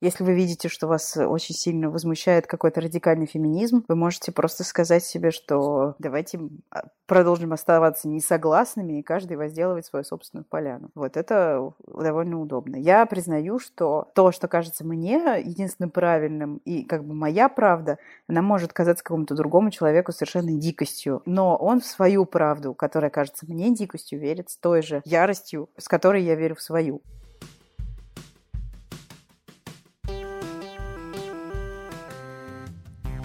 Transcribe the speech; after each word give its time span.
Если 0.00 0.24
вы 0.24 0.32
видите, 0.32 0.68
что 0.68 0.86
вас 0.86 1.14
очень 1.16 1.54
сильно 1.54 1.90
возмущает 1.90 2.46
какой-то 2.46 2.80
радикальный 2.80 3.26
феминизм, 3.26 3.84
вы 3.86 3.96
можете 3.96 4.32
просто 4.32 4.64
сказать 4.64 5.04
себе, 5.04 5.30
что 5.30 5.94
давайте 5.98 6.40
а, 6.70 6.84
продолжим 7.06 7.52
оставаться 7.52 8.08
несогласными, 8.08 8.98
и 8.98 9.02
каждый 9.02 9.36
возделывать 9.36 9.84
свою 9.84 10.04
собственную 10.04 10.46
поляну. 10.46 10.90
Вот 10.94 11.18
это 11.18 11.72
довольно 11.86 12.40
удобно. 12.40 12.76
Я 12.76 13.04
признаю, 13.04 13.58
что 13.58 14.10
то, 14.14 14.32
что 14.32 14.48
кажется 14.48 14.86
мне 14.86 15.42
единственным 15.44 15.90
правильным, 15.90 16.62
и 16.64 16.84
как 16.84 17.04
бы 17.04 17.12
моя 17.12 17.50
правда, 17.50 17.98
она 18.26 18.40
может 18.40 18.72
казаться 18.72 19.04
какому-то 19.04 19.34
другому 19.34 19.70
человеку 19.70 20.12
совершенно 20.12 20.52
дикостью. 20.52 21.20
Но 21.26 21.56
он 21.56 21.80
в 21.80 21.86
свою 21.86 22.24
правду, 22.24 22.72
которая 22.72 23.10
кажется 23.10 23.44
мне 23.46 23.74
дикостью, 23.74 24.18
верит 24.18 24.48
с 24.48 24.56
той 24.56 24.80
же 24.80 25.02
яростью, 25.04 25.68
с 25.76 25.88
которой 25.88 26.22
я 26.22 26.36
верю 26.36 26.54
в 26.54 26.62
свою. 26.62 27.02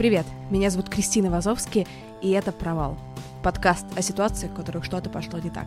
Привет, 0.05 0.27
меня 0.51 0.69
зовут 0.69 0.87
Кристина 0.87 1.31
Вазовски, 1.31 1.87
и 2.21 2.29
это 2.29 2.51
«Провал»— 2.51 2.95
подкаст 3.41 3.87
о 3.97 4.03
ситуациях, 4.03 4.51
в 4.51 4.55
которых 4.55 4.85
что-то 4.85 5.09
пошло 5.09 5.39
не 5.39 5.49
так. 5.49 5.65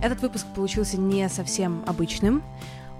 Этот 0.00 0.22
выпуск 0.22 0.46
получился 0.54 1.00
не 1.00 1.28
совсем 1.28 1.82
обычным. 1.84 2.44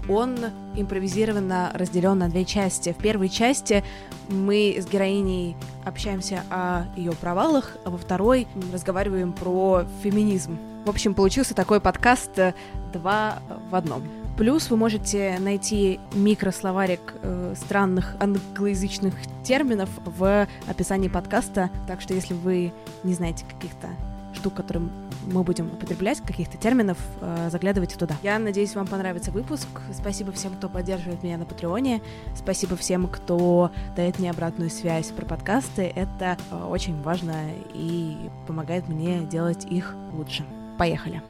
Он 0.09 0.39
импровизированно 0.75 1.70
разделен 1.75 2.19
на 2.19 2.29
две 2.29 2.45
части. 2.45 2.92
В 2.92 2.97
первой 2.97 3.29
части 3.29 3.84
мы 4.29 4.75
с 4.77 4.89
героиней 4.89 5.55
общаемся 5.84 6.42
о 6.51 6.87
ее 6.97 7.12
провалах, 7.12 7.77
а 7.85 7.91
во 7.91 7.97
второй 7.97 8.48
разговариваем 8.73 9.33
про 9.33 9.85
феминизм. 10.03 10.59
В 10.85 10.91
общем, 10.91 11.14
получился 11.14 11.55
такой 11.55 11.81
подкаст 11.81 12.37
э, 12.41 12.55
два 12.92 13.39
в 13.70 13.77
одном. 13.77 14.03
Плюс 14.41 14.70
вы 14.70 14.78
можете 14.78 15.36
найти 15.38 16.00
микрословарик 16.14 17.12
э, 17.20 17.52
странных 17.55 18.16
англоязычных 18.20 19.12
терминов 19.44 19.91
в 20.02 20.48
описании 20.66 21.08
подкаста. 21.08 21.69
Так 21.86 22.00
что 22.00 22.14
если 22.14 22.33
вы 22.33 22.72
не 23.05 23.12
знаете 23.12 23.44
каких-то 23.44 23.88
штук, 24.33 24.55
которые 24.55 24.89
мы 25.27 25.42
будем 25.42 25.67
употреблять, 25.67 26.23
каких-то 26.23 26.56
терминов, 26.56 26.96
э, 27.20 27.50
заглядывайте 27.52 27.98
туда. 27.98 28.17
Я 28.23 28.39
надеюсь, 28.39 28.74
вам 28.74 28.86
понравится 28.86 29.30
выпуск. 29.30 29.68
Спасибо 29.92 30.33
всем, 30.33 30.55
кто 30.55 30.70
поддерживает 30.70 31.23
меня 31.23 31.36
на 31.36 31.45
Патреоне. 31.45 32.00
Спасибо 32.34 32.77
всем, 32.77 33.08
кто 33.08 33.70
дает 33.95 34.18
мне 34.18 34.30
обратную 34.30 34.70
связь 34.70 35.08
про 35.08 35.27
подкасты. 35.27 35.92
Это 35.95 36.39
э, 36.50 36.64
очень 36.64 36.98
важно 37.02 37.34
и 37.74 38.17
помогает 38.46 38.89
мне 38.89 39.20
делать 39.20 39.67
их 39.67 39.95
лучше. 40.14 40.46
Поехали! 40.79 41.30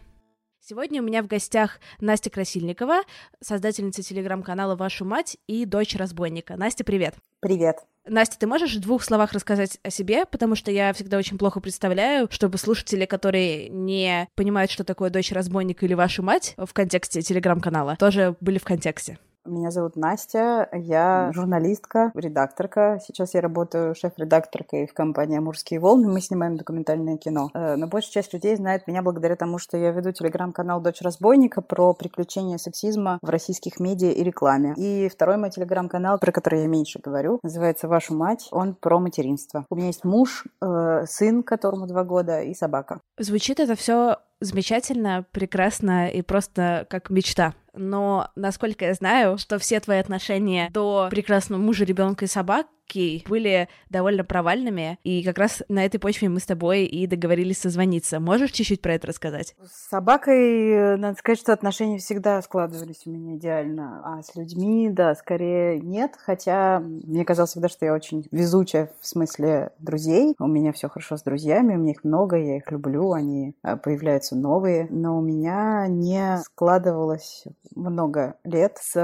Сегодня 0.70 1.02
у 1.02 1.04
меня 1.04 1.24
в 1.24 1.26
гостях 1.26 1.80
Настя 1.98 2.30
Красильникова, 2.30 3.00
создательница 3.40 4.04
телеграм-канала 4.04 4.76
«Вашу 4.76 5.04
мать» 5.04 5.36
и 5.48 5.64
дочь 5.64 5.96
разбойника. 5.96 6.56
Настя, 6.56 6.84
привет! 6.84 7.16
Привет! 7.40 7.78
Настя, 8.06 8.38
ты 8.38 8.46
можешь 8.46 8.76
в 8.76 8.80
двух 8.80 9.02
словах 9.02 9.32
рассказать 9.32 9.80
о 9.82 9.90
себе, 9.90 10.26
потому 10.26 10.54
что 10.54 10.70
я 10.70 10.92
всегда 10.92 11.18
очень 11.18 11.38
плохо 11.38 11.58
представляю, 11.58 12.28
чтобы 12.30 12.56
слушатели, 12.56 13.04
которые 13.04 13.68
не 13.68 14.28
понимают, 14.36 14.70
что 14.70 14.84
такое 14.84 15.10
дочь 15.10 15.32
разбойника 15.32 15.84
или 15.86 15.94
ваша 15.94 16.22
мать 16.22 16.54
в 16.56 16.72
контексте 16.72 17.20
телеграм-канала, 17.20 17.96
тоже 17.98 18.36
были 18.40 18.58
в 18.58 18.64
контексте. 18.64 19.18
Меня 19.46 19.70
зовут 19.70 19.96
Настя, 19.96 20.68
я 20.72 21.30
журналистка, 21.32 22.12
редакторка. 22.14 23.00
Сейчас 23.02 23.32
я 23.32 23.40
работаю 23.40 23.94
шеф-редакторкой 23.94 24.86
в 24.86 24.92
компании 24.92 25.38
«Амурские 25.38 25.80
волны». 25.80 26.08
Мы 26.08 26.20
снимаем 26.20 26.58
документальное 26.58 27.16
кино. 27.16 27.50
Э, 27.54 27.76
но 27.76 27.86
большая 27.86 28.12
часть 28.12 28.34
людей 28.34 28.54
знает 28.56 28.86
меня 28.86 29.00
благодаря 29.00 29.36
тому, 29.36 29.58
что 29.58 29.78
я 29.78 29.92
веду 29.92 30.12
телеграм-канал 30.12 30.82
«Дочь 30.82 31.00
разбойника» 31.00 31.62
про 31.62 31.94
приключения 31.94 32.58
сексизма 32.58 33.18
в 33.22 33.30
российских 33.30 33.80
медиа 33.80 34.10
и 34.10 34.22
рекламе. 34.22 34.74
И 34.76 35.08
второй 35.08 35.38
мой 35.38 35.50
телеграм-канал, 35.50 36.18
про 36.18 36.32
который 36.32 36.60
я 36.60 36.66
меньше 36.66 36.98
говорю, 37.02 37.40
называется 37.42 37.88
«Вашу 37.88 38.14
мать». 38.14 38.48
Он 38.50 38.74
про 38.74 39.00
материнство. 39.00 39.64
У 39.70 39.74
меня 39.74 39.86
есть 39.86 40.04
муж, 40.04 40.44
э, 40.60 41.04
сын, 41.06 41.42
которому 41.42 41.86
два 41.86 42.04
года, 42.04 42.42
и 42.42 42.52
собака. 42.52 43.00
Звучит 43.18 43.58
это 43.58 43.74
все 43.74 44.18
замечательно, 44.40 45.24
прекрасно 45.32 46.08
и 46.08 46.22
просто 46.22 46.86
как 46.88 47.10
мечта 47.10 47.54
но, 47.74 48.30
насколько 48.36 48.84
я 48.84 48.94
знаю, 48.94 49.38
что 49.38 49.58
все 49.58 49.80
твои 49.80 49.98
отношения 49.98 50.70
до 50.72 51.08
прекрасного 51.10 51.60
мужа, 51.60 51.84
ребенка 51.84 52.24
и 52.24 52.28
собак 52.28 52.66
Кей 52.90 53.24
были 53.28 53.68
довольно 53.88 54.24
провальными, 54.24 54.98
и 55.04 55.22
как 55.22 55.38
раз 55.38 55.62
на 55.68 55.84
этой 55.84 55.98
почве 55.98 56.28
мы 56.28 56.40
с 56.40 56.46
тобой 56.46 56.84
и 56.86 57.06
договорились 57.06 57.58
созвониться. 57.58 58.18
Можешь 58.18 58.50
чуть-чуть 58.50 58.82
про 58.82 58.94
это 58.94 59.06
рассказать? 59.06 59.54
С 59.64 59.90
собакой, 59.90 60.98
надо 60.98 61.16
сказать, 61.16 61.38
что 61.38 61.52
отношения 61.52 61.98
всегда 61.98 62.42
складывались 62.42 63.02
у 63.06 63.10
меня 63.10 63.36
идеально, 63.36 64.02
а 64.04 64.22
с 64.22 64.34
людьми, 64.34 64.90
да, 64.90 65.14
скорее 65.14 65.80
нет, 65.80 66.14
хотя 66.18 66.80
мне 66.80 67.24
казалось 67.24 67.50
всегда, 67.50 67.68
что 67.68 67.86
я 67.86 67.94
очень 67.94 68.26
везучая 68.32 68.90
в 69.00 69.06
смысле 69.06 69.70
друзей. 69.78 70.34
У 70.40 70.48
меня 70.48 70.72
все 70.72 70.88
хорошо 70.88 71.16
с 71.16 71.22
друзьями, 71.22 71.76
у 71.76 71.78
меня 71.78 71.92
их 71.92 72.02
много, 72.02 72.36
я 72.36 72.56
их 72.56 72.70
люблю, 72.72 73.12
они 73.12 73.54
а, 73.62 73.76
появляются 73.76 74.34
новые, 74.34 74.88
но 74.90 75.16
у 75.16 75.20
меня 75.20 75.86
не 75.86 76.38
складывалось 76.38 77.44
много 77.74 78.36
лет 78.44 78.78
с 78.80 78.96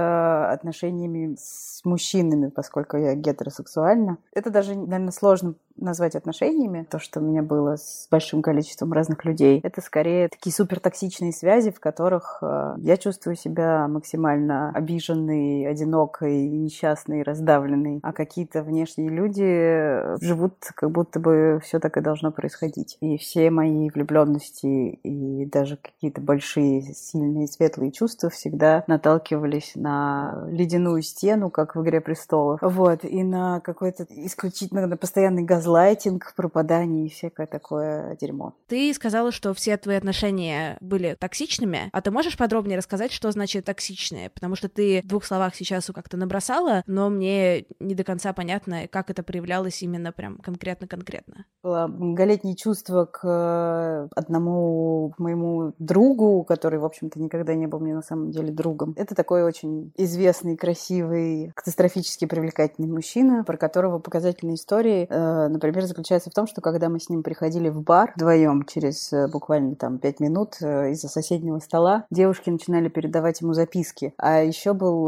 отношениями 0.53 1.37
с 1.39 1.85
мужчинами, 1.85 2.49
поскольку 2.49 2.97
я 2.97 3.15
гетеросексуальна. 3.15 4.19
Это 4.33 4.51
даже, 4.51 4.75
наверное, 4.75 5.13
сложно 5.13 5.55
назвать 5.77 6.15
отношениями, 6.17 6.87
то, 6.89 6.99
что 6.99 7.21
у 7.21 7.23
меня 7.23 7.43
было 7.43 7.77
с 7.77 8.09
большим 8.11 8.43
количеством 8.43 8.93
разных 8.93 9.25
людей, 9.25 9.61
это 9.63 9.81
скорее 9.81 10.29
такие 10.29 10.55
супертоксичные 10.55 11.33
связи, 11.33 11.71
в 11.71 11.81
которых 11.81 12.39
э, 12.43 12.77
я 12.79 12.97
чувствую 12.97 13.37
себя 13.37 13.87
максимально 13.89 14.71
обиженной, 14.71 15.67
одинокой, 15.67 16.49
несчастной, 16.49 17.23
раздавленной, 17.23 18.01
а 18.03 18.13
какие-то 18.13 18.63
внешние 18.63 19.11
люди 19.11 20.25
живут, 20.25 20.55
как 20.75 20.91
будто 20.91 21.21
бы 21.21 21.61
все 21.63 21.79
так 21.79 21.97
и 21.97 22.01
должно 22.01 22.33
происходить. 22.33 22.97
И 23.01 23.19
все 23.19 23.51
мои 23.51 23.91
влюбленности 23.91 24.67
и 24.67 25.47
даже 25.47 25.77
какие-то 25.77 26.21
большие, 26.21 26.83
сильные, 26.95 27.47
светлые 27.49 27.93
чувства 27.93 28.31
всегда 28.47 28.85
наталкивались 28.87 29.73
на 29.75 30.47
ледяную 30.49 31.03
стену, 31.03 31.51
как 31.51 31.77
в 31.77 31.83
«Игре 31.83 32.01
престолов». 32.01 32.61
Вот, 32.63 33.05
и 33.05 33.23
на 33.23 33.61
какой-то 33.61 34.07
исключительно 34.09 34.87
на 34.87 34.97
постоянный 34.97 35.43
газ 35.43 35.67
газлайтинг, 35.67 36.35
пропадание 36.37 37.07
и 37.07 37.09
всякое 37.09 37.47
такое 37.47 38.17
дерьмо. 38.21 38.55
Ты 38.69 38.93
сказала, 38.95 39.33
что 39.33 39.55
все 39.55 39.77
твои 39.77 39.97
отношения 39.97 40.77
были 40.81 41.17
токсичными, 41.19 41.89
а 41.93 42.01
ты 42.01 42.11
можешь 42.11 42.37
подробнее 42.37 42.79
рассказать, 42.79 43.11
что 43.11 43.31
значит 43.33 43.65
токсичные? 43.65 44.31
Потому 44.31 44.55
что 44.55 44.69
ты 44.69 45.01
в 45.03 45.09
двух 45.09 45.25
словах 45.25 45.55
сейчас 45.55 45.91
как-то 45.95 46.17
набросала, 46.17 46.83
но 46.87 47.09
мне 47.09 47.65
не 47.81 47.95
до 47.95 48.05
конца 48.05 48.33
понятно, 48.33 48.87
как 48.89 49.11
это 49.11 49.23
проявлялось 49.23 49.83
именно 49.83 50.13
прям 50.13 50.39
конкретно-конкретно. 50.39 51.47
было 51.63 51.87
многолетнее 51.87 52.55
чувство 52.55 53.07
к 53.07 54.09
одному 54.15 55.15
моему 55.19 55.73
другу, 55.79 56.45
который, 56.45 56.79
в 56.79 56.85
общем-то, 56.85 57.21
никогда 57.21 57.55
не 57.55 57.67
был 57.67 57.81
мне 57.81 57.95
на 57.95 58.03
самом 58.03 58.31
деле 58.31 58.36
другом. 58.43 58.95
Это 58.97 59.15
такой 59.15 59.43
очень 59.43 59.93
известный, 59.97 60.57
красивый, 60.57 61.53
катастрофически 61.55 62.27
привлекательный 62.27 62.89
мужчина, 62.89 63.45
про 63.45 63.57
которого 63.57 63.99
показательные 63.99 64.57
истории, 64.57 65.07
э, 65.09 65.49
например, 65.49 65.85
заключаются 65.85 66.31
в 66.31 66.35
том, 66.35 66.47
что 66.47 66.61
когда 66.61 66.89
мы 66.89 67.01
с 67.01 67.09
ним 67.09 67.23
приходили 67.23 67.69
в 67.69 67.83
бар 67.83 68.13
вдвоем 68.17 68.65
через 68.65 69.13
э, 69.13 69.29
буквально 69.29 69.77
там 69.77 69.99
пять 69.99 70.21
минут 70.21 70.57
э, 70.61 70.93
из-за 70.93 71.09
соседнего 71.09 71.59
стола, 71.59 72.07
девушки 72.11 72.51
начинали 72.51 72.89
передавать 72.89 73.41
ему 73.41 73.53
записки. 73.55 74.15
А 74.19 74.41
еще 74.41 74.73
был 74.73 75.07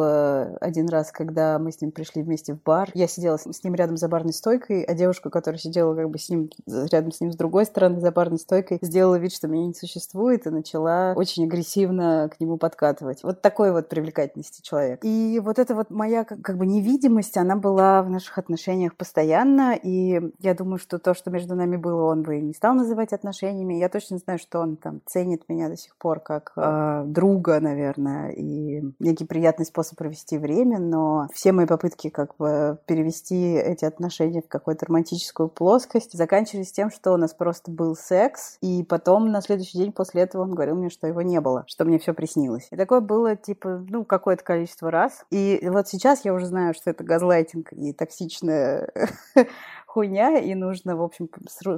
один 0.61 0.89
раз, 0.89 1.13
когда 1.13 1.59
мы 1.59 1.73
с 1.73 1.81
ним 1.81 1.91
пришли 1.91 2.23
вместе 2.23 2.55
в 2.55 2.63
бар, 2.63 2.91
я 2.95 3.09
сидела 3.09 3.37
с 3.37 3.65
ним 3.65 3.75
рядом 3.75 3.97
за 3.97 4.09
барной 4.09 4.33
стойкой, 4.33 4.83
а 4.83 4.95
девушка, 4.95 5.31
которая 5.31 5.59
сидела 5.59 5.95
как 5.95 6.11
бы 6.11 6.19
с 6.19 6.29
ним 6.29 6.51
рядом 6.67 7.13
с 7.13 7.21
ним 7.21 7.33
с 7.33 7.37
другой 7.37 7.65
стороны 7.67 8.01
за 8.01 8.11
барной 8.11 8.39
стойкой, 8.39 8.79
сделала 8.83 9.17
вид, 9.17 9.33
что 9.33 9.49
меня 9.49 9.67
не 9.67 9.75
существует, 9.75 10.47
и 10.47 10.51
начала 10.51 11.15
очень 11.17 11.45
агрессивно 11.45 12.31
к 12.35 12.41
нему 12.41 12.57
подкатывать. 12.57 13.18
Вот 13.23 13.43
такой 13.43 13.73
вот 13.73 13.89
привлекательности 13.89 14.63
человек. 14.63 15.01
И 15.03 15.41
вот 15.43 15.59
эта 15.59 15.75
вот 15.75 15.91
моя 15.91 16.25
как 16.25 16.57
бы 16.57 16.67
невидимость, 16.67 17.37
она 17.37 17.57
была 17.57 18.03
в 18.03 18.11
наших 18.11 18.39
отношениях 18.39 18.97
постоянно, 18.97 19.75
и 19.75 20.21
я 20.39 20.55
думаю, 20.55 20.79
что 20.79 20.99
то, 20.99 21.15
что 21.15 21.31
между 21.31 21.55
нами 21.55 21.77
было, 21.77 22.05
он 22.05 22.23
бы 22.23 22.41
не 22.41 22.55
стал 22.55 22.75
называть 22.75 23.13
отношениями. 23.13 23.75
Я 23.75 23.89
точно 23.89 24.19
знаю, 24.19 24.39
что 24.39 24.61
он 24.61 24.77
там 24.77 25.01
ценит 25.07 25.49
меня 25.49 25.69
до 25.69 25.77
сих 25.77 25.97
пор 25.97 26.21
как 26.21 26.53
э, 26.57 27.05
друга, 27.07 27.61
наверное, 27.61 28.31
и 28.31 28.83
некий 28.99 29.25
приятный 29.25 29.67
способ 29.67 29.99
провести 29.99 30.39
время, 30.39 30.79
но 30.79 31.29
все 31.33 31.53
мои 31.53 31.67
попытки 31.67 32.11
как 32.11 32.37
бы 32.37 32.79
перевести 32.87 33.55
эти 33.55 33.85
отношения 33.85 34.43
в 34.43 34.49
какую-то 34.49 34.87
романтическую 34.87 35.49
плоскость 35.49 36.17
заканчивались 36.17 36.73
тем, 36.73 36.91
что 36.91 37.13
у 37.13 37.17
нас 37.17 37.35
просто 37.35 37.71
был 37.71 37.97
секс, 37.97 38.59
и 38.61 38.83
потом 38.83 39.31
на 39.31 39.41
следующий 39.41 39.79
день 39.79 39.93
после 39.93 40.23
этого 40.23 40.43
он 40.43 40.55
говорил 40.55 40.77
мне, 40.77 40.91
что 40.91 41.07
его 41.07 41.23
не 41.23 41.41
было, 41.41 41.65
что 41.67 41.85
мне 41.85 41.99
все 41.99 42.15
приснилось. 42.15 42.69
И 42.71 42.77
такое 42.77 43.01
было, 43.09 43.35
типа, 43.35 43.85
ну, 43.89 44.05
какое-то 44.05 44.45
количество 44.45 44.91
раз. 44.91 45.25
И 45.31 45.61
вот 45.65 45.89
сейчас 45.89 46.25
я 46.25 46.35
уже 46.35 46.47
знаю, 46.47 46.75
что 46.75 46.91
это 46.91 47.03
газлайтинг 47.03 47.73
и 47.73 47.93
токсичная 47.93 48.93
хуйня, 49.87 50.39
и 50.39 50.55
нужно, 50.55 50.97
в 50.97 51.03
общем, 51.03 51.29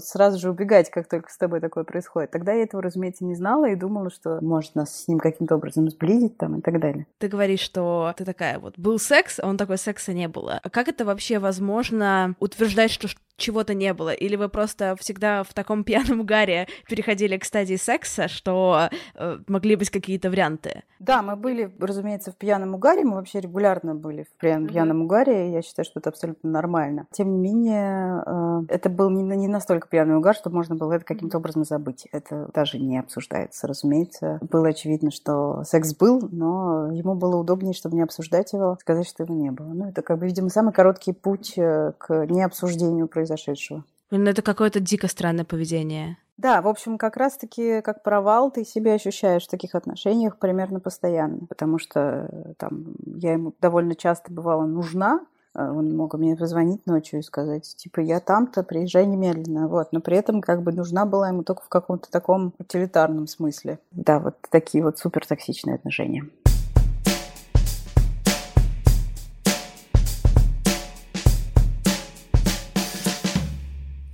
сразу 0.00 0.38
же 0.38 0.50
убегать, 0.50 0.90
как 0.90 1.08
только 1.08 1.30
с 1.30 1.38
тобой 1.38 1.60
такое 1.60 1.84
происходит. 1.84 2.32
Тогда 2.32 2.52
я 2.52 2.64
этого, 2.64 2.82
разумеется, 2.82 3.24
не 3.24 3.36
знала 3.36 3.66
и 3.70 3.76
думала, 3.76 4.10
что 4.10 4.40
может 4.42 4.74
нас 4.74 5.04
с 5.04 5.08
ним 5.08 5.20
каким-то 5.20 5.54
образом 5.54 5.88
сблизить 5.88 6.36
там 6.36 6.58
и 6.58 6.60
так 6.60 6.80
далее. 6.80 7.06
Ты 7.18 7.28
говоришь, 7.28 7.60
что 7.60 8.12
ты 8.16 8.24
такая 8.24 8.58
вот, 8.58 8.76
был 8.78 8.98
секс, 8.98 9.38
а 9.38 9.46
он 9.46 9.56
такой 9.56 9.78
секса 9.78 10.12
не 10.12 10.28
было. 10.28 10.60
А 10.62 10.68
как 10.68 10.88
это 10.88 11.04
вообще 11.04 11.38
возможно 11.38 12.34
утверждать, 12.40 12.90
что 12.90 13.08
чего-то 13.40 13.74
не 13.74 13.92
было? 13.92 14.10
Или 14.10 14.36
вы 14.36 14.48
просто 14.48 14.94
всегда 15.00 15.42
в 15.42 15.52
таком 15.52 15.82
пьяном 15.90 16.20
угаре 16.20 16.68
переходили 16.88 17.36
к 17.36 17.44
стадии 17.44 17.76
секса, 17.76 18.28
что 18.28 18.88
э, 19.14 19.38
могли 19.48 19.76
быть 19.76 19.90
какие-то 19.90 20.30
варианты? 20.30 20.84
Да, 20.98 21.22
мы 21.22 21.34
были, 21.34 21.74
разумеется, 21.78 22.30
в 22.30 22.36
пьяном 22.36 22.74
угаре, 22.74 23.04
мы 23.04 23.16
вообще 23.16 23.40
регулярно 23.40 23.94
были 23.94 24.24
в 24.24 24.38
пьяном, 24.38 24.66
mm-hmm. 24.66 24.72
пьяном 24.72 25.02
угаре, 25.02 25.48
и 25.48 25.52
я 25.52 25.62
считаю, 25.62 25.86
что 25.86 25.98
это 25.98 26.10
абсолютно 26.10 26.50
нормально. 26.50 27.06
Тем 27.10 27.32
не 27.32 27.38
менее, 27.38 28.22
э, 28.26 28.60
это 28.68 28.90
был 28.90 29.08
не, 29.10 29.22
не 29.22 29.48
настолько 29.48 29.88
пьяный 29.88 30.16
угар, 30.16 30.34
чтобы 30.34 30.56
можно 30.56 30.76
было 30.76 30.92
это 30.92 31.04
каким-то 31.04 31.38
образом 31.38 31.64
забыть. 31.64 32.06
Это 32.12 32.50
даже 32.52 32.78
не 32.78 32.98
обсуждается, 32.98 33.66
разумеется. 33.66 34.38
Было 34.42 34.68
очевидно, 34.68 35.10
что 35.10 35.64
секс 35.64 35.94
был, 35.94 36.28
но 36.30 36.92
ему 36.92 37.14
было 37.14 37.36
удобнее, 37.36 37.72
чтобы 37.72 37.96
не 37.96 38.02
обсуждать 38.02 38.52
его, 38.52 38.76
сказать, 38.80 39.08
что 39.08 39.22
его 39.22 39.34
не 39.34 39.50
было. 39.50 39.68
Ну, 39.68 39.88
это, 39.88 40.02
как 40.02 40.18
бы, 40.18 40.26
видимо, 40.26 40.50
самый 40.50 40.74
короткий 40.74 41.12
путь 41.12 41.54
э, 41.56 41.92
к 41.96 42.26
необсуждению 42.26 43.08
произошедшего 43.08 43.29
произошедшего. 43.30 43.84
Ну, 44.10 44.28
это 44.28 44.42
какое-то 44.42 44.80
дико 44.80 45.06
странное 45.06 45.44
поведение. 45.44 46.16
Да, 46.36 46.62
в 46.62 46.68
общем, 46.68 46.98
как 46.98 47.16
раз-таки 47.16 47.80
как 47.82 48.02
провал 48.02 48.50
ты 48.50 48.64
себя 48.64 48.94
ощущаешь 48.94 49.44
в 49.44 49.50
таких 49.50 49.74
отношениях 49.74 50.38
примерно 50.38 50.80
постоянно, 50.80 51.46
потому 51.46 51.78
что 51.78 52.28
э, 52.32 52.54
там 52.56 52.94
я 53.04 53.34
ему 53.34 53.52
довольно 53.60 53.94
часто 53.94 54.32
бывала 54.32 54.64
нужна, 54.64 55.20
э, 55.54 55.60
он 55.62 55.94
мог 55.94 56.14
мне 56.14 56.36
позвонить 56.36 56.86
ночью 56.86 57.20
и 57.20 57.22
сказать, 57.22 57.76
типа, 57.76 58.00
я 58.00 58.20
там-то, 58.20 58.62
приезжай 58.62 59.06
немедленно, 59.06 59.68
вот. 59.68 59.92
Но 59.92 60.00
при 60.00 60.16
этом 60.16 60.40
как 60.40 60.62
бы 60.62 60.72
нужна 60.72 61.04
была 61.04 61.28
ему 61.28 61.44
только 61.44 61.62
в 61.62 61.68
каком-то 61.68 62.10
таком 62.10 62.54
утилитарном 62.58 63.26
смысле. 63.26 63.78
Да, 63.92 64.18
вот 64.18 64.36
такие 64.48 64.82
вот 64.82 64.98
супер 64.98 65.26
токсичные 65.26 65.74
отношения. 65.76 66.24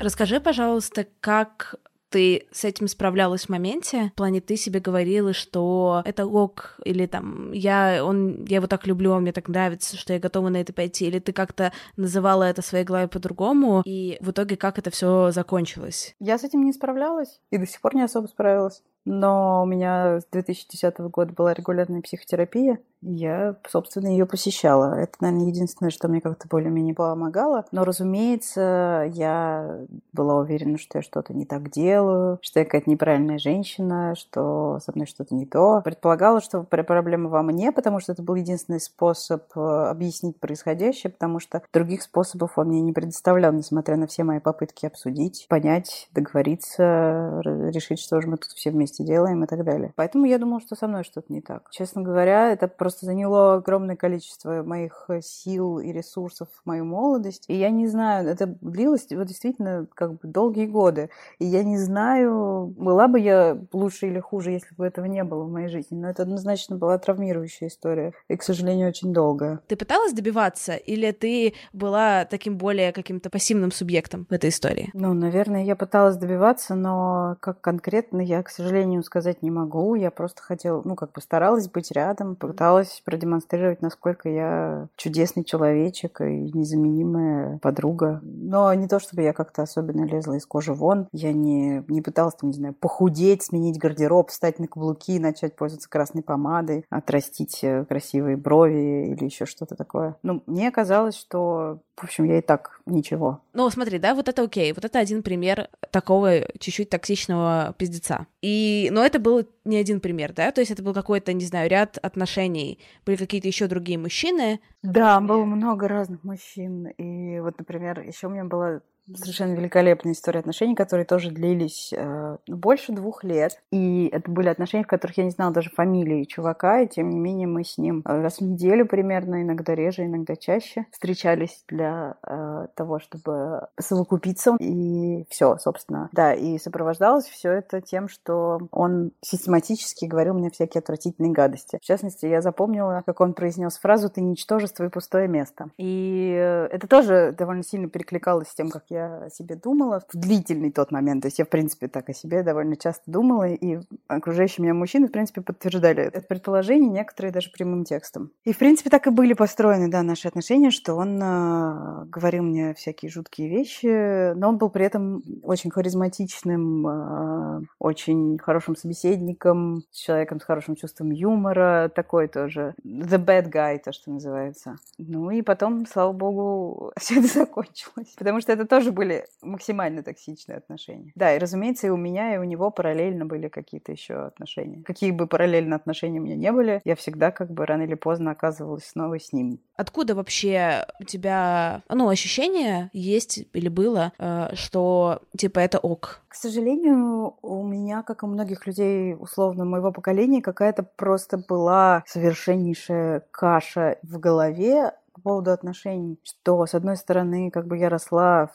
Расскажи, 0.06 0.38
пожалуйста, 0.38 1.05
как 1.19 1.81
ты 2.11 2.47
с 2.53 2.64
этим 2.64 2.87
справлялась 2.87 3.47
в 3.47 3.49
моменте? 3.49 4.12
В 4.14 4.17
плане, 4.17 4.41
ты 4.41 4.56
себе 4.56 4.79
говорила, 4.79 5.32
что 5.32 6.00
это 6.05 6.26
ок, 6.26 6.79
или 6.85 7.06
там, 7.06 7.50
я, 7.50 8.05
он, 8.05 8.44
я 8.44 8.58
его 8.58 8.69
так 8.69 8.87
люблю, 8.87 9.11
он 9.11 9.23
мне 9.23 9.32
так 9.32 9.49
нравится, 9.49 9.97
что 9.97 10.12
я 10.12 10.20
готова 10.20 10.49
на 10.49 10.58
это 10.58 10.73
пойти, 10.73 11.08
или 11.08 11.19
ты 11.19 11.32
как-то 11.32 11.73
называла 11.97 12.44
это 12.44 12.62
своей 12.62 12.85
голове 12.85 13.08
по-другому, 13.08 13.82
и 13.85 14.17
в 14.20 14.31
итоге 14.31 14.56
как 14.56 14.79
это 14.79 14.91
все 14.91 15.32
закончилось? 15.32 16.14
Я 16.20 16.38
с 16.38 16.44
этим 16.44 16.64
не 16.64 16.73
справлялась, 16.73 17.41
и 17.50 17.58
до 17.58 17.67
сих 17.67 17.81
пор 17.81 17.97
не 17.97 18.03
особо 18.03 18.29
справилась. 18.29 18.85
Но 19.05 19.62
у 19.62 19.67
меня 19.67 20.20
с 20.20 20.26
2010 20.31 20.99
года 20.99 21.32
была 21.32 21.53
регулярная 21.53 22.00
психотерапия, 22.00 22.79
я, 23.06 23.56
собственно, 23.69 24.08
ее 24.08 24.26
посещала. 24.26 24.94
Это, 24.94 25.14
наверное, 25.20 25.47
единственное, 25.47 25.91
что 25.91 26.08
мне 26.08 26.20
как-то 26.20 26.49
более-менее 26.49 26.94
помогало. 26.94 27.64
Но, 27.73 27.85
разумеется, 27.85 29.11
я 29.12 29.81
была 30.12 30.37
уверена, 30.37 30.79
что 30.79 30.99
я 30.99 31.03
что-то 31.03 31.32
не 31.32 31.47
так 31.47 31.70
делаю, 31.70 32.38
что 32.43 32.61
я 32.61 32.64
какая-то 32.64 32.91
неправильная 32.91 33.38
женщина, 33.38 34.14
что 34.17 34.79
со 34.85 34.93
мной 34.94 35.06
что-то 35.06 35.35
не 35.35 35.47
то. 35.47 35.81
Предполагала, 35.85 36.41
что 36.41 36.62
проблема 36.62 37.29
во 37.29 37.43
мне, 37.43 37.73
потому 37.73 38.00
что 38.00 38.12
это 38.12 38.23
был 38.23 38.35
единственный 38.35 38.81
способ 38.81 39.44
э, 39.56 39.61
объяснить 39.61 40.38
происходящее, 40.41 41.12
потому 41.12 41.41
что 41.41 41.62
других 41.73 42.03
способов 42.03 42.58
он 42.58 42.69
мне 42.69 42.81
не 42.81 42.93
предоставлял, 42.93 43.53
несмотря 43.53 43.97
на 43.97 44.06
все 44.06 44.25
мои 44.25 44.41
попытки 44.41 44.87
обсудить, 44.87 45.47
понять, 45.49 46.08
договориться, 46.12 47.41
решить, 47.44 48.00
что 48.00 48.20
же 48.20 48.29
мы 48.29 48.37
тут 48.37 48.50
все 48.50 48.70
вместе 48.70 49.05
делаем 49.05 49.44
и 49.44 49.47
так 49.47 49.64
далее. 49.64 49.93
Поэтому 49.97 50.26
я 50.26 50.38
думала, 50.38 50.61
что 50.61 50.75
со 50.75 50.87
мной 50.88 51.05
что-то 51.05 51.32
не 51.32 51.41
так. 51.41 51.70
Честно 51.70 52.03
говоря, 52.03 52.50
это 52.50 52.69
просто 52.69 52.95
просто 52.96 53.06
заняло 53.06 53.56
огромное 53.56 53.96
количество 53.96 54.62
моих 54.62 55.04
э, 55.08 55.20
сил 55.22 55.78
и 55.78 55.93
ресурсов 55.93 56.48
мою 56.64 56.84
молодость. 56.87 57.44
И 57.48 57.54
я 57.54 57.70
не 57.70 57.87
знаю, 57.87 58.26
это 58.28 58.46
длилось 58.46 59.06
вот 59.10 59.26
действительно 59.26 59.87
как 59.94 60.12
бы 60.12 60.19
долгие 60.22 60.66
годы. 60.66 61.10
И 61.38 61.44
я 61.44 61.62
не 61.62 61.76
знаю, 61.76 62.75
была 62.78 63.06
бы 63.08 63.20
я 63.20 63.58
лучше 63.72 64.06
или 64.06 64.19
хуже, 64.19 64.52
если 64.52 64.75
бы 64.75 64.87
этого 64.87 65.04
не 65.06 65.25
было 65.25 65.44
в 65.44 65.50
моей 65.50 65.69
жизни. 65.69 65.96
Но 65.96 66.08
это 66.08 66.22
однозначно 66.22 66.76
была 66.76 66.96
травмирующая 66.96 67.69
история. 67.69 68.12
И, 68.28 68.37
к 68.37 68.43
сожалению, 68.43 68.88
очень 68.88 69.12
долгая. 69.12 69.60
Ты 69.66 69.76
пыталась 69.76 70.14
добиваться? 70.14 70.75
Или 70.75 71.10
ты 71.10 71.52
была 71.75 72.25
таким 72.25 72.56
более 72.56 72.93
каким-то 72.93 73.28
пассивным 73.28 73.72
субъектом 73.72 74.26
в 74.31 74.32
этой 74.32 74.48
истории? 74.48 74.90
Ну, 74.94 75.12
наверное, 75.12 75.64
я 75.64 75.76
пыталась 75.76 76.16
добиваться, 76.16 76.75
но 76.75 77.37
как 77.40 77.60
конкретно 77.60 78.22
я, 78.22 78.43
к 78.43 78.48
сожалению, 78.48 79.02
сказать 79.02 79.43
не 79.43 79.50
могу. 79.50 79.94
Я 79.96 80.10
просто 80.10 80.40
хотела, 80.43 80.81
ну, 80.84 80.94
как 80.94 81.12
бы 81.12 81.20
старалась 81.20 81.69
быть 81.69 81.90
рядом, 81.90 82.37
пыталась 82.37 82.75
пыталась 82.76 83.00
продемонстрировать, 83.05 83.81
насколько 83.81 84.28
я 84.28 84.88
чудесный 84.96 85.44
человечек 85.44 86.20
и 86.20 86.50
незаменимая 86.52 87.58
подруга. 87.58 88.20
Но 88.22 88.72
не 88.74 88.86
то, 88.86 89.00
чтобы 89.00 89.22
я 89.22 89.32
как-то 89.32 89.62
особенно 89.62 90.05
лезла 90.05 90.34
из 90.34 90.44
кожи 90.44 90.74
вон. 90.74 91.08
Я 91.12 91.32
не, 91.32 91.82
не 91.89 92.03
пыталась, 92.03 92.34
там, 92.34 92.50
не 92.50 92.56
знаю, 92.56 92.74
похудеть, 92.74 93.44
сменить 93.44 93.79
гардероб, 93.79 94.31
встать 94.31 94.58
на 94.58 94.67
каблуки, 94.67 95.19
начать 95.19 95.56
пользоваться 95.56 95.89
красной 95.89 96.22
помадой, 96.22 96.84
отрастить 96.91 97.60
э, 97.62 97.84
красивые 97.86 98.36
брови 98.36 99.12
или 99.12 99.24
еще 99.24 99.46
что-то 99.46 99.74
такое. 99.74 100.17
Ну, 100.22 100.43
мне 100.46 100.70
казалось, 100.70 101.17
что 101.17 101.81
в 101.96 102.05
общем, 102.05 102.24
я 102.24 102.39
и 102.39 102.43
так 102.43 102.81
ничего. 102.84 103.41
Ну, 103.55 103.70
смотри, 103.70 103.98
да, 103.98 104.15
вот 104.15 104.29
это 104.29 104.43
окей. 104.43 104.72
Вот 104.74 104.84
это 104.84 104.98
один 104.98 105.22
пример 105.22 105.70
такого 105.91 106.41
чуть-чуть 106.58 106.91
токсичного 106.91 107.74
пиздеца. 107.79 108.27
И, 108.43 108.91
но 108.93 109.03
это 109.03 109.19
был 109.19 109.46
не 109.65 109.79
один 109.79 110.00
пример, 110.00 110.34
да? 110.34 110.53
То 110.53 110.60
есть 110.60 110.70
это 110.70 110.82
был 110.82 110.93
какой-то, 110.93 111.32
не 111.32 111.46
знаю, 111.46 111.70
ряд 111.70 111.96
отношений. 111.98 112.66
Были 113.05 113.17
какие-то 113.17 113.49
еще 113.49 113.67
другие 113.67 113.99
мужчины. 113.99 114.61
Да, 114.82 115.20
было 115.20 115.44
много 115.44 115.89
разных 115.89 116.25
мужчин. 116.25 116.87
И 116.87 117.41
вот, 117.41 117.58
например, 117.58 118.01
еще 118.01 118.27
у 118.27 118.31
меня 118.31 118.44
была 118.44 118.81
совершенно 119.15 119.55
великолепная 119.55 120.13
история 120.13 120.41
отношений, 120.41 120.75
которые 120.75 121.05
тоже 121.05 121.31
длились 121.31 121.93
э, 121.96 122.36
больше 122.48 122.93
двух 122.93 123.25
лет. 123.25 123.60
И 123.70 124.08
это 124.13 124.31
были 124.31 124.48
отношения, 124.48 124.84
в 124.84 124.89
которых 124.89 125.19
я 125.19 125.25
не 125.25 125.31
знала 125.31 125.53
даже 125.53 125.70
фамилии 125.70 126.25
чувака, 126.25 126.81
и 126.81 126.89
тем 126.89 127.10
не 127.10 127.19
менее 127.19 127.46
мы 127.46 127.65
с 127.65 127.79
ним 127.79 128.03
э, 128.05 128.20
раз 128.20 128.39
в 128.39 128.41
неделю 128.43 128.86
примерно, 128.86 129.43
иногда 129.43 129.75
реже, 129.75 130.05
иногда 130.05 130.36
чаще, 130.36 130.86
встречались 130.91 131.65
для 131.69 132.17
э, 132.27 132.67
того, 132.75 132.98
чтобы 132.98 133.69
совокупиться. 133.79 134.56
И 134.58 135.25
все, 135.31 135.56
собственно. 135.58 136.08
Да, 136.13 136.34
и 136.34 136.58
сопровождалось 136.58 137.27
все 137.27 137.53
это 137.53 137.81
тем, 137.81 138.08
что 138.08 138.60
он 138.70 139.13
систематически 139.22 140.06
говорил 140.06 140.34
мне 140.34 140.51
всякие 140.51 140.81
отвратительные 140.81 141.32
гадости. 141.32 141.79
В 141.81 141.84
частности, 141.84 142.27
я 142.27 142.41
запомнила, 142.41 143.03
как 143.06 143.20
он 143.20 143.34
произнес 143.34 143.79
фразу 143.79 144.10
«ты 144.10 144.20
ничтожество 144.20 144.84
и 144.84 144.89
пустое 144.89 145.29
место». 145.29 145.70
И 145.79 146.34
э, 146.36 146.67
это 146.72 146.89
тоже 146.89 147.34
довольно 147.36 147.63
сильно 147.63 147.89
перекликалось 147.89 148.48
с 148.48 148.55
тем, 148.55 148.70
как 148.70 148.84
я 148.89 148.95
я 148.96 149.24
о 149.24 149.31
себе 149.31 149.56
думала 149.56 150.03
в 150.08 150.17
длительный 150.17 150.72
тот 150.72 150.91
момент. 150.91 151.22
То 151.22 151.29
есть 151.29 151.38
я, 151.38 151.44
в 151.44 151.48
принципе, 151.48 151.88
так 151.88 152.08
о 152.08 152.15
себе 152.15 152.43
довольно 152.43 152.76
часто 152.76 153.03
думала, 153.10 153.48
и 153.48 153.79
окружающие 154.08 154.62
меня 154.62 154.74
мужчины, 154.74 155.08
в 155.08 155.12
принципе, 155.12 155.41
подтверждали 155.41 156.03
это 156.03 156.20
предположение, 156.20 156.91
некоторые 156.91 157.32
даже 157.32 157.50
прямым 157.50 157.84
текстом. 157.84 158.31
И, 158.44 158.53
в 158.53 158.58
принципе, 158.58 158.91
так 158.91 159.06
и 159.06 159.10
были 159.10 159.34
построены, 159.34 159.88
да, 159.88 160.03
наши 160.03 160.29
отношения, 160.29 160.70
что 160.70 160.94
он 160.94 161.20
э, 161.22 162.05
говорил 162.06 162.43
мне 162.43 162.74
всякие 162.74 163.10
жуткие 163.10 163.48
вещи, 163.48 164.34
но 164.34 164.48
он 164.48 164.58
был 164.58 164.70
при 164.70 164.84
этом 164.84 165.22
очень 165.43 165.70
харизматичным, 165.70 166.86
э, 166.86 167.60
очень 167.79 168.38
хорошим 168.38 168.76
собеседником, 168.76 169.82
с 169.91 169.98
человеком 169.98 170.41
с 170.41 170.44
хорошим 170.44 170.76
чувством 170.76 171.10
юмора, 171.10 171.91
такой 171.94 172.29
тоже 172.29 172.74
the 172.84 173.22
bad 173.24 173.50
guy, 173.50 173.79
то, 173.79 173.93
что 173.93 174.10
называется. 174.10 174.76
Ну 174.98 175.31
и 175.31 175.43
потом, 175.43 175.86
слава 175.86 176.12
богу, 176.12 176.93
все 176.98 177.19
это 177.20 177.29
закончилось. 177.29 178.15
Потому 178.17 178.41
что 178.41 178.53
это 178.53 178.67
тоже 178.67 178.85
были 178.90 179.26
максимально 179.43 180.02
токсичные 180.02 180.58
отношения. 180.58 181.12
Да, 181.14 181.34
и 181.34 181.38
разумеется, 181.38 181.86
и 181.86 181.90
у 181.90 181.96
меня, 181.96 182.34
и 182.34 182.38
у 182.38 182.44
него 182.44 182.70
параллельно 182.70 183.26
были 183.26 183.48
какие-то 183.48 183.93
еще 183.93 184.14
отношения. 184.14 184.82
Какие 184.82 185.10
бы 185.10 185.26
параллельно 185.26 185.76
отношения 185.76 186.20
у 186.20 186.22
меня 186.22 186.36
не 186.36 186.52
были, 186.52 186.81
я 186.84 186.96
всегда 186.96 187.31
как 187.31 187.50
бы 187.50 187.66
рано 187.66 187.82
или 187.82 187.94
поздно 187.94 188.32
оказывалась 188.32 188.86
снова 188.86 189.19
с 189.19 189.32
ним. 189.32 189.60
Откуда 189.76 190.14
вообще 190.14 190.86
у 191.00 191.05
тебя, 191.05 191.82
ну, 191.88 192.08
ощущение 192.08 192.90
есть 192.93 193.44
или 193.52 193.69
было, 193.69 194.12
э, 194.19 194.55
что 194.55 195.22
типа 195.36 195.58
это 195.60 195.78
ок? 195.78 196.22
К 196.28 196.34
сожалению, 196.34 197.36
у 197.43 197.64
меня, 197.64 198.02
как 198.02 198.22
и 198.22 198.26
у 198.26 198.28
многих 198.28 198.66
людей, 198.66 199.14
условно, 199.19 199.64
моего 199.64 199.93
поколения, 199.93 200.43
какая-то 200.43 200.82
просто 200.82 201.38
была 201.38 202.02
совершеннейшая 202.06 203.22
каша 203.31 203.96
в 204.02 204.19
голове 204.19 204.93
по 205.17 205.23
поводу 205.23 205.51
отношений, 205.51 206.20
что, 206.23 206.67
с 206.67 206.75
одной 206.75 206.96
стороны, 206.96 207.51
как 207.51 207.67
бы 207.67 207.79
я 207.79 207.89
росла 207.89 208.51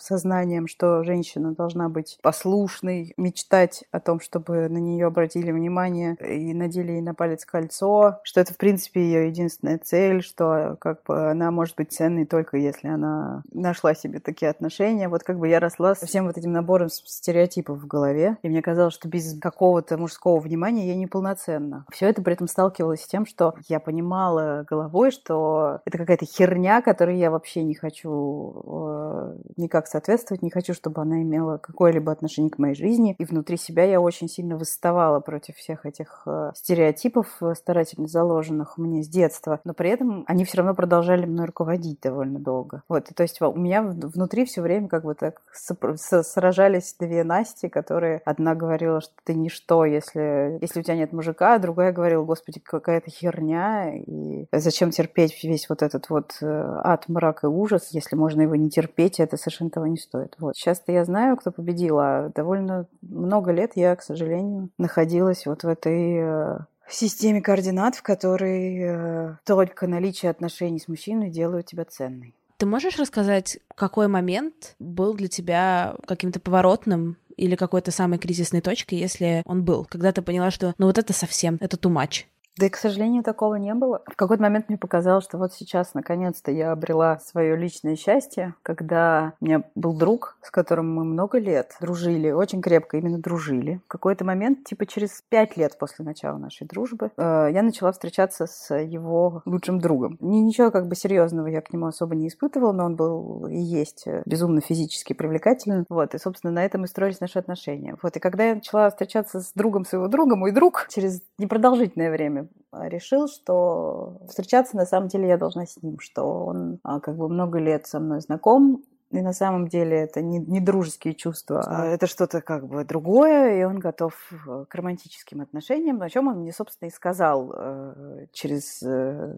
сознанием, 0.00 0.66
что 0.66 1.04
женщина 1.04 1.54
должна 1.54 1.88
быть 1.88 2.18
послушной, 2.22 3.12
мечтать 3.16 3.84
о 3.90 4.00
том, 4.00 4.20
чтобы 4.20 4.68
на 4.68 4.78
нее 4.78 5.06
обратили 5.06 5.52
внимание 5.52 6.16
и 6.16 6.54
надели 6.54 6.92
ей 6.92 7.02
на 7.02 7.14
палец 7.14 7.44
кольцо, 7.44 8.20
что 8.22 8.40
это, 8.40 8.54
в 8.54 8.56
принципе, 8.56 9.02
ее 9.02 9.28
единственная 9.28 9.78
цель, 9.78 10.22
что 10.22 10.76
как 10.80 11.02
бы 11.04 11.30
она 11.30 11.50
может 11.50 11.76
быть 11.76 11.92
ценной 11.92 12.24
только 12.24 12.56
если 12.56 12.88
она 12.88 13.42
нашла 13.52 13.94
себе 13.94 14.18
такие 14.18 14.50
отношения. 14.50 15.08
Вот 15.08 15.22
как 15.22 15.38
бы 15.38 15.48
я 15.48 15.60
росла 15.60 15.94
со 15.94 16.06
всем 16.06 16.26
вот 16.26 16.38
этим 16.38 16.52
набором 16.52 16.88
стереотипов 16.88 17.78
в 17.78 17.86
голове, 17.86 18.38
и 18.42 18.48
мне 18.48 18.62
казалось, 18.62 18.94
что 18.94 19.08
без 19.08 19.38
какого-то 19.38 19.98
мужского 19.98 20.40
внимания 20.40 20.88
я 20.88 20.96
неполноценна. 20.96 21.84
Все 21.92 22.08
это 22.08 22.22
при 22.22 22.32
этом 22.32 22.48
сталкивалось 22.48 23.02
с 23.02 23.06
тем, 23.06 23.26
что 23.26 23.54
я 23.68 23.80
понимала 23.80 24.64
головой, 24.68 25.10
что 25.10 25.80
это 25.84 25.98
какая-то 26.06 26.24
херня, 26.24 26.80
которой 26.80 27.18
я 27.18 27.30
вообще 27.30 27.64
не 27.64 27.74
хочу 27.74 28.62
э, 28.64 29.36
никак 29.56 29.88
соответствовать, 29.88 30.42
не 30.42 30.50
хочу, 30.50 30.72
чтобы 30.72 31.02
она 31.02 31.22
имела 31.22 31.58
какое-либо 31.58 32.12
отношение 32.12 32.50
к 32.50 32.58
моей 32.58 32.74
жизни. 32.74 33.16
И 33.18 33.24
внутри 33.24 33.56
себя 33.56 33.84
я 33.84 34.00
очень 34.00 34.28
сильно 34.28 34.56
восставала 34.56 35.20
против 35.20 35.56
всех 35.56 35.84
этих 35.84 36.22
э, 36.26 36.52
стереотипов, 36.54 37.26
э, 37.40 37.54
старательно 37.54 38.06
заложенных 38.06 38.78
мне 38.78 39.02
с 39.02 39.08
детства. 39.08 39.60
Но 39.64 39.74
при 39.74 39.90
этом 39.90 40.24
они 40.26 40.44
все 40.44 40.58
равно 40.58 40.74
продолжали 40.74 41.26
мной 41.26 41.46
руководить 41.46 42.00
довольно 42.00 42.38
долго. 42.38 42.82
Вот, 42.88 43.08
то 43.14 43.22
есть 43.22 43.40
у 43.42 43.58
меня 43.58 43.82
внутри 43.82 44.44
все 44.44 44.62
время 44.62 44.88
как 44.88 45.04
бы 45.04 45.14
так 45.14 45.42
сражались 45.54 46.94
две 47.00 47.24
Насти, 47.24 47.68
которые 47.68 48.20
одна 48.24 48.54
говорила, 48.54 49.00
что 49.00 49.12
ты 49.24 49.34
ничто, 49.34 49.84
если, 49.84 50.58
если 50.60 50.80
у 50.80 50.82
тебя 50.82 50.96
нет 50.96 51.12
мужика, 51.12 51.54
а 51.54 51.58
другая 51.58 51.92
говорила, 51.92 52.24
господи, 52.24 52.60
какая-то 52.60 53.10
херня, 53.10 53.96
и 53.96 54.46
зачем 54.52 54.90
терпеть 54.90 55.42
весь 55.42 55.68
вот 55.68 55.82
этот 55.82 55.95
этот 55.96 56.10
вот 56.10 56.36
э, 56.40 56.80
ад, 56.84 57.08
мрак 57.08 57.44
и 57.44 57.46
ужас, 57.46 57.88
если 57.90 58.16
можно 58.16 58.42
его 58.42 58.54
не 58.54 58.70
терпеть, 58.70 59.20
это 59.20 59.36
совершенно 59.36 59.70
того 59.70 59.86
не 59.86 59.96
стоит. 59.96 60.34
Вот. 60.38 60.56
Сейчас-то 60.56 60.92
я 60.92 61.04
знаю, 61.04 61.36
кто 61.36 61.50
победил, 61.50 61.98
а 61.98 62.30
довольно 62.34 62.86
много 63.02 63.52
лет 63.52 63.72
я, 63.74 63.94
к 63.96 64.02
сожалению, 64.02 64.70
находилась 64.78 65.46
вот 65.46 65.64
в 65.64 65.68
этой 65.68 66.18
э, 66.18 66.58
системе 66.88 67.40
координат, 67.40 67.96
в 67.96 68.02
которой 68.02 68.78
э, 68.78 69.36
только 69.44 69.86
наличие 69.86 70.30
отношений 70.30 70.78
с 70.78 70.88
мужчиной 70.88 71.30
делают 71.30 71.66
тебя 71.66 71.84
ценной. 71.84 72.34
Ты 72.58 72.64
можешь 72.64 72.98
рассказать, 72.98 73.58
какой 73.74 74.08
момент 74.08 74.76
был 74.78 75.14
для 75.14 75.28
тебя 75.28 75.94
каким-то 76.06 76.40
поворотным 76.40 77.18
или 77.36 77.54
какой-то 77.54 77.90
самой 77.90 78.18
кризисной 78.18 78.62
точкой, 78.62 78.94
если 78.94 79.42
он 79.44 79.62
был, 79.62 79.84
когда 79.84 80.10
ты 80.10 80.22
поняла, 80.22 80.50
что 80.50 80.74
ну 80.78 80.86
вот 80.86 80.96
это 80.96 81.12
совсем, 81.12 81.58
это 81.60 81.76
much? 81.88 82.24
Да 82.58 82.66
и, 82.66 82.70
к 82.70 82.76
сожалению, 82.76 83.22
такого 83.22 83.56
не 83.56 83.74
было. 83.74 84.02
В 84.06 84.16
какой-то 84.16 84.42
момент 84.42 84.68
мне 84.68 84.78
показалось, 84.78 85.24
что 85.24 85.36
вот 85.36 85.52
сейчас, 85.52 85.92
наконец-то, 85.92 86.50
я 86.50 86.72
обрела 86.72 87.18
свое 87.18 87.54
личное 87.54 87.96
счастье, 87.96 88.54
когда 88.62 89.34
у 89.40 89.44
меня 89.44 89.64
был 89.74 89.92
друг, 89.92 90.38
с 90.40 90.50
которым 90.50 90.94
мы 90.94 91.04
много 91.04 91.38
лет 91.38 91.76
дружили, 91.82 92.30
очень 92.30 92.62
крепко 92.62 92.96
именно 92.96 93.18
дружили. 93.18 93.80
В 93.84 93.88
какой-то 93.88 94.24
момент, 94.24 94.64
типа 94.64 94.86
через 94.86 95.22
пять 95.28 95.58
лет 95.58 95.76
после 95.78 96.04
начала 96.06 96.38
нашей 96.38 96.66
дружбы, 96.66 97.10
э, 97.18 97.48
я 97.52 97.62
начала 97.62 97.92
встречаться 97.92 98.46
с 98.46 98.74
его 98.74 99.42
лучшим 99.44 99.78
другом. 99.78 100.16
Ни, 100.20 100.38
ничего 100.38 100.70
как 100.70 100.88
бы 100.88 100.96
серьезного 100.96 101.48
я 101.48 101.60
к 101.60 101.74
нему 101.74 101.86
особо 101.86 102.14
не 102.14 102.28
испытывала, 102.28 102.72
но 102.72 102.86
он 102.86 102.96
был 102.96 103.48
и 103.48 103.58
есть 103.58 104.06
безумно 104.24 104.62
физически 104.62 105.12
привлекательный. 105.12 105.84
Вот, 105.90 106.14
и, 106.14 106.18
собственно, 106.18 106.54
на 106.54 106.64
этом 106.64 106.84
и 106.84 106.88
строились 106.88 107.20
наши 107.20 107.38
отношения. 107.38 107.96
Вот, 108.02 108.16
и 108.16 108.20
когда 108.20 108.44
я 108.44 108.54
начала 108.54 108.88
встречаться 108.88 109.40
с 109.40 109.52
другом 109.52 109.84
своего 109.84 110.08
друга, 110.08 110.36
мой 110.36 110.52
друг 110.52 110.86
через 110.88 111.20
непродолжительное 111.38 112.10
время 112.10 112.45
решил, 112.72 113.28
что 113.28 114.20
встречаться 114.28 114.76
на 114.76 114.86
самом 114.86 115.08
деле 115.08 115.28
я 115.28 115.38
должна 115.38 115.66
с 115.66 115.82
ним, 115.82 115.98
что 115.98 116.44
он 116.46 116.78
а, 116.82 117.00
как 117.00 117.16
бы 117.16 117.28
много 117.28 117.58
лет 117.58 117.86
со 117.86 118.00
мной 118.00 118.20
знаком, 118.20 118.84
и 119.10 119.20
на 119.20 119.32
самом 119.32 119.68
деле 119.68 119.96
это 119.98 120.20
не, 120.20 120.38
не 120.38 120.60
дружеские 120.60 121.14
чувства, 121.14 121.62
а 121.66 121.86
это 121.86 122.06
что-то 122.06 122.40
как 122.40 122.66
бы 122.66 122.84
другое, 122.84 123.60
и 123.60 123.64
он 123.64 123.78
готов 123.78 124.14
э, 124.32 124.64
к 124.68 124.74
романтическим 124.74 125.40
отношениям, 125.40 126.02
о 126.02 126.10
чем 126.10 126.28
он 126.28 126.40
мне, 126.40 126.52
собственно, 126.52 126.88
и 126.88 126.92
сказал 126.92 127.52
э, 127.54 128.26
через 128.32 128.82
э, 128.82 129.36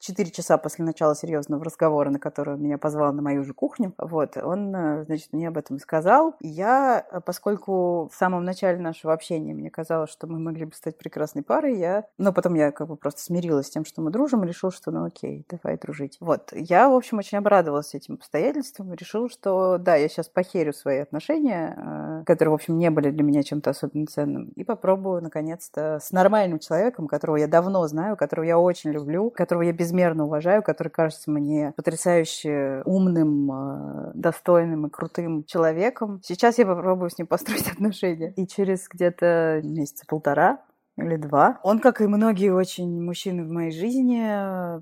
4 0.00 0.30
часа 0.30 0.56
после 0.56 0.84
начала 0.84 1.14
серьезного 1.14 1.64
разговора, 1.64 2.10
на 2.10 2.18
который 2.18 2.54
он 2.54 2.62
меня 2.62 2.78
позвал 2.78 3.12
на 3.12 3.20
мою 3.20 3.44
же 3.44 3.52
кухню. 3.52 3.94
Вот, 3.98 4.36
он, 4.38 4.74
э, 4.74 5.04
значит, 5.04 5.32
мне 5.32 5.48
об 5.48 5.58
этом 5.58 5.78
сказал. 5.78 6.34
И 6.40 6.48
я, 6.48 7.04
э, 7.10 7.20
поскольку 7.20 8.08
в 8.08 8.14
самом 8.14 8.44
начале 8.44 8.78
нашего 8.78 9.12
общения 9.12 9.52
мне 9.52 9.70
казалось, 9.70 10.10
что 10.10 10.26
мы 10.26 10.38
могли 10.38 10.64
бы 10.64 10.72
стать 10.72 10.96
прекрасной 10.96 11.42
парой, 11.42 11.78
я... 11.78 12.06
Но 12.16 12.32
потом 12.32 12.54
я 12.54 12.72
как 12.72 12.88
бы 12.88 12.96
просто 12.96 13.20
смирилась 13.20 13.66
с 13.66 13.70
тем, 13.70 13.84
что 13.84 14.00
мы 14.00 14.10
дружим, 14.10 14.44
и 14.44 14.48
решила, 14.48 14.72
что 14.72 14.90
ну 14.90 15.04
окей, 15.04 15.44
давай 15.48 15.78
дружить. 15.78 16.16
Вот, 16.20 16.52
я, 16.52 16.88
в 16.88 16.94
общем, 16.94 17.18
очень 17.18 17.38
обрадовалась 17.38 17.94
этим 17.94 18.14
обстоятельствам, 18.14 18.94
решила 18.94 19.09
решил, 19.10 19.28
что 19.28 19.78
да, 19.78 19.96
я 19.96 20.08
сейчас 20.08 20.28
похерю 20.28 20.72
свои 20.72 20.98
отношения, 20.98 21.76
э, 21.76 22.24
которые, 22.24 22.52
в 22.52 22.54
общем, 22.54 22.78
не 22.78 22.90
были 22.90 23.10
для 23.10 23.22
меня 23.22 23.42
чем-то 23.42 23.70
особенно 23.70 24.06
ценным, 24.06 24.50
и 24.56 24.64
попробую, 24.64 25.22
наконец-то, 25.22 25.98
с 26.00 26.10
нормальным 26.12 26.58
человеком, 26.58 27.08
которого 27.08 27.36
я 27.36 27.46
давно 27.46 27.86
знаю, 27.88 28.16
которого 28.16 28.44
я 28.44 28.58
очень 28.58 28.90
люблю, 28.90 29.30
которого 29.30 29.62
я 29.62 29.72
безмерно 29.72 30.24
уважаю, 30.24 30.62
который 30.62 30.88
кажется 30.88 31.30
мне 31.30 31.72
потрясающе 31.76 32.82
умным, 32.84 33.50
э, 33.52 34.10
достойным 34.14 34.86
и 34.86 34.90
крутым 34.90 35.44
человеком. 35.44 36.20
Сейчас 36.24 36.58
я 36.58 36.66
попробую 36.66 37.10
с 37.10 37.18
ним 37.18 37.26
построить 37.26 37.68
отношения. 37.72 38.32
И 38.36 38.46
через 38.46 38.88
где-то 38.88 39.60
месяца 39.64 40.04
полтора 40.06 40.60
или 41.02 41.16
два. 41.16 41.58
Он, 41.62 41.78
как 41.78 42.00
и 42.00 42.06
многие 42.06 42.52
очень 42.52 43.02
мужчины 43.02 43.44
в 43.44 43.50
моей 43.50 43.70
жизни, 43.70 44.20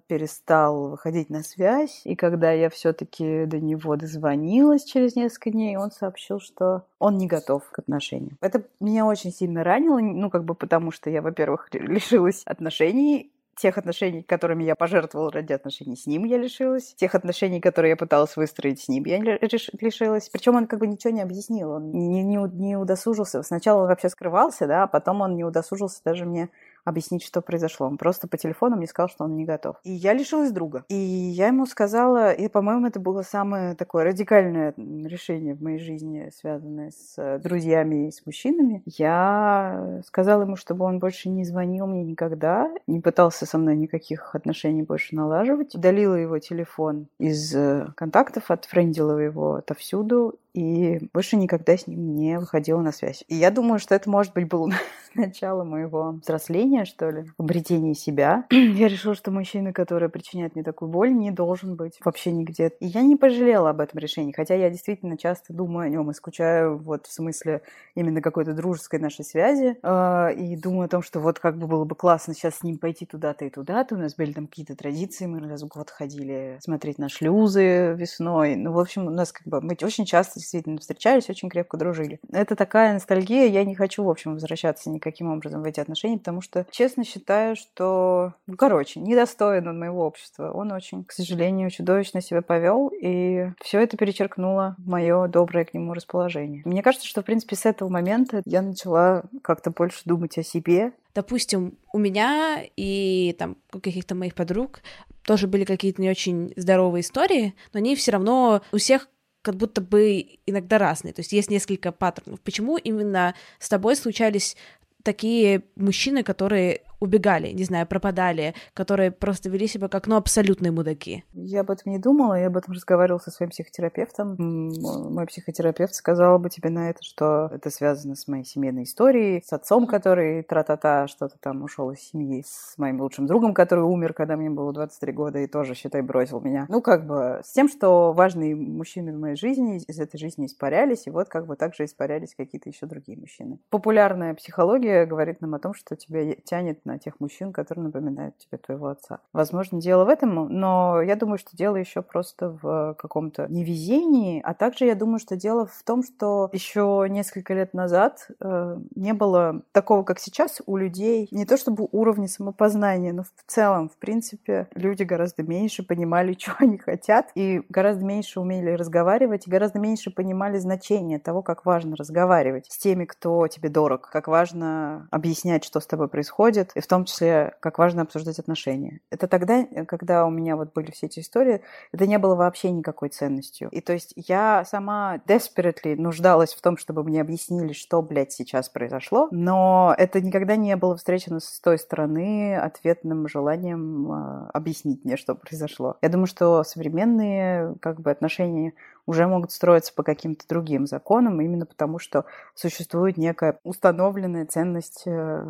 перестал 0.06 0.90
выходить 0.90 1.30
на 1.30 1.42
связь. 1.42 2.02
И 2.04 2.14
когда 2.16 2.52
я 2.52 2.70
все-таки 2.70 3.46
до 3.46 3.58
него 3.58 3.96
дозвонилась 3.96 4.84
через 4.84 5.16
несколько 5.16 5.50
дней, 5.50 5.76
он 5.76 5.90
сообщил, 5.90 6.40
что 6.40 6.84
он 6.98 7.18
не 7.18 7.26
готов 7.26 7.62
к 7.70 7.78
отношениям. 7.78 8.36
Это 8.40 8.62
меня 8.80 9.06
очень 9.06 9.32
сильно 9.32 9.64
ранило, 9.64 9.98
ну, 9.98 10.30
как 10.30 10.44
бы 10.44 10.54
потому, 10.54 10.90
что 10.90 11.10
я, 11.10 11.22
во-первых, 11.22 11.68
лишилась 11.72 12.42
отношений, 12.44 13.30
тех 13.58 13.78
отношений, 13.78 14.22
которыми 14.22 14.64
я 14.64 14.74
пожертвовала 14.74 15.30
ради 15.32 15.52
отношений 15.52 15.96
с 15.96 16.06
ним, 16.06 16.24
я 16.24 16.38
лишилась. 16.38 16.94
Тех 16.94 17.14
отношений, 17.14 17.60
которые 17.60 17.90
я 17.90 17.96
пыталась 17.96 18.36
выстроить 18.36 18.80
с 18.80 18.88
ним, 18.88 19.04
я 19.04 19.18
лишилась. 19.18 20.28
Причем 20.28 20.56
он 20.56 20.66
как 20.66 20.80
бы 20.80 20.86
ничего 20.86 21.12
не 21.12 21.22
объяснил, 21.22 21.70
он 21.72 21.90
не, 21.90 22.22
не, 22.22 22.36
не 22.36 22.76
удосужился. 22.76 23.42
Сначала 23.42 23.82
он 23.82 23.88
вообще 23.88 24.08
скрывался, 24.08 24.66
да, 24.66 24.84
а 24.84 24.86
потом 24.86 25.20
он 25.20 25.36
не 25.36 25.44
удосужился 25.44 26.00
даже 26.04 26.24
мне 26.24 26.48
объяснить, 26.88 27.22
что 27.22 27.40
произошло. 27.40 27.86
Он 27.86 27.98
просто 27.98 28.28
по 28.28 28.36
телефону 28.36 28.76
мне 28.76 28.86
сказал, 28.86 29.08
что 29.08 29.24
он 29.24 29.36
не 29.36 29.44
готов. 29.44 29.76
И 29.84 29.92
я 29.92 30.12
лишилась 30.12 30.52
друга. 30.52 30.84
И 30.88 30.94
я 30.94 31.48
ему 31.48 31.66
сказала, 31.66 32.32
и, 32.32 32.48
по-моему, 32.48 32.86
это 32.86 33.00
было 33.00 33.22
самое 33.22 33.74
такое 33.74 34.04
радикальное 34.04 34.74
решение 34.76 35.54
в 35.54 35.62
моей 35.62 35.78
жизни, 35.78 36.30
связанное 36.34 36.90
с 36.90 37.38
друзьями 37.38 38.08
и 38.08 38.10
с 38.10 38.24
мужчинами. 38.26 38.82
Я 38.86 40.00
сказала 40.06 40.42
ему, 40.42 40.56
чтобы 40.56 40.84
он 40.84 40.98
больше 40.98 41.28
не 41.28 41.44
звонил 41.44 41.86
мне 41.86 42.04
никогда, 42.04 42.70
не 42.86 43.00
пытался 43.00 43.46
со 43.46 43.58
мной 43.58 43.76
никаких 43.76 44.34
отношений 44.34 44.82
больше 44.82 45.14
налаживать. 45.14 45.74
Удалила 45.74 46.14
его 46.14 46.38
телефон 46.38 47.08
из 47.18 47.54
э, 47.54 47.88
контактов, 47.96 48.50
отфрендила 48.50 49.18
его 49.18 49.54
отовсюду 49.54 50.38
и 50.58 51.08
больше 51.12 51.36
никогда 51.36 51.76
с 51.76 51.86
ним 51.86 52.16
не 52.16 52.38
выходила 52.38 52.80
на 52.80 52.92
связь. 52.92 53.24
И 53.28 53.34
я 53.34 53.50
думаю, 53.50 53.78
что 53.78 53.94
это, 53.94 54.10
может 54.10 54.34
быть, 54.34 54.48
было 54.48 54.70
начало 55.14 55.64
моего 55.64 56.18
взросления, 56.22 56.84
что 56.84 57.10
ли, 57.10 57.24
обретения 57.38 57.94
себя. 57.94 58.44
я 58.50 58.88
решила, 58.88 59.14
что 59.14 59.30
мужчина, 59.30 59.72
который 59.72 60.08
причиняет 60.08 60.54
мне 60.54 60.64
такую 60.64 60.90
боль, 60.90 61.12
не 61.12 61.30
должен 61.30 61.76
быть 61.76 61.98
вообще 62.04 62.32
нигде. 62.32 62.72
И 62.80 62.86
я 62.86 63.02
не 63.02 63.16
пожалела 63.16 63.70
об 63.70 63.80
этом 63.80 63.98
решении, 63.98 64.32
хотя 64.32 64.54
я 64.54 64.70
действительно 64.70 65.16
часто 65.16 65.52
думаю 65.52 65.86
о 65.86 65.88
нем 65.88 66.10
и 66.10 66.14
скучаю 66.14 66.78
вот 66.78 67.06
в 67.06 67.12
смысле 67.12 67.62
именно 67.94 68.20
какой-то 68.20 68.52
дружеской 68.54 68.98
нашей 68.98 69.24
связи, 69.24 69.76
э, 69.82 70.34
и 70.34 70.56
думаю 70.56 70.86
о 70.86 70.88
том, 70.88 71.02
что 71.02 71.20
вот 71.20 71.38
как 71.38 71.58
бы 71.58 71.66
было 71.66 71.84
бы 71.84 71.94
классно 71.94 72.34
сейчас 72.34 72.56
с 72.56 72.62
ним 72.62 72.78
пойти 72.78 73.06
туда-то 73.06 73.44
и 73.44 73.50
туда-то. 73.50 73.94
У 73.94 73.98
нас 73.98 74.14
были 74.14 74.32
там 74.32 74.46
какие-то 74.46 74.76
традиции, 74.76 75.26
мы 75.26 75.40
раз 75.48 75.62
в 75.62 75.68
год 75.68 75.90
ходили 75.90 76.58
смотреть 76.60 76.98
на 76.98 77.08
шлюзы 77.08 77.94
весной. 77.94 78.56
Ну, 78.56 78.72
в 78.72 78.78
общем, 78.78 79.06
у 79.06 79.10
нас 79.10 79.32
как 79.32 79.46
бы 79.46 79.60
мы 79.60 79.76
очень 79.82 80.04
часто 80.04 80.40
действительно 80.48 80.78
встречались, 80.78 81.28
очень 81.28 81.50
крепко 81.50 81.76
дружили. 81.76 82.20
Это 82.32 82.56
такая 82.56 82.94
ностальгия, 82.94 83.46
я 83.46 83.64
не 83.64 83.74
хочу, 83.74 84.02
в 84.02 84.08
общем, 84.08 84.34
возвращаться 84.34 84.88
никаким 84.88 85.30
образом 85.30 85.62
в 85.62 85.66
эти 85.66 85.80
отношения, 85.80 86.18
потому 86.18 86.40
что 86.40 86.66
честно 86.70 87.04
считаю, 87.04 87.54
что, 87.54 88.32
ну, 88.46 88.56
короче, 88.56 89.00
недостоин 89.00 89.68
он 89.68 89.78
моего 89.78 90.06
общества. 90.06 90.50
Он 90.52 90.72
очень, 90.72 91.04
к 91.04 91.12
сожалению, 91.12 91.70
чудовищно 91.70 92.22
себя 92.22 92.40
повел, 92.40 92.88
и 92.88 93.50
все 93.60 93.80
это 93.80 93.96
перечеркнуло 93.96 94.74
мое 94.78 95.28
доброе 95.28 95.66
к 95.66 95.74
нему 95.74 95.92
расположение. 95.92 96.62
Мне 96.64 96.82
кажется, 96.82 97.06
что, 97.06 97.20
в 97.20 97.24
принципе, 97.24 97.54
с 97.56 97.66
этого 97.66 97.88
момента 97.88 98.42
я 98.46 98.62
начала 98.62 99.24
как-то 99.42 99.70
больше 99.70 100.00
думать 100.04 100.38
о 100.38 100.42
себе, 100.42 100.92
допустим, 101.14 101.76
у 101.92 101.98
меня 101.98 102.62
и 102.76 103.34
там 103.40 103.56
у 103.72 103.80
каких-то 103.80 104.14
моих 104.14 104.36
подруг 104.36 104.82
тоже 105.24 105.48
были 105.48 105.64
какие-то 105.64 106.00
не 106.00 106.08
очень 106.08 106.52
здоровые 106.56 107.02
истории, 107.02 107.54
но 107.72 107.78
они 107.78 107.96
все 107.96 108.12
равно 108.12 108.62
у 108.72 108.76
всех 108.78 109.08
как 109.48 109.56
будто 109.56 109.80
бы 109.80 110.26
иногда 110.44 110.76
разные. 110.76 111.14
То 111.14 111.20
есть 111.20 111.32
есть 111.32 111.50
несколько 111.50 111.90
паттернов. 111.90 112.38
Почему 112.42 112.76
именно 112.76 113.34
с 113.58 113.70
тобой 113.70 113.96
случались 113.96 114.58
такие 115.02 115.62
мужчины, 115.74 116.22
которые 116.22 116.82
убегали, 117.00 117.48
не 117.52 117.64
знаю, 117.64 117.86
пропадали, 117.86 118.54
которые 118.74 119.10
просто 119.10 119.48
вели 119.50 119.66
себя 119.66 119.88
как, 119.88 120.06
ну, 120.06 120.16
абсолютные 120.16 120.72
мудаки. 120.72 121.24
Я 121.32 121.60
об 121.60 121.70
этом 121.70 121.92
не 121.92 121.98
думала, 121.98 122.34
я 122.34 122.48
об 122.48 122.56
этом 122.56 122.74
разговаривала 122.74 123.18
со 123.18 123.30
своим 123.30 123.50
психотерапевтом. 123.50 124.36
Мой 124.38 125.26
психотерапевт 125.26 125.94
сказал 125.94 126.38
бы 126.38 126.50
тебе 126.50 126.70
на 126.70 126.90
это, 126.90 127.02
что 127.02 127.50
это 127.52 127.70
связано 127.70 128.14
с 128.14 128.26
моей 128.28 128.44
семейной 128.44 128.84
историей, 128.84 129.42
с 129.44 129.52
отцом, 129.52 129.86
который 129.86 130.42
тра-та-та 130.42 131.06
что-то 131.08 131.36
там 131.40 131.62
ушел 131.62 131.90
из 131.90 132.00
семьи, 132.00 132.44
с 132.46 132.76
моим 132.78 133.00
лучшим 133.00 133.26
другом, 133.26 133.54
который 133.54 133.84
умер, 133.84 134.12
когда 134.12 134.36
мне 134.36 134.50
было 134.50 134.72
23 134.72 135.12
года 135.12 135.38
и 135.38 135.46
тоже, 135.46 135.74
считай, 135.74 136.02
бросил 136.02 136.40
меня. 136.40 136.66
Ну, 136.68 136.82
как 136.82 137.06
бы 137.06 137.40
с 137.44 137.52
тем, 137.52 137.68
что 137.68 138.12
важные 138.12 138.56
мужчины 138.56 139.12
в 139.14 139.20
моей 139.20 139.36
жизни 139.36 139.78
из 139.86 139.98
этой 139.98 140.18
жизни 140.18 140.46
испарялись, 140.46 141.06
и 141.06 141.10
вот 141.10 141.28
как 141.28 141.46
бы 141.46 141.56
также 141.56 141.84
испарялись 141.84 142.34
какие-то 142.34 142.68
еще 142.68 142.86
другие 142.86 143.18
мужчины. 143.18 143.58
Популярная 143.70 144.34
психология 144.34 145.06
говорит 145.06 145.40
нам 145.40 145.54
о 145.54 145.58
том, 145.58 145.74
что 145.74 145.96
тебя 145.96 146.34
тянет 146.44 146.84
на 146.88 146.98
тех 146.98 147.20
мужчин, 147.20 147.52
которые 147.52 147.84
напоминают 147.84 148.36
тебе 148.38 148.58
твоего 148.58 148.88
отца. 148.88 149.20
Возможно, 149.32 149.80
дело 149.80 150.04
в 150.04 150.08
этом, 150.08 150.48
но 150.48 151.00
я 151.02 151.16
думаю, 151.16 151.38
что 151.38 151.56
дело 151.56 151.76
еще 151.76 152.02
просто 152.02 152.58
в 152.62 152.94
каком-то 152.98 153.46
невезении, 153.48 154.40
а 154.42 154.54
также 154.54 154.86
я 154.86 154.94
думаю, 154.94 155.18
что 155.18 155.36
дело 155.36 155.66
в 155.66 155.82
том, 155.84 156.02
что 156.02 156.50
еще 156.52 157.06
несколько 157.08 157.54
лет 157.54 157.74
назад 157.74 158.28
э, 158.40 158.78
не 158.94 159.12
было 159.12 159.62
такого, 159.72 160.02
как 160.02 160.18
сейчас, 160.18 160.60
у 160.66 160.76
людей 160.76 161.28
не 161.30 161.44
то 161.44 161.56
чтобы 161.56 161.88
уровня 161.92 162.28
самопознания, 162.28 163.12
но 163.12 163.22
в 163.22 163.32
целом, 163.46 163.88
в 163.88 163.96
принципе, 163.96 164.68
люди 164.74 165.02
гораздо 165.02 165.42
меньше 165.42 165.82
понимали, 165.82 166.32
что 166.38 166.54
они 166.58 166.78
хотят, 166.78 167.30
и 167.34 167.62
гораздо 167.68 168.04
меньше 168.04 168.40
умели 168.40 168.70
разговаривать, 168.70 169.46
и 169.46 169.50
гораздо 169.50 169.78
меньше 169.78 170.10
понимали 170.10 170.58
значение 170.58 171.18
того, 171.18 171.42
как 171.42 171.66
важно 171.66 171.96
разговаривать 171.96 172.66
с 172.70 172.78
теми, 172.78 173.04
кто 173.04 173.46
тебе 173.48 173.68
дорог, 173.68 174.08
как 174.10 174.28
важно 174.28 175.08
объяснять, 175.10 175.64
что 175.64 175.80
с 175.80 175.86
тобой 175.86 176.08
происходит, 176.08 176.72
и 176.78 176.80
в 176.80 176.86
том 176.86 177.04
числе, 177.04 177.56
как 177.58 177.78
важно 177.78 178.02
обсуждать 178.02 178.38
отношения. 178.38 179.00
Это 179.10 179.26
тогда, 179.26 179.66
когда 179.86 180.24
у 180.24 180.30
меня 180.30 180.54
вот 180.54 180.72
были 180.72 180.92
все 180.92 181.06
эти 181.06 181.18
истории, 181.18 181.60
это 181.90 182.06
не 182.06 182.18
было 182.18 182.36
вообще 182.36 182.70
никакой 182.70 183.08
ценностью. 183.08 183.68
И 183.70 183.80
то 183.80 183.92
есть 183.92 184.12
я 184.14 184.64
сама 184.64 185.20
desperately 185.26 185.96
нуждалась 185.96 186.54
в 186.54 186.62
том, 186.62 186.76
чтобы 186.76 187.02
мне 187.02 187.20
объяснили, 187.20 187.72
что, 187.72 188.00
блядь, 188.00 188.30
сейчас 188.30 188.68
произошло, 188.68 189.26
но 189.32 189.92
это 189.98 190.20
никогда 190.20 190.54
не 190.54 190.76
было 190.76 190.96
встречено 190.96 191.40
с 191.40 191.58
той 191.58 191.78
стороны 191.78 192.56
ответным 192.56 193.26
желанием 193.26 194.12
э, 194.12 194.50
объяснить 194.54 195.04
мне, 195.04 195.16
что 195.16 195.34
произошло. 195.34 195.96
Я 196.00 196.10
думаю, 196.10 196.28
что 196.28 196.62
современные 196.62 197.74
как 197.80 198.00
бы 198.00 198.12
отношения 198.12 198.72
уже 199.08 199.26
могут 199.26 199.52
строиться 199.52 199.94
по 199.94 200.02
каким-то 200.02 200.46
другим 200.46 200.86
законам, 200.86 201.40
именно 201.40 201.64
потому 201.64 201.98
что 201.98 202.26
существует 202.54 203.16
некая 203.16 203.58
установленная 203.64 204.44
ценность 204.44 205.04
э, 205.06 205.44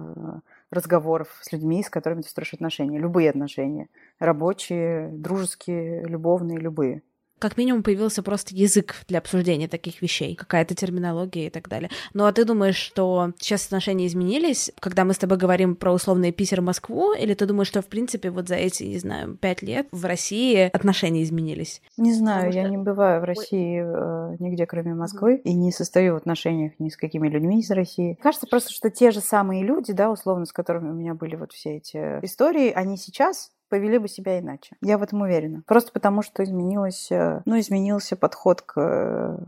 разговоров 0.71 1.37
с 1.43 1.51
людьми, 1.51 1.83
с 1.83 1.91
которыми 1.91 2.23
ты 2.23 2.29
строишь 2.29 2.55
отношения. 2.55 3.01
Любые 3.01 3.29
отношения. 3.31 3.89
Рабочие, 4.21 5.09
дружеские, 5.09 6.05
любовные, 6.05 6.59
любые 6.59 7.03
как 7.39 7.57
минимум 7.57 7.83
появился 7.83 8.23
просто 8.23 8.55
язык 8.55 8.97
для 9.09 9.19
обсуждения 9.19 9.69
таких 9.69 10.03
вещей, 10.03 10.35
какая-то 10.35 10.75
терминология 10.75 11.47
и 11.47 11.51
так 11.51 11.69
далее. 11.69 11.91
Ну 12.15 12.25
а 12.25 12.33
ты 12.33 12.45
думаешь, 12.45 12.77
что 12.77 13.33
сейчас 13.39 13.67
отношения 13.67 14.07
изменились, 14.07 14.73
когда 14.81 15.05
мы 15.05 15.15
с 15.15 15.19
тобой 15.19 15.39
говорим 15.39 15.77
про 15.77 15.93
условные 15.93 16.33
Питер-Москву, 16.33 17.15
или 17.15 17.35
ты 17.35 17.47
думаешь, 17.47 17.69
что 17.69 17.83
в 17.83 17.87
принципе 17.87 18.31
вот 18.31 18.49
за 18.49 18.57
эти, 18.57 18.85
не 18.85 18.99
знаю, 18.99 19.37
пять 19.37 19.63
лет 19.63 19.89
в 19.93 20.05
России 20.05 20.71
отношения 20.73 21.23
изменились? 21.23 21.83
Не 21.97 22.13
знаю, 22.13 22.47
Потому 22.47 22.55
я 22.55 22.63
что... 22.65 22.71
не 22.71 22.79
бываю 22.79 23.21
в 23.21 23.25
России 23.25 23.83
э, 23.83 24.37
нигде, 24.39 24.67
кроме 24.67 24.95
Москвы, 24.95 25.37
mm-hmm. 25.37 25.43
и 25.43 25.55
не 25.55 25.73
состою 25.73 26.15
в 26.15 26.17
отношениях 26.17 26.73
ни 26.79 26.89
с 26.89 26.97
какими 26.97 27.29
людьми 27.29 27.61
из 27.61 27.71
России. 27.71 28.19
Кажется 28.23 28.47
просто, 28.47 28.73
что 28.73 28.91
те 28.91 29.11
же 29.11 29.21
самые 29.21 29.65
люди, 29.65 29.93
да, 29.93 30.11
условно, 30.11 30.47
с 30.47 30.53
которыми 30.53 30.91
у 30.91 30.95
меня 30.95 31.15
были 31.15 31.37
вот 31.37 31.53
все 31.53 31.77
эти 31.77 31.97
истории, 32.25 32.71
они 32.71 32.97
сейчас 32.97 33.51
повели 33.69 33.99
бы 33.99 34.09
себя 34.09 34.39
иначе. 34.39 34.77
Я 34.83 34.99
в 34.99 35.03
этом 35.03 35.21
уверена. 35.23 35.63
Просто 35.67 35.93
потому, 35.93 36.23
что 36.23 36.43
изменилось, 36.43 37.09
э, 37.11 37.43
ну, 37.45 37.59
изменился 37.59 38.17
подход 38.17 38.63
к, 38.63 38.75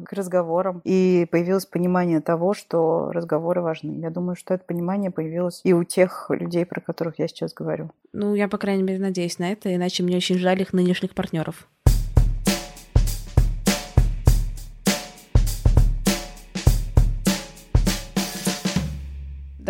к 0.04 0.12
разговорам, 0.12 0.80
и 0.84 1.26
появилось 1.30 1.66
понимание 1.66 2.20
того, 2.20 2.54
что 2.54 3.10
разговоры 3.12 3.60
важны. 3.60 4.00
Я 4.00 4.10
думаю, 4.10 4.36
что 4.36 4.54
это 4.54 4.64
понимание 4.64 5.10
появилось 5.10 5.60
и 5.64 5.72
у 5.72 5.84
тех 5.84 6.26
людей, 6.30 6.64
про 6.64 6.80
которых 6.80 7.18
я 7.18 7.28
сейчас 7.28 7.52
говорю. 7.52 7.90
Ну, 8.12 8.34
я, 8.34 8.48
по 8.48 8.58
крайней 8.58 8.82
мере, 8.82 8.98
надеюсь 8.98 9.38
на 9.38 9.52
это, 9.52 9.74
иначе 9.74 10.02
мне 10.02 10.16
очень 10.16 10.38
жаль 10.38 10.60
их 10.60 10.72
нынешних 10.72 11.14
партнеров. 11.14 11.68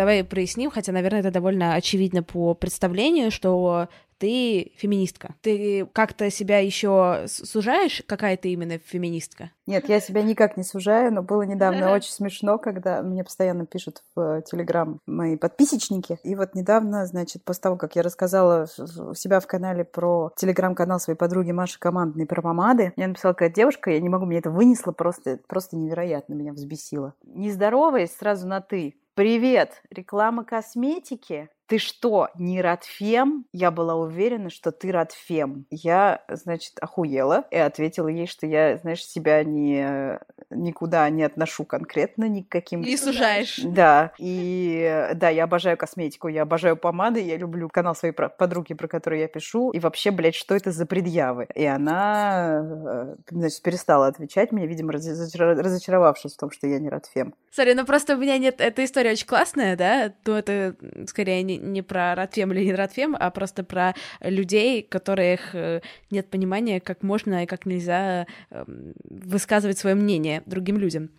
Давай 0.01 0.23
проясним, 0.23 0.71
хотя, 0.71 0.91
наверное, 0.91 1.19
это 1.19 1.29
довольно 1.29 1.75
очевидно 1.75 2.23
по 2.23 2.55
представлению, 2.55 3.29
что 3.29 3.87
ты 4.21 4.71
феминистка. 4.77 5.33
Ты 5.41 5.87
как-то 5.93 6.29
себя 6.29 6.59
еще 6.59 7.25
сужаешь, 7.25 8.03
какая 8.05 8.37
ты 8.37 8.49
именно 8.49 8.77
феминистка? 8.77 9.49
Нет, 9.65 9.89
я 9.89 9.99
себя 9.99 10.21
никак 10.21 10.57
не 10.57 10.63
сужаю, 10.63 11.11
но 11.11 11.23
было 11.23 11.41
недавно 11.41 11.91
очень 11.95 12.11
смешно, 12.11 12.59
когда 12.59 13.01
мне 13.01 13.23
постоянно 13.23 13.65
пишут 13.65 14.03
в 14.15 14.43
Телеграм 14.43 14.99
мои 15.07 15.37
подписчики. 15.37 16.19
И 16.23 16.35
вот 16.35 16.53
недавно, 16.53 17.07
значит, 17.07 17.43
после 17.43 17.61
того, 17.61 17.77
как 17.77 17.95
я 17.95 18.03
рассказала 18.03 18.67
у 18.77 19.15
себя 19.15 19.39
в 19.39 19.47
канале 19.47 19.85
про 19.85 20.31
Телеграм-канал 20.37 20.99
своей 20.99 21.17
подруги 21.17 21.51
Маши 21.51 21.79
Командной 21.79 22.27
про 22.27 22.43
помады, 22.43 22.93
я 22.97 23.07
написала 23.07 23.33
какая 23.33 23.49
девушка, 23.49 23.89
я 23.89 23.99
не 23.99 24.09
могу, 24.09 24.27
мне 24.27 24.37
это 24.37 24.51
вынесло 24.51 24.91
просто, 24.91 25.39
просто 25.47 25.75
невероятно, 25.75 26.35
меня 26.35 26.53
взбесило. 26.53 27.15
Не 27.23 27.49
здороваясь, 27.49 28.15
сразу 28.15 28.47
на 28.47 28.61
«ты». 28.61 29.00
Привет, 29.13 29.83
реклама 29.89 30.45
косметики? 30.45 31.49
Ты 31.71 31.77
что, 31.77 32.27
не 32.35 32.61
Радфем? 32.61 33.45
Я 33.53 33.71
была 33.71 33.95
уверена, 33.95 34.49
что 34.49 34.73
ты 34.73 34.91
Радфем. 34.91 35.65
Я, 35.69 36.21
значит, 36.27 36.73
охуела 36.81 37.45
и 37.49 37.55
ответила 37.55 38.09
ей, 38.09 38.27
что 38.27 38.45
я, 38.45 38.75
знаешь, 38.75 39.05
себя 39.05 39.41
не, 39.45 40.19
никуда 40.49 41.09
не 41.09 41.23
отношу 41.23 41.63
конкретно 41.63 42.27
ни 42.27 42.41
к 42.41 42.49
каким... 42.49 42.81
Не 42.81 42.97
сужаешь. 42.97 43.61
Да. 43.63 44.11
И 44.17 45.11
да, 45.15 45.29
я 45.29 45.45
обожаю 45.45 45.77
косметику, 45.77 46.27
я 46.27 46.41
обожаю 46.41 46.75
помады, 46.75 47.21
я 47.21 47.37
люблю 47.37 47.69
канал 47.69 47.95
своей 47.95 48.13
подруги, 48.13 48.73
про 48.73 48.89
который 48.89 49.21
я 49.21 49.29
пишу. 49.29 49.71
И 49.71 49.79
вообще, 49.79 50.11
блядь, 50.11 50.35
что 50.35 50.55
это 50.55 50.71
за 50.71 50.85
предъявы? 50.85 51.47
И 51.55 51.63
она, 51.63 52.65
э, 52.65 53.15
значит, 53.29 53.61
перестала 53.61 54.07
отвечать 54.07 54.51
мне, 54.51 54.67
видимо, 54.67 54.91
разочаровавшись 54.91 56.33
в 56.33 56.37
том, 56.37 56.51
что 56.51 56.67
я 56.67 56.79
не 56.79 56.89
Радфем. 56.89 57.33
Смотри, 57.49 57.75
ну 57.75 57.85
просто 57.85 58.15
у 58.15 58.17
меня 58.17 58.37
нет... 58.37 58.59
Эта 58.59 58.83
история 58.83 59.11
очень 59.11 59.27
классная, 59.27 59.77
да? 59.77 60.11
То 60.23 60.37
это 60.37 60.75
скорее 61.07 61.43
не, 61.43 61.60
не 61.61 61.81
про 61.81 62.15
Радфем 62.15 62.51
или 62.53 62.65
не 62.65 62.73
Радфем, 62.73 63.15
а 63.19 63.29
просто 63.31 63.63
про 63.63 63.95
людей, 64.21 64.81
которых 64.81 65.53
э, 65.53 65.81
нет 66.09 66.29
понимания, 66.29 66.79
как 66.79 67.03
можно 67.03 67.43
и 67.43 67.47
как 67.47 67.65
нельзя 67.65 68.27
эм, 68.49 68.93
высказывать 69.03 69.77
свое 69.77 69.95
мнение 69.95 70.43
другим 70.45 70.77
людям. 70.77 71.11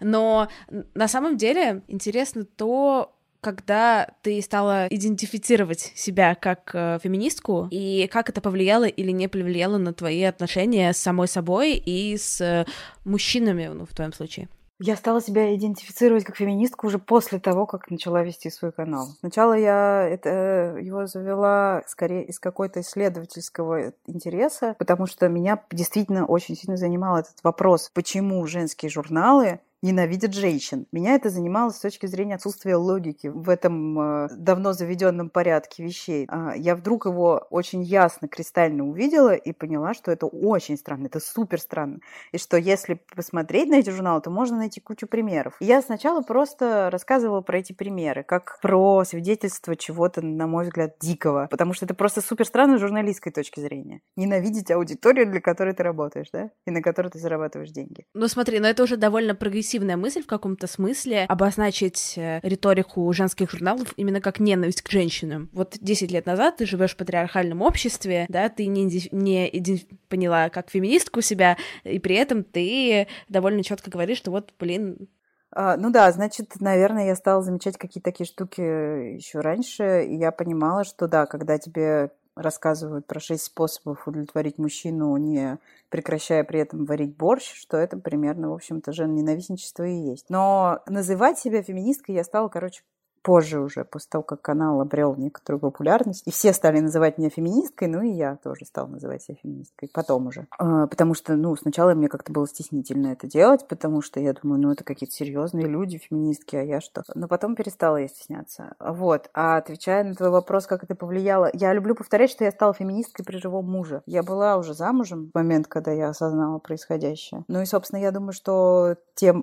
Но 0.00 0.48
на 0.94 1.08
самом 1.08 1.36
деле 1.36 1.82
интересно 1.88 2.44
то, 2.44 3.16
когда 3.40 4.08
ты 4.22 4.40
стала 4.42 4.86
идентифицировать 4.88 5.92
себя 5.94 6.34
как 6.34 6.70
э, 6.74 6.98
феминистку, 7.02 7.68
и 7.70 8.08
как 8.10 8.28
это 8.28 8.40
повлияло 8.40 8.84
или 8.84 9.10
не 9.10 9.28
повлияло 9.28 9.78
на 9.78 9.92
твои 9.92 10.22
отношения 10.22 10.92
с 10.92 10.98
самой 10.98 11.28
собой 11.28 11.74
и 11.74 12.16
с 12.16 12.40
э, 12.40 12.66
мужчинами, 13.04 13.68
ну, 13.68 13.86
в 13.86 13.94
твоем 13.94 14.12
случае? 14.12 14.48
Я 14.82 14.96
стала 14.96 15.20
себя 15.20 15.54
идентифицировать 15.54 16.24
как 16.24 16.36
феминистку 16.36 16.86
уже 16.86 16.98
после 16.98 17.38
того, 17.38 17.66
как 17.66 17.90
начала 17.90 18.22
вести 18.22 18.48
свой 18.48 18.72
канал. 18.72 19.08
Сначала 19.20 19.52
я 19.52 20.08
это, 20.08 20.78
его 20.80 21.04
завела 21.04 21.82
скорее 21.86 22.24
из 22.24 22.40
какой-то 22.40 22.80
исследовательского 22.80 23.92
интереса, 24.06 24.74
потому 24.78 25.06
что 25.06 25.28
меня 25.28 25.62
действительно 25.70 26.24
очень 26.24 26.56
сильно 26.56 26.78
занимал 26.78 27.18
этот 27.18 27.36
вопрос, 27.42 27.90
почему 27.92 28.46
женские 28.46 28.90
журналы 28.90 29.60
ненавидят 29.82 30.34
женщин. 30.34 30.86
Меня 30.92 31.14
это 31.14 31.30
занимало 31.30 31.70
с 31.70 31.78
точки 31.78 32.06
зрения 32.06 32.34
отсутствия 32.34 32.76
логики 32.76 33.28
в 33.28 33.48
этом 33.48 33.98
э, 33.98 34.28
давно 34.36 34.72
заведенном 34.72 35.30
порядке 35.30 35.82
вещей. 35.82 36.26
А, 36.28 36.54
я 36.54 36.76
вдруг 36.76 37.06
его 37.06 37.46
очень 37.50 37.82
ясно, 37.82 38.28
кристально 38.28 38.86
увидела 38.86 39.34
и 39.34 39.52
поняла, 39.52 39.94
что 39.94 40.12
это 40.12 40.26
очень 40.26 40.76
странно, 40.76 41.06
это 41.06 41.20
супер 41.20 41.60
странно. 41.60 42.00
И 42.32 42.38
что 42.38 42.56
если 42.56 43.00
посмотреть 43.14 43.68
на 43.68 43.76
эти 43.76 43.90
журналы, 43.90 44.20
то 44.20 44.30
можно 44.30 44.58
найти 44.58 44.80
кучу 44.80 45.06
примеров. 45.06 45.56
я 45.60 45.80
сначала 45.82 46.20
просто 46.20 46.90
рассказывала 46.90 47.40
про 47.40 47.58
эти 47.58 47.72
примеры, 47.72 48.22
как 48.22 48.58
про 48.60 49.04
свидетельство 49.04 49.76
чего-то, 49.76 50.20
на 50.20 50.46
мой 50.46 50.64
взгляд, 50.64 50.96
дикого. 51.00 51.48
Потому 51.50 51.72
что 51.72 51.86
это 51.86 51.94
просто 51.94 52.20
супер 52.20 52.44
странно 52.44 52.76
с 52.76 52.80
журналистской 52.80 53.32
точки 53.32 53.60
зрения. 53.60 54.02
Ненавидеть 54.16 54.70
аудиторию, 54.70 55.30
для 55.30 55.40
которой 55.40 55.74
ты 55.74 55.82
работаешь, 55.82 56.28
да? 56.32 56.50
И 56.66 56.70
на 56.70 56.82
которой 56.82 57.08
ты 57.08 57.18
зарабатываешь 57.18 57.70
деньги. 57.70 58.04
Ну 58.14 58.28
смотри, 58.28 58.60
но 58.60 58.68
это 58.68 58.82
уже 58.82 58.96
довольно 58.96 59.34
прогрессивно 59.34 59.69
прогрессивная 59.70 59.96
мысль 59.96 60.22
в 60.22 60.26
каком-то 60.26 60.66
смысле 60.66 61.26
обозначить 61.28 62.14
э, 62.16 62.40
риторику 62.42 63.12
женских 63.12 63.50
журналов 63.50 63.94
именно 63.96 64.20
как 64.20 64.40
ненависть 64.40 64.82
к 64.82 64.90
женщинам. 64.90 65.48
Вот 65.52 65.76
10 65.80 66.10
лет 66.10 66.26
назад 66.26 66.56
ты 66.56 66.66
живешь 66.66 66.94
в 66.94 66.96
патриархальном 66.96 67.62
обществе, 67.62 68.26
да, 68.28 68.48
ты 68.48 68.66
не, 68.66 68.84
не 69.12 69.86
поняла 70.08 70.48
как 70.48 70.70
феминистку 70.70 71.20
себя, 71.20 71.56
и 71.84 72.00
при 72.00 72.16
этом 72.16 72.42
ты 72.42 73.06
довольно 73.28 73.62
четко 73.62 73.90
говоришь, 73.90 74.18
что 74.18 74.32
вот, 74.32 74.52
блин, 74.58 75.08
а, 75.52 75.76
ну 75.76 75.90
да, 75.90 76.10
значит, 76.10 76.60
наверное, 76.60 77.06
я 77.06 77.14
стала 77.14 77.42
замечать 77.42 77.76
какие-то 77.76 78.10
такие 78.10 78.26
штуки 78.26 78.60
еще 78.60 79.38
раньше, 79.40 80.04
и 80.04 80.16
я 80.16 80.32
понимала, 80.32 80.84
что 80.84 81.06
да, 81.06 81.26
когда 81.26 81.58
тебе 81.58 82.10
рассказывают 82.34 83.06
про 83.06 83.20
шесть 83.20 83.44
способов 83.44 84.06
удовлетворить 84.06 84.58
мужчину, 84.58 85.16
не 85.16 85.58
прекращая 85.90 86.44
при 86.44 86.60
этом 86.60 86.86
варить 86.86 87.16
борщ, 87.16 87.52
что 87.54 87.76
это 87.76 87.98
примерно, 87.98 88.50
в 88.50 88.54
общем-то, 88.54 88.92
ненавистничество 89.06 89.82
и 89.82 89.92
есть. 89.92 90.30
Но 90.30 90.80
называть 90.86 91.38
себя 91.38 91.62
феминисткой 91.62 92.14
я 92.14 92.24
стала, 92.24 92.48
короче, 92.48 92.82
позже 93.22 93.60
уже, 93.60 93.84
после 93.84 94.08
того, 94.10 94.22
как 94.22 94.42
канал 94.42 94.80
обрел 94.80 95.14
некоторую 95.16 95.60
популярность, 95.60 96.22
и 96.26 96.30
все 96.30 96.52
стали 96.52 96.80
называть 96.80 97.18
меня 97.18 97.30
феминисткой, 97.30 97.88
ну 97.88 98.02
и 98.02 98.10
я 98.10 98.36
тоже 98.36 98.64
стала 98.64 98.86
называть 98.86 99.22
себя 99.22 99.36
феминисткой, 99.42 99.90
потом 99.92 100.28
уже. 100.28 100.46
А, 100.58 100.86
потому 100.86 101.14
что, 101.14 101.36
ну, 101.36 101.54
сначала 101.56 101.94
мне 101.94 102.08
как-то 102.08 102.32
было 102.32 102.48
стеснительно 102.48 103.08
это 103.08 103.26
делать, 103.26 103.66
потому 103.68 104.02
что 104.02 104.20
я 104.20 104.32
думаю, 104.32 104.60
ну, 104.60 104.72
это 104.72 104.84
какие-то 104.84 105.14
серьезные 105.14 105.66
люди, 105.66 105.98
феминистки, 105.98 106.56
а 106.56 106.62
я 106.62 106.80
что? 106.80 107.02
Но 107.14 107.28
потом 107.28 107.54
перестала 107.54 107.96
я 107.98 108.08
стесняться. 108.08 108.74
Вот. 108.80 109.28
А 109.34 109.56
отвечая 109.58 110.04
на 110.04 110.14
твой 110.14 110.30
вопрос, 110.30 110.66
как 110.66 110.84
это 110.84 110.94
повлияло, 110.94 111.50
я 111.52 111.72
люблю 111.72 111.94
повторять, 111.94 112.30
что 112.30 112.44
я 112.44 112.50
стала 112.50 112.72
феминисткой 112.72 113.24
при 113.24 113.36
живом 113.36 113.70
муже. 113.70 114.02
Я 114.06 114.22
была 114.22 114.56
уже 114.56 114.74
замужем 114.74 115.30
в 115.30 115.34
момент, 115.36 115.66
когда 115.66 115.92
я 115.92 116.08
осознала 116.08 116.58
происходящее. 116.58 117.44
Ну 117.48 117.60
и, 117.60 117.66
собственно, 117.66 118.00
я 118.00 118.10
думаю, 118.10 118.32
что 118.32 118.96
те 119.14 119.34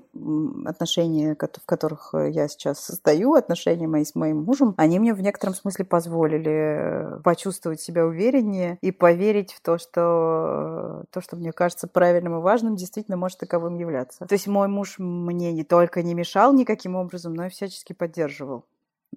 отношения, 0.65 1.35
в 1.35 1.65
которых 1.65 2.13
я 2.13 2.47
сейчас 2.47 2.79
состою, 2.79 3.33
отношения 3.33 3.66
отношения 3.67 3.87
мои 3.87 4.03
с 4.03 4.15
моим 4.15 4.43
мужем, 4.43 4.73
они 4.77 4.99
мне 4.99 5.13
в 5.13 5.21
некотором 5.21 5.53
смысле 5.53 5.85
позволили 5.85 7.17
э, 7.17 7.19
почувствовать 7.23 7.81
себя 7.81 8.05
увереннее 8.05 8.77
и 8.81 8.91
поверить 8.91 9.53
в 9.53 9.61
то, 9.61 9.77
что 9.77 11.03
то, 11.11 11.21
что 11.21 11.35
мне 11.35 11.51
кажется 11.51 11.87
правильным 11.87 12.37
и 12.37 12.41
важным, 12.41 12.75
действительно 12.75 13.17
может 13.17 13.39
таковым 13.39 13.75
являться. 13.75 14.25
То 14.25 14.33
есть 14.33 14.47
мой 14.47 14.67
муж 14.67 14.95
мне 14.97 15.51
не 15.53 15.63
только 15.63 16.03
не 16.03 16.13
мешал 16.13 16.53
никаким 16.53 16.95
образом, 16.95 17.33
но 17.33 17.45
и 17.45 17.49
всячески 17.49 17.93
поддерживал. 17.93 18.65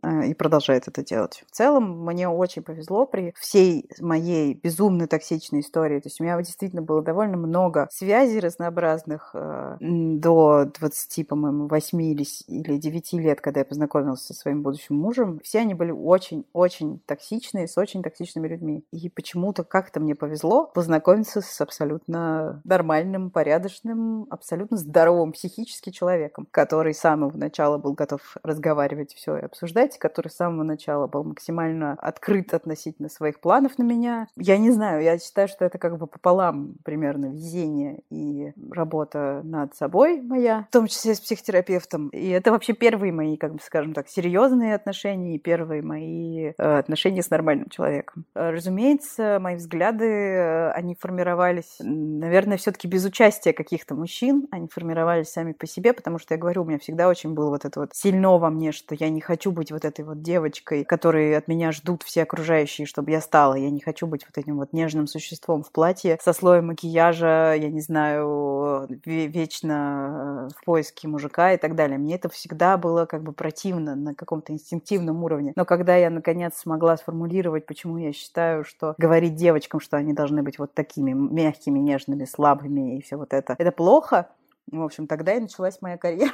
Э, 0.02 0.26
и 0.26 0.34
продолжает 0.34 0.88
это 0.88 1.04
делать. 1.04 1.44
В 1.50 1.54
целом, 1.54 2.04
мне 2.04 2.28
очень 2.28 2.62
повезло 2.62 3.06
при 3.06 3.34
всей 3.38 3.88
моей 4.00 4.54
безумно 4.54 5.06
токсичной 5.06 5.60
истории. 5.60 6.00
То 6.00 6.08
есть 6.08 6.20
у 6.20 6.24
меня 6.24 6.38
действительно 6.38 6.82
было 6.82 7.02
довольно 7.02 7.36
много 7.36 7.88
связей 7.90 8.40
разнообразных 8.40 9.30
э, 9.34 9.76
до 9.80 10.70
20, 10.78 11.28
по-моему, 11.28 11.66
8 11.68 12.02
или, 12.02 12.24
или 12.46 12.78
9 12.78 13.12
лет, 13.14 13.40
когда 13.40 13.60
я 13.60 13.66
познакомилась 13.66 14.24
со 14.24 14.34
своим 14.34 14.62
будущим 14.62 14.96
мужем. 14.96 15.40
Все 15.42 15.60
они 15.60 15.74
были 15.74 15.90
очень-очень 15.90 17.00
токсичные, 17.06 17.68
с 17.68 17.76
очень 17.76 18.02
токсичными 18.02 18.48
людьми. 18.48 18.84
И 18.92 19.08
почему-то 19.08 19.64
как-то 19.64 20.00
мне 20.00 20.14
повезло 20.14 20.66
познакомиться 20.66 21.40
с 21.40 21.60
абсолютно 21.60 22.60
нормальным, 22.64 23.30
порядочным, 23.30 24.26
абсолютно 24.30 24.76
здоровым 24.76 25.32
психически 25.32 25.90
человеком, 25.90 26.46
который 26.50 26.94
с 26.94 27.00
самого 27.00 27.36
начала 27.36 27.78
был 27.78 27.92
готов 27.92 28.36
разговаривать 28.42 29.14
все 29.14 29.36
и 29.36 29.42
обсуждать, 29.42 29.89
Кэти, 29.90 29.98
который 29.98 30.28
с 30.28 30.36
самого 30.36 30.62
начала 30.62 31.06
был 31.06 31.24
максимально 31.24 31.92
открыт 31.94 32.54
относительно 32.54 33.08
своих 33.08 33.40
планов 33.40 33.78
на 33.78 33.82
меня. 33.82 34.28
Я 34.36 34.58
не 34.58 34.70
знаю, 34.70 35.02
я 35.02 35.18
считаю, 35.18 35.48
что 35.48 35.64
это 35.64 35.78
как 35.78 35.98
бы 35.98 36.06
пополам 36.06 36.74
примерно 36.84 37.26
везение 37.26 38.00
и 38.10 38.52
работа 38.70 39.40
над 39.44 39.74
собой 39.74 40.20
моя, 40.20 40.66
в 40.70 40.72
том 40.72 40.86
числе 40.86 41.14
с 41.14 41.20
психотерапевтом. 41.20 42.08
И 42.08 42.28
это 42.28 42.50
вообще 42.52 42.72
первые 42.72 43.12
мои, 43.12 43.36
как 43.36 43.54
бы 43.54 43.60
скажем 43.62 43.94
так, 43.94 44.08
серьезные 44.08 44.74
отношения 44.74 45.36
и 45.36 45.38
первые 45.38 45.82
мои 45.82 46.52
э, 46.56 46.78
отношения 46.78 47.22
с 47.22 47.30
нормальным 47.30 47.68
человеком. 47.68 48.24
Разумеется, 48.34 49.38
мои 49.40 49.56
взгляды, 49.56 50.06
э, 50.06 50.70
они 50.72 50.94
формировались, 50.94 51.76
наверное, 51.80 52.56
все-таки 52.56 52.88
без 52.88 53.04
участия 53.04 53.52
каких-то 53.52 53.94
мужчин, 53.94 54.46
они 54.50 54.68
формировались 54.68 55.28
сами 55.28 55.52
по 55.52 55.66
себе, 55.66 55.92
потому 55.92 56.18
что 56.18 56.34
я 56.34 56.40
говорю, 56.40 56.62
у 56.62 56.64
меня 56.64 56.78
всегда 56.78 57.08
очень 57.08 57.34
было 57.34 57.50
вот 57.50 57.64
это 57.64 57.80
вот 57.80 57.90
сильно 57.94 58.20
во 58.20 58.50
мне, 58.50 58.72
что 58.72 58.94
я 58.94 59.08
не 59.10 59.20
хочу 59.20 59.50
быть 59.50 59.72
вот 59.72 59.79
этой 59.84 60.04
вот 60.04 60.22
девочкой, 60.22 60.84
которые 60.84 61.36
от 61.36 61.48
меня 61.48 61.72
ждут 61.72 62.02
все 62.02 62.22
окружающие, 62.22 62.86
чтобы 62.86 63.10
я 63.10 63.20
стала. 63.20 63.54
Я 63.54 63.70
не 63.70 63.80
хочу 63.80 64.06
быть 64.06 64.24
вот 64.26 64.36
этим 64.38 64.56
вот 64.58 64.72
нежным 64.72 65.06
существом 65.06 65.62
в 65.62 65.70
платье 65.72 66.18
со 66.22 66.32
слоем 66.32 66.68
макияжа, 66.68 67.54
я 67.54 67.68
не 67.70 67.80
знаю, 67.80 68.88
вечно 69.04 70.48
в 70.56 70.64
поиске 70.64 71.08
мужика 71.08 71.52
и 71.52 71.56
так 71.56 71.74
далее. 71.74 71.98
Мне 71.98 72.16
это 72.16 72.28
всегда 72.28 72.76
было 72.76 73.06
как 73.06 73.22
бы 73.22 73.32
противно 73.32 73.94
на 73.94 74.14
каком-то 74.14 74.52
инстинктивном 74.52 75.22
уровне. 75.24 75.52
Но 75.56 75.64
когда 75.64 75.96
я 75.96 76.10
наконец 76.10 76.56
смогла 76.56 76.96
сформулировать, 76.96 77.66
почему 77.66 77.98
я 77.98 78.12
считаю, 78.12 78.64
что 78.64 78.94
говорить 78.98 79.34
девочкам, 79.34 79.80
что 79.80 79.96
они 79.96 80.12
должны 80.12 80.42
быть 80.42 80.58
вот 80.58 80.74
такими 80.74 81.12
мягкими, 81.12 81.78
нежными, 81.78 82.24
слабыми 82.24 82.98
и 82.98 83.02
все 83.02 83.16
вот 83.16 83.32
это, 83.32 83.54
это 83.58 83.72
плохо, 83.72 84.28
в 84.70 84.82
общем, 84.82 85.06
тогда 85.06 85.34
и 85.34 85.40
началась 85.40 85.80
моя 85.80 85.98
карьера 85.98 86.32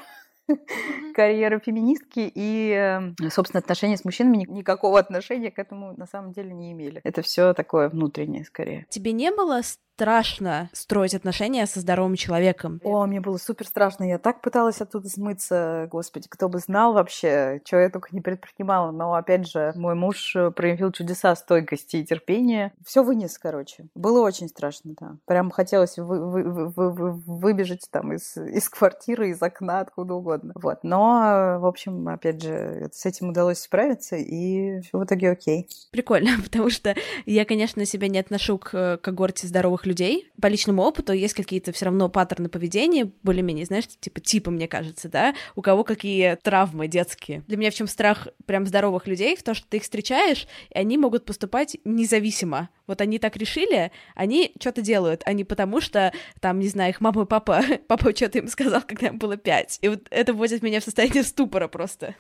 карьера 1.14 1.58
феминистки 1.58 2.30
и, 2.34 2.70
эм, 2.70 3.16
собственно, 3.30 3.60
отношения 3.60 3.96
с 3.96 4.04
мужчинами 4.04 4.44
никакого 4.48 4.98
отношения 4.98 5.50
к 5.50 5.58
этому 5.58 5.96
на 5.96 6.06
самом 6.06 6.32
деле 6.32 6.52
не 6.52 6.72
имели. 6.72 7.00
Это 7.04 7.22
все 7.22 7.54
такое 7.54 7.88
внутреннее 7.88 8.44
скорее. 8.44 8.86
Тебе 8.90 9.12
не 9.12 9.30
было 9.30 9.62
страшно 9.96 10.68
строить 10.74 11.14
отношения 11.14 11.66
со 11.66 11.80
здоровым 11.80 12.16
человеком. 12.16 12.80
О, 12.84 13.06
мне 13.06 13.20
было 13.20 13.38
супер 13.38 13.66
страшно. 13.66 14.04
Я 14.04 14.18
так 14.18 14.42
пыталась 14.42 14.82
оттуда 14.82 15.08
смыться. 15.08 15.88
Господи, 15.90 16.28
кто 16.28 16.50
бы 16.50 16.58
знал 16.58 16.92
вообще, 16.92 17.62
что 17.64 17.78
я 17.78 17.88
только 17.88 18.10
не 18.12 18.20
предпринимала. 18.20 18.90
Но, 18.90 19.14
опять 19.14 19.48
же, 19.48 19.72
мой 19.74 19.94
муж 19.94 20.36
э, 20.36 20.50
проявил 20.50 20.92
чудеса 20.92 21.34
стойкости 21.34 21.96
и 21.96 22.04
терпения. 22.04 22.74
Все 22.84 23.02
вынес, 23.02 23.38
короче. 23.38 23.86
Было 23.94 24.20
очень 24.20 24.48
страшно, 24.48 24.94
да. 25.00 25.16
Прям 25.24 25.50
хотелось 25.50 25.96
вы, 25.96 26.30
вы, 26.30 26.68
вы, 26.68 26.92
вы, 26.92 27.12
выбежать 27.12 27.88
там 27.90 28.12
из, 28.12 28.36
из 28.36 28.68
квартиры, 28.68 29.30
из 29.30 29.40
окна, 29.40 29.80
откуда 29.80 30.12
угодно. 30.12 30.35
Вот. 30.54 30.78
Но, 30.82 31.58
в 31.60 31.66
общем, 31.66 32.08
опять 32.08 32.42
же, 32.42 32.88
с 32.92 33.06
этим 33.06 33.30
удалось 33.30 33.58
справиться, 33.58 34.16
и 34.16 34.80
в 34.92 35.04
итоге 35.04 35.30
окей. 35.30 35.68
Прикольно, 35.90 36.30
потому 36.42 36.70
что 36.70 36.94
я, 37.24 37.44
конечно, 37.44 37.84
себя 37.84 38.08
не 38.08 38.18
отношу 38.18 38.58
к 38.58 38.74
э, 38.74 38.96
когорте 38.98 39.46
здоровых 39.46 39.86
людей. 39.86 40.30
По 40.40 40.46
личному 40.46 40.82
опыту 40.82 41.12
есть 41.12 41.34
какие-то 41.34 41.72
все 41.72 41.86
равно 41.86 42.08
паттерны 42.08 42.48
поведения, 42.48 43.10
более-менее, 43.22 43.66
знаешь, 43.66 43.86
типа 43.86 44.20
типа, 44.20 44.50
мне 44.50 44.68
кажется, 44.68 45.08
да, 45.08 45.34
у 45.54 45.62
кого 45.62 45.84
какие 45.84 46.36
травмы 46.36 46.88
детские. 46.88 47.42
Для 47.46 47.56
меня 47.56 47.70
в 47.70 47.74
чем 47.74 47.86
страх 47.86 48.28
прям 48.46 48.66
здоровых 48.66 49.06
людей, 49.06 49.36
в 49.36 49.42
том, 49.42 49.54
что 49.54 49.66
ты 49.68 49.78
их 49.78 49.82
встречаешь, 49.82 50.46
и 50.70 50.78
они 50.78 50.98
могут 50.98 51.24
поступать 51.24 51.76
независимо. 51.84 52.68
Вот 52.86 53.00
они 53.00 53.18
так 53.18 53.36
решили, 53.36 53.90
они 54.14 54.52
что-то 54.60 54.80
делают, 54.80 55.22
а 55.24 55.32
не 55.32 55.44
потому, 55.44 55.80
что 55.80 56.12
там, 56.40 56.60
не 56.60 56.68
знаю, 56.68 56.90
их 56.90 57.00
мама 57.00 57.22
и 57.22 57.26
папа, 57.26 57.62
папа 57.88 58.14
что-то 58.14 58.38
им 58.38 58.48
сказал, 58.48 58.82
когда 58.82 59.08
им 59.08 59.18
было 59.18 59.36
пять. 59.36 59.78
И 59.82 59.88
вот 59.88 60.06
это 60.10 60.32
вводит 60.32 60.62
меня 60.62 60.80
в 60.80 60.84
состояние 60.84 61.24
ступора 61.24 61.68
просто. 61.68 62.14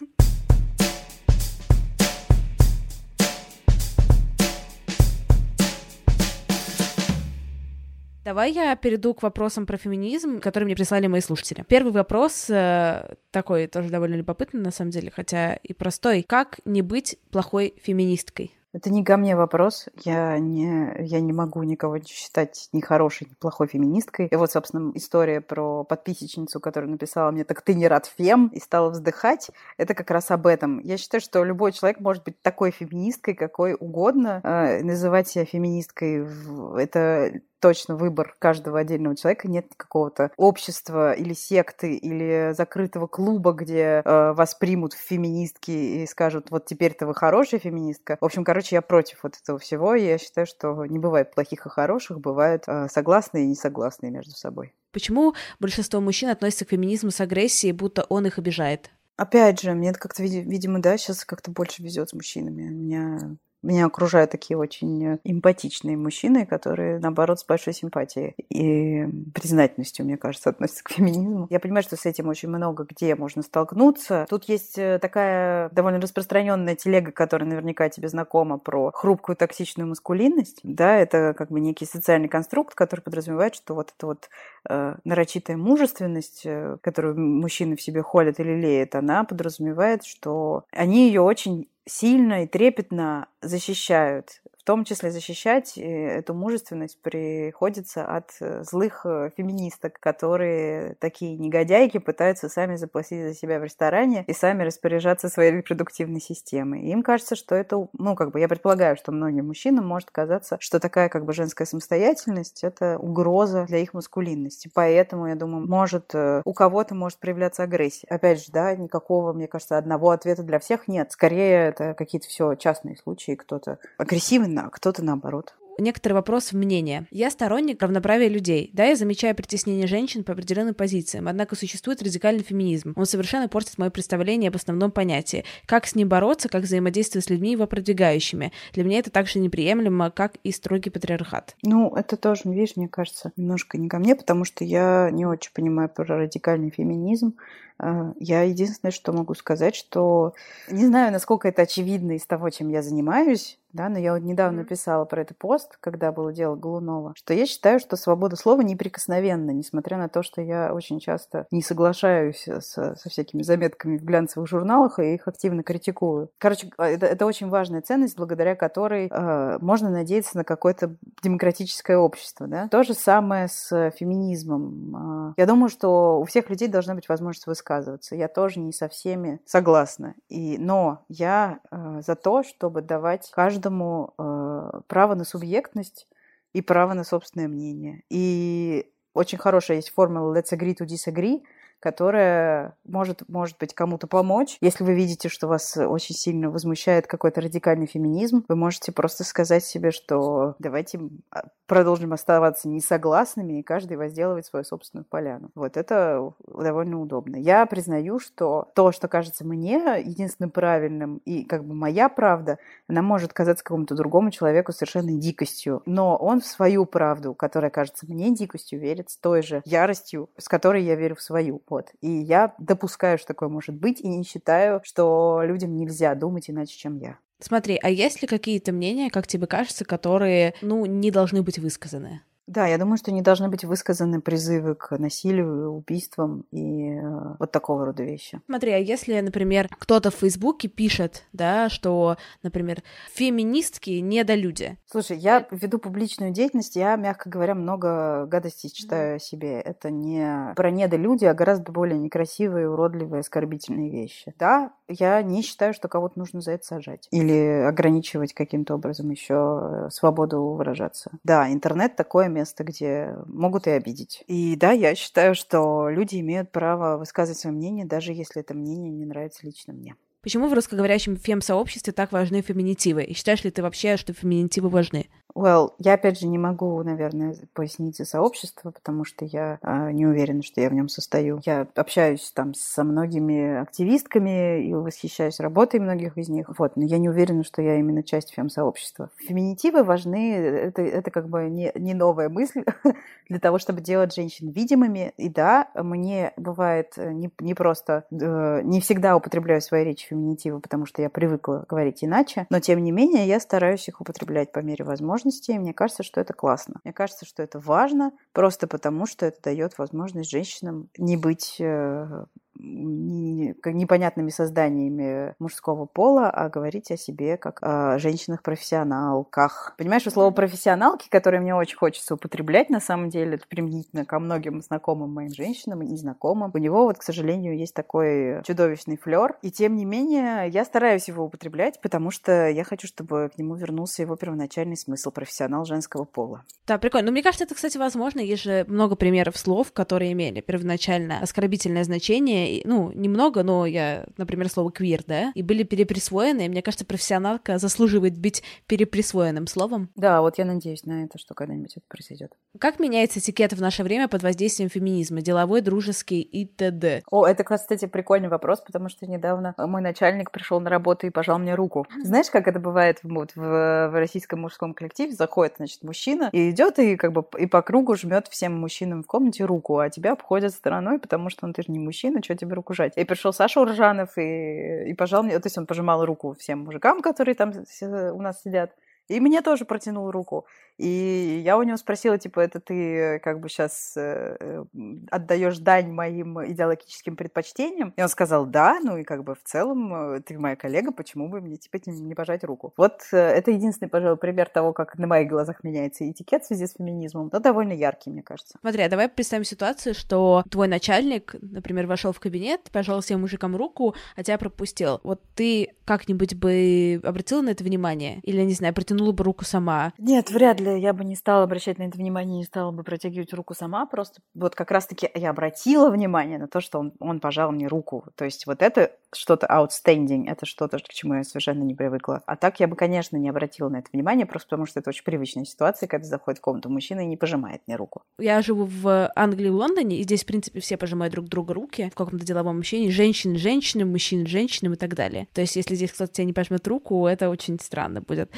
Давай 8.24 8.50
я 8.50 8.74
перейду 8.74 9.14
к 9.14 9.22
вопросам 9.22 9.66
про 9.66 9.76
феминизм, 9.76 10.40
которые 10.40 10.64
мне 10.64 10.74
прислали 10.74 11.06
мои 11.06 11.20
слушатели. 11.20 11.64
Первый 11.68 11.92
вопрос 11.92 12.50
э, 12.50 13.14
такой 13.30 13.68
тоже 13.68 13.88
довольно 13.88 14.16
любопытный, 14.16 14.60
на 14.60 14.72
самом 14.72 14.90
деле, 14.90 15.12
хотя 15.14 15.54
и 15.54 15.72
простой. 15.72 16.24
Как 16.24 16.58
не 16.64 16.82
быть 16.82 17.18
плохой 17.30 17.74
феминисткой? 17.80 18.55
Это 18.76 18.90
не 18.90 19.02
ко 19.02 19.16
мне 19.16 19.34
вопрос. 19.36 19.86
Я 20.04 20.38
не, 20.38 20.94
я 20.98 21.20
не 21.20 21.32
могу 21.32 21.62
никого 21.62 21.98
считать 22.00 22.68
ни 22.72 22.82
хорошей, 22.82 23.26
ни 23.26 23.32
плохой 23.32 23.68
феминисткой. 23.68 24.26
И 24.26 24.36
вот, 24.36 24.52
собственно, 24.52 24.92
история 24.94 25.40
про 25.40 25.82
подписчицу, 25.82 26.60
которая 26.60 26.90
написала 26.90 27.30
мне 27.30 27.44
«Так 27.44 27.62
ты 27.62 27.72
не 27.72 27.88
рад 27.88 28.04
фем?» 28.04 28.48
и 28.48 28.60
стала 28.60 28.90
вздыхать. 28.90 29.50
Это 29.78 29.94
как 29.94 30.10
раз 30.10 30.30
об 30.30 30.46
этом. 30.46 30.80
Я 30.80 30.98
считаю, 30.98 31.22
что 31.22 31.42
любой 31.42 31.72
человек 31.72 32.00
может 32.00 32.22
быть 32.24 32.42
такой 32.42 32.70
феминисткой, 32.70 33.32
какой 33.32 33.74
угодно. 33.74 34.42
Э, 34.44 34.82
называть 34.82 35.28
себя 35.28 35.46
феминисткой— 35.46 36.28
это 36.78 37.40
точно 37.60 37.96
выбор 37.96 38.36
каждого 38.38 38.78
отдельного 38.78 39.16
человека, 39.16 39.48
нет 39.48 39.66
какого-то 39.76 40.30
общества 40.36 41.12
или 41.12 41.32
секты 41.32 41.96
или 41.96 42.52
закрытого 42.54 43.06
клуба, 43.06 43.52
где 43.52 44.02
э, 44.04 44.32
вас 44.32 44.54
примут 44.54 44.92
в 44.92 44.98
феминистки 44.98 45.70
и 45.70 46.06
скажут, 46.06 46.50
вот 46.50 46.66
теперь-то 46.66 47.06
вы 47.06 47.14
хорошая 47.14 47.60
феминистка. 47.60 48.18
В 48.20 48.24
общем, 48.24 48.44
короче, 48.44 48.76
я 48.76 48.82
против 48.82 49.22
вот 49.22 49.36
этого 49.42 49.58
всего, 49.58 49.94
и 49.94 50.04
я 50.04 50.18
считаю, 50.18 50.46
что 50.46 50.84
не 50.86 50.98
бывает 50.98 51.34
плохих 51.34 51.66
и 51.66 51.70
хороших, 51.70 52.20
бывают 52.20 52.64
э, 52.66 52.88
согласные 52.88 53.44
и 53.44 53.48
несогласные 53.48 54.10
между 54.10 54.32
собой. 54.32 54.74
Почему 54.92 55.34
большинство 55.60 56.00
мужчин 56.00 56.30
относятся 56.30 56.64
к 56.64 56.70
феминизму 56.70 57.10
с 57.10 57.20
агрессией, 57.20 57.72
будто 57.72 58.04
он 58.08 58.26
их 58.26 58.38
обижает? 58.38 58.90
Опять 59.16 59.60
же, 59.60 59.72
мне 59.72 59.92
как-то, 59.94 60.22
видимо, 60.22 60.80
да, 60.80 60.98
сейчас 60.98 61.24
как-то 61.24 61.50
больше 61.50 61.82
везет 61.82 62.10
с 62.10 62.12
мужчинами. 62.12 62.68
У 62.68 62.72
меня 62.72 63.36
меня 63.66 63.86
окружают 63.86 64.30
такие 64.30 64.56
очень 64.56 65.04
э, 65.04 65.18
эмпатичные 65.24 65.96
мужчины, 65.96 66.46
которые, 66.46 66.98
наоборот, 66.98 67.40
с 67.40 67.44
большой 67.44 67.74
симпатией 67.74 68.34
и 68.48 69.06
признательностью, 69.34 70.04
мне 70.04 70.16
кажется, 70.16 70.50
относятся 70.50 70.84
к 70.84 70.90
феминизму. 70.90 71.46
Я 71.50 71.60
понимаю, 71.60 71.82
что 71.82 71.96
с 71.96 72.06
этим 72.06 72.28
очень 72.28 72.48
много 72.48 72.86
где 72.88 73.14
можно 73.14 73.42
столкнуться. 73.42 74.26
Тут 74.28 74.44
есть 74.44 74.78
э, 74.78 74.98
такая 75.00 75.68
довольно 75.70 76.00
распространенная 76.00 76.76
телега, 76.76 77.12
которая 77.12 77.48
наверняка 77.48 77.88
тебе 77.88 78.08
знакома, 78.08 78.58
про 78.58 78.90
хрупкую 78.92 79.36
токсичную 79.36 79.88
маскулинность. 79.88 80.60
Да, 80.62 80.96
это 80.96 81.34
как 81.36 81.50
бы 81.50 81.60
некий 81.60 81.86
социальный 81.86 82.28
конструкт, 82.28 82.74
который 82.74 83.00
подразумевает, 83.00 83.54
что 83.54 83.74
вот 83.74 83.92
эта 83.96 84.06
вот 84.06 84.28
э, 84.68 84.94
нарочитая 85.04 85.56
мужественность, 85.56 86.42
э, 86.44 86.76
которую 86.80 87.18
мужчины 87.18 87.76
в 87.76 87.82
себе 87.82 88.02
холят 88.02 88.40
или 88.40 88.52
леют, 88.52 88.94
она 88.94 89.24
подразумевает, 89.24 90.04
что 90.04 90.64
они 90.70 91.08
ее 91.08 91.20
очень 91.20 91.68
сильно 91.86 92.42
и 92.44 92.46
трепетно 92.46 93.28
защищают 93.40 94.42
том 94.66 94.84
числе 94.84 95.12
защищать 95.12 95.78
э, 95.78 95.82
эту 96.18 96.34
мужественность 96.34 97.00
приходится 97.00 98.04
от 98.04 98.32
э, 98.40 98.64
злых 98.64 99.06
э, 99.06 99.30
феминисток, 99.36 99.98
которые 100.00 100.96
такие 100.96 101.36
негодяйки 101.36 101.98
пытаются 101.98 102.48
сами 102.48 102.74
заплатить 102.74 103.22
за 103.22 103.34
себя 103.34 103.60
в 103.60 103.64
ресторане 103.64 104.24
и 104.26 104.32
сами 104.32 104.64
распоряжаться 104.64 105.28
своей 105.28 105.52
репродуктивной 105.52 106.20
системой. 106.20 106.82
И 106.82 106.90
им 106.90 107.04
кажется, 107.04 107.36
что 107.36 107.54
это, 107.54 107.88
ну, 107.96 108.16
как 108.16 108.32
бы, 108.32 108.40
я 108.40 108.48
предполагаю, 108.48 108.96
что 108.96 109.12
многим 109.12 109.46
мужчинам 109.46 109.86
может 109.86 110.10
казаться, 110.10 110.56
что 110.58 110.80
такая, 110.80 111.08
как 111.08 111.24
бы, 111.24 111.32
женская 111.32 111.64
самостоятельность— 111.64 112.60
это 112.64 112.98
угроза 112.98 113.66
для 113.66 113.78
их 113.78 113.94
маскулинности. 113.94 114.68
Поэтому, 114.74 115.28
я 115.28 115.36
думаю, 115.36 115.64
может, 115.66 116.12
у 116.12 116.52
кого-то 116.52 116.96
может 116.96 117.20
проявляться 117.20 117.62
агрессия. 117.62 118.08
Опять 118.08 118.44
же, 118.44 118.50
да, 118.52 118.74
никакого, 118.74 119.32
мне 119.32 119.46
кажется, 119.46 119.78
одного 119.78 120.10
ответа 120.10 120.42
для 120.42 120.58
всех 120.58 120.88
нет. 120.88 121.12
Скорее, 121.12 121.68
это 121.68 121.94
какие-то 121.94 122.26
все 122.26 122.56
частные 122.56 122.96
случаи, 122.96 123.36
кто-то 123.36 123.78
агрессивный 123.96 124.55
а 124.58 124.70
кто-то 124.70 125.04
наоборот 125.04 125.54
некоторый 125.78 126.14
вопрос 126.14 126.52
в 126.52 126.56
мнение. 126.56 127.06
Я 127.10 127.30
сторонник 127.30 127.82
равноправия 127.82 128.28
людей. 128.28 128.70
Да, 128.72 128.84
я 128.84 128.96
замечаю 128.96 129.34
притеснение 129.34 129.86
женщин 129.86 130.24
по 130.24 130.32
определенным 130.32 130.74
позициям, 130.74 131.28
однако 131.28 131.56
существует 131.56 132.02
радикальный 132.02 132.42
феминизм. 132.42 132.92
Он 132.96 133.06
совершенно 133.06 133.48
портит 133.48 133.78
мое 133.78 133.90
представление 133.90 134.48
об 134.48 134.56
основном 134.56 134.90
понятии. 134.90 135.44
Как 135.66 135.86
с 135.86 135.94
ним 135.94 136.08
бороться, 136.08 136.48
как 136.48 136.62
взаимодействовать 136.62 137.26
с 137.26 137.30
людьми, 137.30 137.52
его 137.52 137.66
продвигающими. 137.66 138.52
Для 138.72 138.84
меня 138.84 138.98
это 138.98 139.10
также 139.10 139.38
неприемлемо, 139.38 140.10
как 140.10 140.36
и 140.42 140.52
строгий 140.52 140.90
патриархат. 140.90 141.56
Ну, 141.62 141.94
это 141.94 142.16
тоже, 142.16 142.42
видишь, 142.44 142.76
мне 142.76 142.88
кажется, 142.88 143.32
немножко 143.36 143.78
не 143.78 143.88
ко 143.88 143.98
мне, 143.98 144.16
потому 144.16 144.44
что 144.44 144.64
я 144.64 145.10
не 145.10 145.26
очень 145.26 145.52
понимаю 145.52 145.88
про 145.88 146.04
радикальный 146.04 146.70
феминизм. 146.70 147.36
А, 147.78 148.12
я 148.18 148.42
единственное, 148.42 148.92
что 148.92 149.12
могу 149.12 149.34
сказать, 149.34 149.74
что 149.74 150.34
не 150.70 150.86
знаю, 150.86 151.12
насколько 151.12 151.48
это 151.48 151.62
очевидно 151.62 152.12
из 152.12 152.26
того, 152.26 152.50
чем 152.50 152.68
я 152.68 152.82
занимаюсь, 152.82 153.58
да, 153.76 153.90
но 153.90 153.98
я 153.98 154.14
вот 154.14 154.22
недавно 154.22 154.64
писала 154.64 155.04
про 155.04 155.20
этот 155.20 155.36
пост, 155.36 155.76
когда 155.80 156.10
было 156.10 156.32
дело 156.32 156.56
Голунова, 156.56 157.12
что 157.14 157.34
я 157.34 157.44
считаю, 157.44 157.78
что 157.78 157.96
свобода 157.96 158.34
слова 158.34 158.62
неприкосновенна, 158.62 159.50
несмотря 159.50 159.98
на 159.98 160.08
то, 160.08 160.22
что 160.22 160.40
я 160.40 160.72
очень 160.72 160.98
часто 160.98 161.46
не 161.50 161.60
соглашаюсь 161.60 162.48
со, 162.60 162.94
со 162.96 163.08
всякими 163.10 163.42
заметками 163.42 163.98
в 163.98 164.04
глянцевых 164.04 164.48
журналах 164.48 164.98
и 164.98 165.14
их 165.14 165.28
активно 165.28 165.62
критикую. 165.62 166.30
Короче, 166.38 166.70
а, 166.78 166.88
это, 166.88 167.04
это 167.04 167.26
очень 167.26 167.48
важная 167.48 167.82
ценность, 167.82 168.16
благодаря 168.16 168.56
которой 168.56 169.08
э, 169.10 169.58
можно 169.60 169.90
надеяться 169.90 170.38
на 170.38 170.44
какое-то 170.44 170.96
демократическое 171.22 171.98
общество. 171.98 172.46
Да? 172.46 172.68
То 172.68 172.82
же 172.82 172.94
самое 172.94 173.48
с 173.48 173.90
феминизмом. 173.90 175.34
Я 175.36 175.44
думаю, 175.44 175.68
что 175.68 176.20
у 176.20 176.24
всех 176.24 176.48
людей 176.48 176.68
должна 176.68 176.94
быть 176.94 177.08
возможность 177.10 177.46
высказываться. 177.46 177.65
Я 178.14 178.28
тоже 178.28 178.60
не 178.60 178.72
со 178.72 178.88
всеми 178.88 179.40
согласна. 179.44 180.14
И, 180.28 180.58
но 180.58 181.04
я 181.08 181.60
э, 181.70 182.00
за 182.06 182.14
то, 182.14 182.42
чтобы 182.42 182.82
давать 182.82 183.30
каждому 183.30 184.14
э, 184.18 184.80
право 184.86 185.14
на 185.14 185.24
субъектность 185.24 186.06
и 186.52 186.62
право 186.62 186.94
на 186.94 187.04
собственное 187.04 187.48
мнение. 187.48 188.02
И 188.08 188.90
очень 189.14 189.38
хорошая 189.38 189.78
есть 189.78 189.90
формула 189.90 190.38
let's 190.38 190.52
agree 190.52 190.76
to 190.76 190.86
disagree, 190.86 191.42
которая 191.80 192.76
может, 192.84 193.28
может 193.28 193.58
быть, 193.58 193.74
кому-то 193.74 194.06
помочь. 194.06 194.58
Если 194.60 194.84
вы 194.84 194.94
видите, 194.94 195.28
что 195.28 195.48
вас 195.48 195.76
очень 195.76 196.14
сильно 196.14 196.50
возмущает 196.50 197.06
какой-то 197.06 197.40
радикальный 197.40 197.86
феминизм, 197.86 198.44
вы 198.48 198.56
можете 198.56 198.92
просто 198.92 199.24
сказать 199.24 199.64
себе, 199.64 199.90
что 199.90 200.54
давайте 200.58 201.00
а, 201.30 201.44
продолжим 201.66 202.12
оставаться 202.12 202.68
несогласными, 202.68 203.60
и 203.60 203.62
каждый 203.62 203.96
возделывать 203.96 204.46
свою 204.46 204.64
собственную 204.64 205.04
поляну. 205.04 205.50
Вот 205.54 205.76
это 205.76 206.32
довольно 206.46 207.00
удобно. 207.00 207.36
Я 207.36 207.66
признаю, 207.66 208.18
что 208.18 208.70
то, 208.74 208.92
что 208.92 209.08
кажется 209.08 209.44
мне 209.44 210.02
единственным 210.04 210.50
правильным, 210.50 211.18
и 211.24 211.44
как 211.44 211.64
бы 211.64 211.74
моя 211.74 212.08
правда, 212.08 212.58
она 212.88 213.02
может 213.02 213.32
казаться 213.32 213.64
какому-то 213.64 213.94
другому 213.94 214.30
человеку 214.30 214.72
совершенно 214.72 215.12
дикостью. 215.12 215.82
Но 215.86 216.16
он 216.16 216.40
в 216.40 216.46
свою 216.46 216.86
правду, 216.86 217.34
которая 217.34 217.70
кажется 217.70 218.06
мне 218.08 218.34
дикостью, 218.34 218.80
верит 218.80 219.10
с 219.10 219.16
той 219.16 219.42
же 219.42 219.62
яростью, 219.64 220.30
с 220.38 220.48
которой 220.48 220.82
я 220.82 220.94
верю 220.94 221.16
в 221.16 221.22
свою. 221.22 221.62
Вот. 221.68 221.90
И 222.00 222.10
я 222.10 222.54
допускаю, 222.58 223.18
что 223.18 223.28
такое 223.28 223.48
может 223.48 223.74
быть, 223.74 224.00
и 224.00 224.08
не 224.08 224.24
считаю, 224.24 224.80
что 224.84 225.42
людям 225.44 225.76
нельзя 225.76 226.14
думать 226.14 226.48
иначе, 226.48 226.76
чем 226.76 226.96
я. 226.98 227.18
Смотри, 227.38 227.78
а 227.82 227.90
есть 227.90 228.22
ли 228.22 228.28
какие-то 228.28 228.72
мнения, 228.72 229.10
как 229.10 229.26
тебе 229.26 229.46
кажется, 229.46 229.84
которые, 229.84 230.54
ну, 230.62 230.86
не 230.86 231.10
должны 231.10 231.42
быть 231.42 231.58
высказаны? 231.58 232.22
Да, 232.46 232.66
я 232.66 232.78
думаю, 232.78 232.96
что 232.96 233.10
не 233.10 233.22
должны 233.22 233.48
быть 233.48 233.64
высказаны 233.64 234.20
призывы 234.20 234.76
к 234.76 234.96
насилию, 234.98 235.72
убийствам 235.72 236.44
и 236.52 236.92
э, 236.92 237.34
вот 237.40 237.50
такого 237.50 237.86
рода 237.86 238.04
вещи. 238.04 238.40
Смотри, 238.46 238.70
а 238.70 238.78
если, 238.78 239.18
например, 239.20 239.68
кто-то 239.78 240.12
в 240.12 240.14
Фейсбуке 240.14 240.68
пишет, 240.68 241.24
да, 241.32 241.68
что, 241.68 242.16
например, 242.44 242.82
феминистки 243.12 243.90
недолюди. 243.90 244.78
Слушай, 244.86 245.18
я 245.18 245.46
веду 245.50 245.78
публичную 245.78 246.30
деятельность, 246.30 246.76
я, 246.76 246.94
мягко 246.94 247.28
говоря, 247.28 247.56
много 247.56 248.26
гадостей 248.26 248.70
читаю 248.70 249.16
о 249.16 249.18
себе. 249.18 249.60
Это 249.60 249.90
не 249.90 250.54
про 250.54 250.70
недолюди, 250.70 251.24
а 251.24 251.34
гораздо 251.34 251.72
более 251.72 251.98
некрасивые, 251.98 252.70
уродливые, 252.70 253.20
оскорбительные 253.20 253.90
вещи. 253.90 254.32
Да, 254.38 254.72
я 254.86 255.20
не 255.22 255.42
считаю, 255.42 255.74
что 255.74 255.88
кого-то 255.88 256.16
нужно 256.16 256.40
за 256.40 256.52
это 256.52 256.64
сажать 256.64 257.08
или 257.10 257.64
ограничивать 257.66 258.34
каким-то 258.34 258.74
образом 258.74 259.10
еще 259.10 259.88
свободу 259.90 260.42
выражаться. 260.42 261.10
Да, 261.24 261.52
интернет 261.52 261.96
такое 261.96 262.28
место, 262.36 262.64
где 262.64 263.16
могут 263.26 263.66
и 263.66 263.70
обидеть. 263.70 264.22
И 264.26 264.56
да, 264.56 264.72
я 264.72 264.94
считаю, 264.94 265.34
что 265.34 265.88
люди 265.88 266.20
имеют 266.20 266.52
право 266.52 266.98
высказывать 266.98 267.38
свое 267.38 267.56
мнение, 267.56 267.86
даже 267.86 268.12
если 268.12 268.42
это 268.42 268.54
мнение 268.54 268.90
не 268.92 269.06
нравится 269.06 269.46
лично 269.46 269.72
мне. 269.72 269.96
Почему 270.26 270.48
в 270.48 270.54
русскоговорящем 270.54 271.16
фем-сообществе 271.16 271.92
так 271.92 272.10
важны 272.10 272.42
феминитивы? 272.42 273.04
И 273.04 273.14
считаешь 273.14 273.44
ли 273.44 273.52
ты 273.52 273.62
вообще, 273.62 273.96
что 273.96 274.12
феминитивы 274.12 274.68
важны? 274.68 275.06
Well, 275.36 275.74
я 275.78 275.94
опять 275.94 276.18
же 276.18 276.26
не 276.26 276.38
могу, 276.38 276.82
наверное, 276.82 277.36
пояснить 277.52 277.98
за 277.98 278.06
сообщество, 278.06 278.70
потому 278.70 279.04
что 279.04 279.26
я 279.26 279.58
э, 279.62 279.90
не 279.92 280.06
уверена, 280.06 280.42
что 280.42 280.62
я 280.62 280.70
в 280.70 280.72
нем 280.72 280.88
состою. 280.88 281.40
Я 281.44 281.68
общаюсь 281.74 282.32
там 282.34 282.54
со 282.54 282.84
многими 282.84 283.60
активистками 283.60 284.66
и 284.66 284.72
восхищаюсь 284.72 285.38
работой 285.38 285.78
многих 285.78 286.16
из 286.16 286.30
них. 286.30 286.50
Вот, 286.58 286.76
но 286.76 286.84
я 286.84 286.96
не 286.96 287.10
уверена, 287.10 287.44
что 287.44 287.60
я 287.60 287.78
именно 287.78 288.02
часть 288.02 288.32
фем-сообщества. 288.32 289.10
Феминитивы 289.18 289.84
важны, 289.84 290.36
это, 290.36 290.80
это 290.80 291.10
как 291.10 291.28
бы 291.28 291.50
не, 291.50 291.70
не 291.74 291.92
новая 291.92 292.30
мысль 292.30 292.64
для 293.28 293.38
того, 293.38 293.58
чтобы 293.58 293.82
делать 293.82 294.14
женщин 294.14 294.48
видимыми. 294.48 295.12
И 295.18 295.28
да, 295.28 295.68
мне 295.74 296.32
бывает 296.38 296.94
не, 296.96 297.30
не 297.40 297.52
просто, 297.52 298.06
э, 298.10 298.62
не 298.64 298.80
всегда 298.80 299.14
употребляю 299.14 299.60
в 299.60 299.64
своей 299.64 299.84
речи 299.84 300.15
феминитивы, 300.16 300.60
потому 300.60 300.86
что 300.86 301.02
я 301.02 301.10
привыкла 301.10 301.64
говорить 301.68 302.02
иначе, 302.02 302.46
но 302.50 302.60
тем 302.60 302.82
не 302.82 302.92
менее 302.92 303.26
я 303.26 303.40
стараюсь 303.40 303.88
их 303.88 304.00
употреблять 304.00 304.52
по 304.52 304.60
мере 304.60 304.84
возможности, 304.84 305.52
и 305.52 305.58
мне 305.58 305.72
кажется, 305.72 306.02
что 306.02 306.20
это 306.20 306.32
классно. 306.32 306.80
Мне 306.84 306.92
кажется, 306.92 307.26
что 307.26 307.42
это 307.42 307.58
важно, 307.58 308.12
просто 308.32 308.66
потому 308.66 309.06
что 309.06 309.26
это 309.26 309.40
дает 309.42 309.78
возможность 309.78 310.30
женщинам 310.30 310.88
не 310.96 311.16
быть 311.16 311.56
э, 311.60 312.24
непонятными 312.58 314.30
созданиями 314.30 315.34
мужского 315.38 315.86
пола, 315.86 316.30
а 316.30 316.48
говорить 316.48 316.90
о 316.90 316.96
себе 316.96 317.36
как 317.36 317.58
о 317.62 317.98
женщинах-профессионалках. 317.98 319.74
Понимаешь, 319.78 320.04
слово 320.04 320.30
профессионалки, 320.30 321.08
которое 321.08 321.40
мне 321.40 321.54
очень 321.54 321.76
хочется 321.76 322.14
употреблять, 322.14 322.70
на 322.70 322.80
самом 322.80 323.10
деле, 323.10 323.36
это 323.36 323.46
применительно 323.48 324.04
ко 324.04 324.18
многим 324.18 324.62
знакомым 324.62 325.12
моим 325.12 325.32
женщинам 325.32 325.82
и 325.82 325.86
незнакомым. 325.86 326.50
У 326.54 326.58
него 326.58 326.84
вот, 326.84 326.98
к 326.98 327.02
сожалению, 327.02 327.56
есть 327.56 327.74
такой 327.74 328.42
чудовищный 328.44 328.96
флер. 328.96 329.36
И 329.42 329.50
тем 329.50 329.76
не 329.76 329.84
менее, 329.84 330.48
я 330.48 330.64
стараюсь 330.64 331.08
его 331.08 331.24
употреблять, 331.24 331.80
потому 331.80 332.10
что 332.10 332.48
я 332.48 332.64
хочу, 332.64 332.86
чтобы 332.86 333.30
к 333.34 333.38
нему 333.38 333.54
вернулся 333.54 334.02
его 334.02 334.16
первоначальный 334.16 334.76
смысл 334.76 335.10
профессионал 335.10 335.64
женского 335.64 336.04
пола. 336.04 336.44
Да, 336.66 336.78
прикольно. 336.78 337.06
Но 337.06 337.12
мне 337.12 337.22
кажется, 337.22 337.44
это, 337.44 337.54
кстати, 337.54 337.78
возможно. 337.78 338.20
Есть 338.20 338.42
же 338.42 338.64
много 338.68 338.96
примеров 338.96 339.36
слов, 339.36 339.72
которые 339.72 340.12
имели 340.12 340.40
первоначально 340.40 341.20
оскорбительное 341.20 341.84
значение, 341.84 342.45
ну, 342.64 342.92
немного, 342.92 343.42
но 343.42 343.66
я, 343.66 344.06
например, 344.16 344.48
слово 344.48 344.70
квир, 344.70 345.02
да, 345.06 345.32
и 345.34 345.42
были 345.42 345.62
переприсвоены, 345.62 346.46
и 346.46 346.48
мне 346.48 346.62
кажется, 346.62 346.84
профессионалка 346.84 347.58
заслуживает 347.58 348.18
быть 348.18 348.42
переприсвоенным 348.66 349.46
словом. 349.46 349.90
Да, 349.96 350.20
вот 350.20 350.38
я 350.38 350.44
надеюсь 350.44 350.84
на 350.84 351.04
это, 351.04 351.18
что 351.18 351.34
когда-нибудь 351.34 351.76
это 351.76 351.84
произойдет. 351.88 352.32
Как 352.58 352.78
меняется 352.78 353.18
этикет 353.18 353.52
в 353.52 353.60
наше 353.60 353.82
время 353.82 354.08
под 354.08 354.22
воздействием 354.22 354.70
феминизма, 354.70 355.20
деловой, 355.20 355.60
дружеский 355.60 356.20
и 356.20 356.46
т.д.? 356.46 357.02
О, 357.10 357.26
это, 357.26 357.44
кстати, 357.44 357.86
прикольный 357.86 358.28
вопрос, 358.28 358.60
потому 358.60 358.88
что 358.88 359.06
недавно 359.06 359.54
мой 359.58 359.82
начальник 359.82 360.30
пришел 360.30 360.60
на 360.60 360.70
работу 360.70 361.06
и 361.06 361.10
пожал 361.10 361.38
мне 361.38 361.54
руку. 361.54 361.86
Знаешь, 362.02 362.30
как 362.30 362.48
это 362.48 362.60
бывает 362.60 362.98
вот, 363.02 363.32
в, 363.34 363.40
в 363.40 363.92
российском 363.92 364.40
мужском 364.40 364.74
коллективе? 364.74 365.12
Заходит, 365.12 365.54
значит, 365.58 365.82
мужчина 365.82 366.30
и 366.32 366.50
идет 366.50 366.78
и 366.78 366.96
как 366.96 367.12
бы 367.12 367.24
и 367.38 367.46
по 367.46 367.62
кругу 367.62 367.94
жмет 367.96 368.28
всем 368.28 368.58
мужчинам 368.58 369.02
в 369.02 369.06
комнате 369.06 369.44
руку, 369.44 369.78
а 369.78 369.90
тебя 369.90 370.12
обходят 370.12 370.52
стороной, 370.52 370.98
потому 370.98 371.30
что 371.30 371.46
он 371.46 371.52
ты 371.52 371.62
же 371.62 371.72
не 371.72 371.78
мужчина, 371.78 372.22
что 372.22 372.34
тебе 372.36 372.54
руку 372.54 372.74
жать. 372.74 372.92
И 372.96 373.04
пришел 373.04 373.32
Саша 373.32 373.60
Уржанов 373.60 374.16
и, 374.18 374.90
и 374.90 374.94
пожал 374.94 375.22
мне, 375.22 375.38
то 375.38 375.46
есть 375.46 375.58
он 375.58 375.66
пожимал 375.66 376.04
руку 376.04 376.34
всем 376.38 376.60
мужикам, 376.60 377.02
которые 377.02 377.34
там 377.34 377.52
у 377.52 378.22
нас 378.22 378.42
сидят. 378.42 378.70
И 379.08 379.20
мне 379.20 379.42
тоже 379.42 379.64
протянул 379.64 380.10
руку. 380.10 380.46
И 380.78 381.42
я 381.44 381.56
у 381.56 381.62
него 381.62 381.76
спросила, 381.78 382.18
типа, 382.18 382.40
это 382.40 382.60
ты 382.60 383.18
как 383.20 383.40
бы 383.40 383.48
сейчас 383.48 383.94
э, 383.96 384.64
отдаешь 385.10 385.58
дань 385.58 385.90
моим 385.90 386.44
идеологическим 386.44 387.16
предпочтениям? 387.16 387.94
И 387.96 388.02
он 388.02 388.08
сказал, 388.08 388.44
да, 388.44 388.78
ну 388.82 388.98
и 388.98 389.02
как 389.02 389.24
бы 389.24 389.34
в 389.34 389.42
целом 389.42 390.16
э, 390.16 390.20
ты 390.20 390.38
моя 390.38 390.54
коллега, 390.54 390.92
почему 390.92 391.28
бы 391.28 391.40
мне 391.40 391.56
типа 391.56 391.78
не 391.86 392.14
пожать 392.14 392.44
руку? 392.44 392.74
Вот 392.76 393.00
э, 393.12 393.16
это 393.16 393.50
единственный, 393.52 393.88
пожалуй, 393.88 394.18
пример 394.18 394.50
того, 394.50 394.74
как 394.74 394.98
на 394.98 395.06
моих 395.06 395.28
глазах 395.28 395.64
меняется 395.64 396.08
этикет 396.10 396.42
в 396.42 396.46
связи 396.48 396.66
с 396.66 396.74
феминизмом, 396.74 397.30
но 397.32 397.38
довольно 397.38 397.72
яркий, 397.72 398.10
мне 398.10 398.22
кажется. 398.22 398.58
Смотри, 398.60 398.82
а 398.82 398.90
давай 398.90 399.08
представим 399.08 399.44
ситуацию, 399.44 399.94
что 399.94 400.44
твой 400.50 400.68
начальник, 400.68 401.36
например, 401.40 401.86
вошел 401.86 402.12
в 402.12 402.20
кабинет, 402.20 402.70
пожал 402.70 403.00
всем 403.00 403.22
мужикам 403.22 403.56
руку, 403.56 403.94
а 404.14 404.22
тебя 404.22 404.36
пропустил. 404.36 405.00
Вот 405.04 405.22
ты 405.34 405.74
как-нибудь 405.86 406.34
бы 406.34 407.00
обратила 407.02 407.40
на 407.40 407.50
это 407.50 407.64
внимание? 407.64 408.20
Или, 408.22 408.42
не 408.42 408.52
знаю, 408.52 408.74
протянула 408.96 409.12
бы 409.12 409.24
руку 409.24 409.44
сама? 409.44 409.92
Нет, 409.98 410.30
вряд 410.30 410.60
ли 410.60 410.80
я 410.80 410.92
бы 410.92 411.04
не 411.04 411.16
стала 411.16 411.44
обращать 411.44 411.78
на 411.78 411.84
это 411.84 411.98
внимание, 411.98 412.38
не 412.38 412.44
стала 412.44 412.70
бы 412.70 412.82
протягивать 412.82 413.32
руку 413.32 413.54
сама, 413.54 413.86
просто 413.86 414.20
вот 414.34 414.54
как 414.54 414.70
раз-таки 414.70 415.08
я 415.14 415.30
обратила 415.30 415.90
внимание 415.90 416.38
на 416.38 416.48
то, 416.48 416.60
что 416.60 416.78
он, 416.78 416.92
он 416.98 417.20
пожал 417.20 417.52
мне 417.52 417.66
руку. 417.66 418.06
То 418.14 418.24
есть 418.24 418.46
вот 418.46 418.62
это 418.62 418.92
что-то 419.12 419.46
outstanding, 419.46 420.28
это 420.28 420.46
что-то, 420.46 420.78
к 420.78 420.88
чему 420.88 421.14
я 421.14 421.24
совершенно 421.24 421.62
не 421.62 421.74
привыкла. 421.74 422.22
А 422.26 422.36
так 422.36 422.60
я 422.60 422.68
бы, 422.68 422.76
конечно, 422.76 423.16
не 423.16 423.28
обратила 423.28 423.68
на 423.68 423.78
это 423.78 423.88
внимание, 423.92 424.26
просто 424.26 424.48
потому 424.48 424.66
что 424.66 424.80
это 424.80 424.90
очень 424.90 425.04
привычная 425.04 425.44
ситуация, 425.44 425.86
когда 425.88 426.06
заходит 426.06 426.38
в 426.38 426.42
комнату 426.42 426.70
мужчина 426.70 427.00
и 427.00 427.06
не 427.06 427.16
пожимает 427.16 427.62
мне 427.66 427.76
руку. 427.76 428.02
Я 428.18 428.40
живу 428.42 428.64
в 428.64 429.10
Англии, 429.14 429.48
в 429.48 429.56
Лондоне, 429.56 429.98
и 429.98 430.02
здесь, 430.02 430.22
в 430.22 430.26
принципе, 430.26 430.60
все 430.60 430.76
пожимают 430.76 431.12
друг 431.12 431.26
другу 431.26 431.52
руки 431.52 431.90
в 431.92 431.94
каком-то 431.94 432.24
деловом 432.24 432.58
общении. 432.58 432.90
Женщины 432.90 433.36
женщинам, 433.36 433.90
мужчины 433.90 434.26
женщинам 434.26 434.74
и 434.74 434.76
так 434.76 434.94
далее. 434.94 435.28
То 435.32 435.40
есть, 435.40 435.56
если 435.56 435.74
здесь 435.74 435.92
кто-то 435.92 436.12
тебе 436.12 436.26
не 436.26 436.32
пожмет 436.32 436.66
руку, 436.66 437.06
это 437.06 437.28
очень 437.30 437.58
странно 437.60 438.00
будет. 438.00 438.30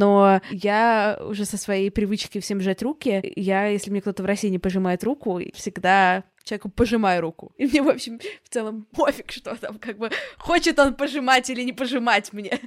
Но 0.00 0.40
я 0.50 1.20
уже 1.20 1.44
со 1.44 1.58
своей 1.58 1.90
привычки 1.90 2.40
всем 2.40 2.62
жать 2.62 2.82
руки, 2.82 3.34
я, 3.36 3.66
если 3.66 3.90
мне 3.90 4.00
кто-то 4.00 4.22
в 4.22 4.26
России 4.26 4.48
не 4.48 4.58
пожимает 4.58 5.04
руку, 5.04 5.38
всегда 5.52 6.24
человеку 6.44 6.68
пожимаю 6.68 7.22
руку. 7.22 7.52
И 7.56 7.66
мне, 7.66 7.82
в 7.82 7.88
общем, 7.88 8.18
в 8.42 8.48
целом 8.48 8.86
пофиг, 8.92 9.30
что 9.30 9.56
там, 9.56 9.78
как 9.78 9.98
бы, 9.98 10.10
хочет 10.38 10.78
он 10.78 10.94
пожимать 10.94 11.50
или 11.50 11.62
не 11.62 11.72
пожимать 11.72 12.32
мне. 12.32 12.60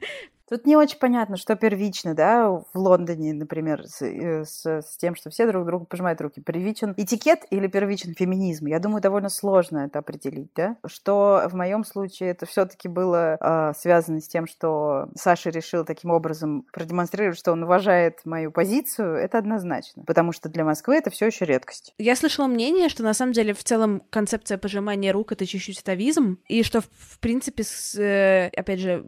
Тут 0.50 0.68
не 0.68 0.76
очень 0.76 1.00
понятно, 1.00 1.38
что 1.38 1.56
первично, 1.56 2.14
да, 2.14 2.48
в 2.50 2.68
Лондоне, 2.76 3.34
например, 3.34 3.88
с, 3.88 4.02
э, 4.02 4.44
с, 4.46 4.66
с 4.66 4.98
тем, 4.98 5.16
что 5.16 5.30
все 5.30 5.48
друг 5.48 5.66
другу 5.66 5.86
пожимают 5.86 6.20
руки. 6.22 6.42
Первичен 6.42 6.94
этикет 6.98 7.40
или 7.50 7.68
первичен 7.68 8.14
феминизм? 8.14 8.68
Я 8.68 8.80
думаю, 8.80 9.02
довольно 9.02 9.30
сложно 9.30 9.80
это 9.80 10.00
определить, 10.00 10.52
да. 10.56 10.76
Что 10.86 11.44
в 11.50 11.56
моем 11.56 11.86
случае 11.86 12.32
это 12.32 12.46
все-таки 12.46 12.88
было 12.88 13.38
э, 13.40 13.74
связано 13.76 14.20
с 14.20 14.28
тем, 14.28 14.46
что 14.46 15.08
Саша 15.16 15.50
решил 15.50 15.86
таким 15.86 16.12
образом 16.12 16.68
продемонстрировать, 16.74 17.40
что 17.40 17.54
он 17.54 17.64
уважает 17.64 18.20
мою 18.26 18.52
позицию, 18.52 19.16
это 19.16 19.38
однозначно. 19.38 20.04
Потому 20.04 20.34
что 20.34 20.50
для 20.50 20.66
Москвы 20.66 20.98
это 20.98 21.10
все 21.10 21.28
еще 21.28 21.46
редкость. 21.46 21.94
Я 21.98 22.16
слышала 22.16 22.48
мнение, 22.48 22.90
что 22.90 23.02
на 23.02 23.14
самом 23.14 23.32
деле 23.32 23.54
в 23.54 23.62
целом 23.63 24.02
концепция 24.10 24.58
пожимания 24.58 25.12
рук 25.12 25.32
это 25.32 25.45
чуть-чуть 25.45 25.80
атовизм, 25.80 26.39
и 26.47 26.63
что 26.63 26.82
в 26.82 27.19
принципе, 27.19 27.63
с, 27.63 27.95
э, 27.95 28.49
опять 28.56 28.80
же, 28.80 29.06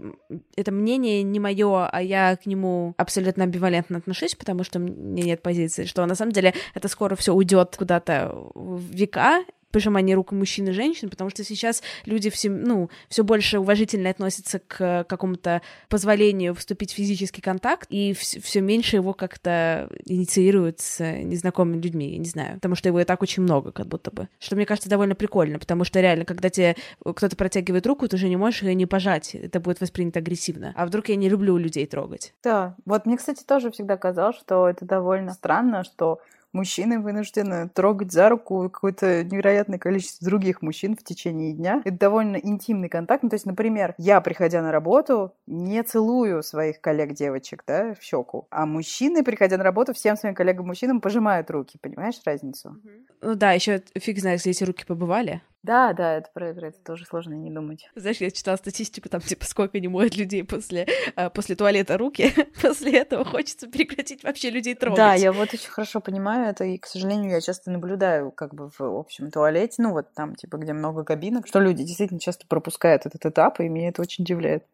это 0.55 0.71
мнение 0.71 1.23
не 1.23 1.39
мое, 1.39 1.87
а 1.87 2.01
я 2.01 2.35
к 2.35 2.45
нему 2.45 2.93
абсолютно 2.97 3.43
амбивалентно 3.43 3.97
отношусь, 3.97 4.35
потому 4.35 4.63
что 4.63 4.79
меня 4.79 5.23
нет 5.23 5.41
позиции, 5.41 5.85
что 5.85 6.05
на 6.05 6.15
самом 6.15 6.31
деле 6.31 6.53
это 6.73 6.87
скоро 6.87 7.15
все 7.15 7.33
уйдет 7.33 7.75
куда-то 7.77 8.31
в 8.53 8.81
века, 8.91 9.43
пожимание 9.75 10.15
рук 10.15 10.31
мужчин 10.31 10.69
и 10.69 10.71
женщин, 10.71 11.09
потому 11.09 11.29
что 11.29 11.43
сейчас 11.43 11.83
люди 12.05 12.29
все, 12.29 12.49
ну, 12.49 12.89
все 13.09 13.25
больше 13.25 13.59
уважительно 13.59 14.09
относятся 14.09 14.59
к 14.59 15.03
какому-то 15.03 15.61
позволению 15.89 16.55
вступить 16.55 16.93
в 16.93 16.95
физический 16.95 17.41
контакт, 17.41 17.87
и 17.89 18.13
все 18.13 18.61
меньше 18.61 18.95
его 18.95 19.13
как-то 19.13 19.89
инициируют 20.05 20.79
с 20.79 21.03
незнакомыми 21.03 21.81
людьми, 21.81 22.13
я 22.13 22.19
не 22.19 22.25
знаю, 22.25 22.55
потому 22.55 22.75
что 22.75 22.87
его 22.87 23.01
и 23.01 23.03
так 23.03 23.21
очень 23.21 23.43
много, 23.43 23.73
как 23.73 23.87
будто 23.87 24.11
бы. 24.11 24.29
Что 24.39 24.55
мне 24.55 24.65
кажется 24.65 24.89
довольно 24.89 25.13
прикольно, 25.13 25.59
потому 25.59 25.83
что 25.83 25.99
реально, 25.99 26.23
когда 26.23 26.49
тебе 26.49 26.77
кто-то 27.03 27.35
протягивает 27.35 27.85
руку, 27.85 28.07
ты 28.07 28.15
уже 28.15 28.29
не 28.29 28.37
можешь 28.37 28.63
ее 28.63 28.75
не 28.75 28.85
пожать, 28.85 29.35
это 29.35 29.59
будет 29.59 29.81
воспринято 29.81 30.19
агрессивно. 30.19 30.71
А 30.77 30.85
вдруг 30.85 31.09
я 31.09 31.17
не 31.17 31.27
люблю 31.27 31.57
людей 31.57 31.85
трогать? 31.85 32.33
Да, 32.41 32.77
вот 32.85 33.05
мне, 33.05 33.17
кстати, 33.17 33.43
тоже 33.43 33.71
всегда 33.71 33.97
казалось, 33.97 34.37
что 34.37 34.69
это 34.69 34.85
довольно 34.85 35.33
странно, 35.33 35.83
что 35.83 36.21
мужчины 36.55 36.99
вынуждены 36.99 37.69
трогать 37.69 38.11
за 38.11 38.29
руку 38.29 38.69
какое-то 38.69 39.23
невероятное 39.23 39.77
количество 39.77 40.25
других 40.25 40.61
мужчин 40.61 40.95
в 40.95 41.03
течение 41.03 41.53
дня. 41.53 41.81
Это 41.85 41.97
довольно 41.97 42.37
интимный 42.37 42.89
контакт. 42.89 43.21
Ну, 43.23 43.29
то 43.29 43.35
есть, 43.35 43.45
например, 43.45 43.93
я, 43.97 44.21
приходя 44.21 44.61
на 44.61 44.71
работу, 44.71 45.33
не 45.45 45.83
целую 45.83 46.41
своих 46.41 46.81
коллег-девочек, 46.81 47.63
да, 47.67 47.93
в 47.93 48.01
щеку, 48.01 48.47
а 48.49 48.65
мужчины, 48.65 49.23
приходя 49.23 49.57
на 49.57 49.63
работу, 49.63 49.93
всем 49.93 50.15
своим 50.15 50.33
коллегам-мужчинам 50.33 51.01
пожимают 51.01 51.51
руки. 51.51 51.77
Понимаешь 51.79 52.19
разницу? 52.25 52.77
Ну 53.21 53.35
да, 53.35 53.51
еще 53.51 53.81
фиг 53.97 54.19
знает, 54.19 54.39
если 54.39 54.51
эти 54.51 54.63
руки 54.63 54.85
побывали. 54.85 55.41
Да, 55.65 55.93
да, 55.93 56.17
это 56.17 56.29
про, 56.31 56.53
про 56.53 56.67
это 56.67 56.79
тоже 56.79 57.05
сложно 57.05 57.33
не 57.33 57.49
думать. 57.49 57.89
Знаешь, 57.95 58.17
я 58.17 58.29
читала 58.29 58.55
статистику, 58.55 59.09
там, 59.09 59.19
типа, 59.19 59.45
сколько 59.45 59.79
не 59.79 59.87
моют 59.87 60.15
людей 60.15 60.43
после, 60.43 60.87
э, 61.15 61.29
после 61.31 61.55
туалета 61.55 61.97
руки. 61.97 62.31
после 62.61 62.99
этого 62.99 63.25
хочется 63.25 63.67
прекратить 63.67 64.23
вообще 64.23 64.51
людей 64.51 64.75
трогать. 64.75 64.97
Да, 64.97 65.15
я 65.15 65.31
вот 65.31 65.51
очень 65.51 65.71
хорошо 65.71 66.01
понимаю 66.01 66.49
это, 66.49 66.65
и, 66.65 66.77
к 66.77 66.85
сожалению, 66.85 67.31
я 67.31 67.41
часто 67.41 67.71
наблюдаю, 67.71 68.31
как 68.31 68.53
бы, 68.53 68.69
в 68.69 68.81
общем 68.81 69.31
туалете, 69.31 69.81
ну, 69.81 69.91
вот 69.91 70.13
там, 70.13 70.35
типа, 70.35 70.57
где 70.57 70.71
много 70.71 71.03
кабинок, 71.03 71.47
что 71.47 71.59
люди 71.59 71.83
действительно 71.83 72.19
часто 72.19 72.45
пропускают 72.45 73.07
этот 73.07 73.25
этап, 73.25 73.59
и 73.59 73.67
меня 73.67 73.89
это 73.89 74.03
очень 74.03 74.23
удивляет. 74.23 74.65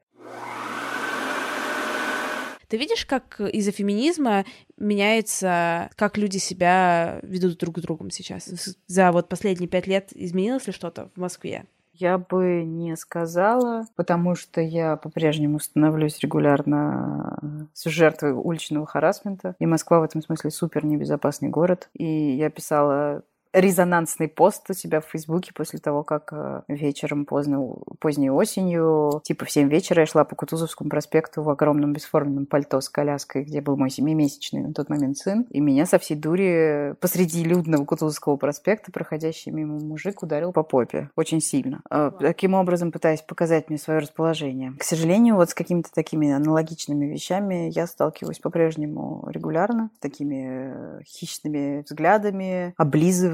Ты 2.71 2.77
видишь, 2.77 3.05
как 3.05 3.41
из-за 3.41 3.73
феминизма 3.73 4.45
меняется, 4.77 5.89
как 5.97 6.17
люди 6.17 6.37
себя 6.37 7.19
ведут 7.21 7.57
друг 7.57 7.79
с 7.79 7.81
другом 7.81 8.11
сейчас? 8.11 8.49
За 8.87 9.11
вот 9.11 9.27
последние 9.27 9.67
пять 9.67 9.87
лет 9.87 10.11
изменилось 10.13 10.67
ли 10.67 10.71
что-то 10.71 11.09
в 11.13 11.19
Москве? 11.19 11.65
Я 11.91 12.17
бы 12.17 12.63
не 12.63 12.95
сказала, 12.95 13.87
потому 13.97 14.35
что 14.35 14.61
я 14.61 14.95
по-прежнему 14.95 15.59
становлюсь 15.59 16.19
регулярно 16.19 17.67
с 17.73 17.89
жертвой 17.89 18.31
уличного 18.31 18.85
харасмента. 18.85 19.53
И 19.59 19.65
Москва 19.65 19.99
в 19.99 20.03
этом 20.03 20.21
смысле 20.21 20.49
супер 20.49 20.85
небезопасный 20.85 21.49
город. 21.49 21.89
И 21.93 22.05
я 22.05 22.49
писала 22.49 23.23
резонансный 23.53 24.27
пост 24.27 24.69
у 24.69 24.73
себя 24.73 25.01
в 25.01 25.05
Фейсбуке 25.05 25.51
после 25.53 25.79
того, 25.79 26.03
как 26.03 26.29
э, 26.31 26.61
вечером 26.67 27.25
поздно, 27.25 27.75
поздней 27.99 28.29
осенью, 28.29 29.21
типа 29.23 29.45
в 29.45 29.51
7 29.51 29.69
вечера 29.69 30.01
я 30.01 30.05
шла 30.05 30.23
по 30.23 30.35
Кутузовскому 30.35 30.89
проспекту 30.89 31.43
в 31.43 31.49
огромном 31.49 31.93
бесформенном 31.93 32.45
пальто 32.45 32.79
с 32.79 32.89
коляской, 32.89 33.43
где 33.43 33.61
был 33.61 33.77
мой 33.77 33.89
семимесячный 33.89 34.61
на 34.61 34.73
тот 34.73 34.89
момент 34.89 35.17
сын, 35.17 35.45
и 35.49 35.59
меня 35.59 35.85
со 35.85 35.99
всей 35.99 36.15
дури 36.15 36.95
посреди 36.99 37.43
людного 37.43 37.85
Кутузовского 37.85 38.37
проспекта 38.37 38.91
проходящий 38.91 39.51
мимо 39.51 39.79
мужик 39.79 40.23
ударил 40.23 40.53
по 40.53 40.63
попе 40.63 41.09
очень 41.15 41.41
сильно. 41.41 41.81
Э, 41.89 42.11
таким 42.19 42.53
образом, 42.53 42.91
пытаясь 42.91 43.21
показать 43.21 43.69
мне 43.69 43.77
свое 43.77 43.99
расположение. 43.99 44.73
К 44.79 44.83
сожалению, 44.83 45.35
вот 45.35 45.49
с 45.49 45.53
какими-то 45.53 45.91
такими 45.93 46.31
аналогичными 46.31 47.05
вещами 47.05 47.69
я 47.73 47.87
сталкиваюсь 47.87 48.39
по-прежнему 48.39 49.27
регулярно, 49.29 49.89
с 49.97 49.99
такими 49.99 50.99
э, 50.99 51.03
хищными 51.03 51.83
взглядами, 51.83 52.73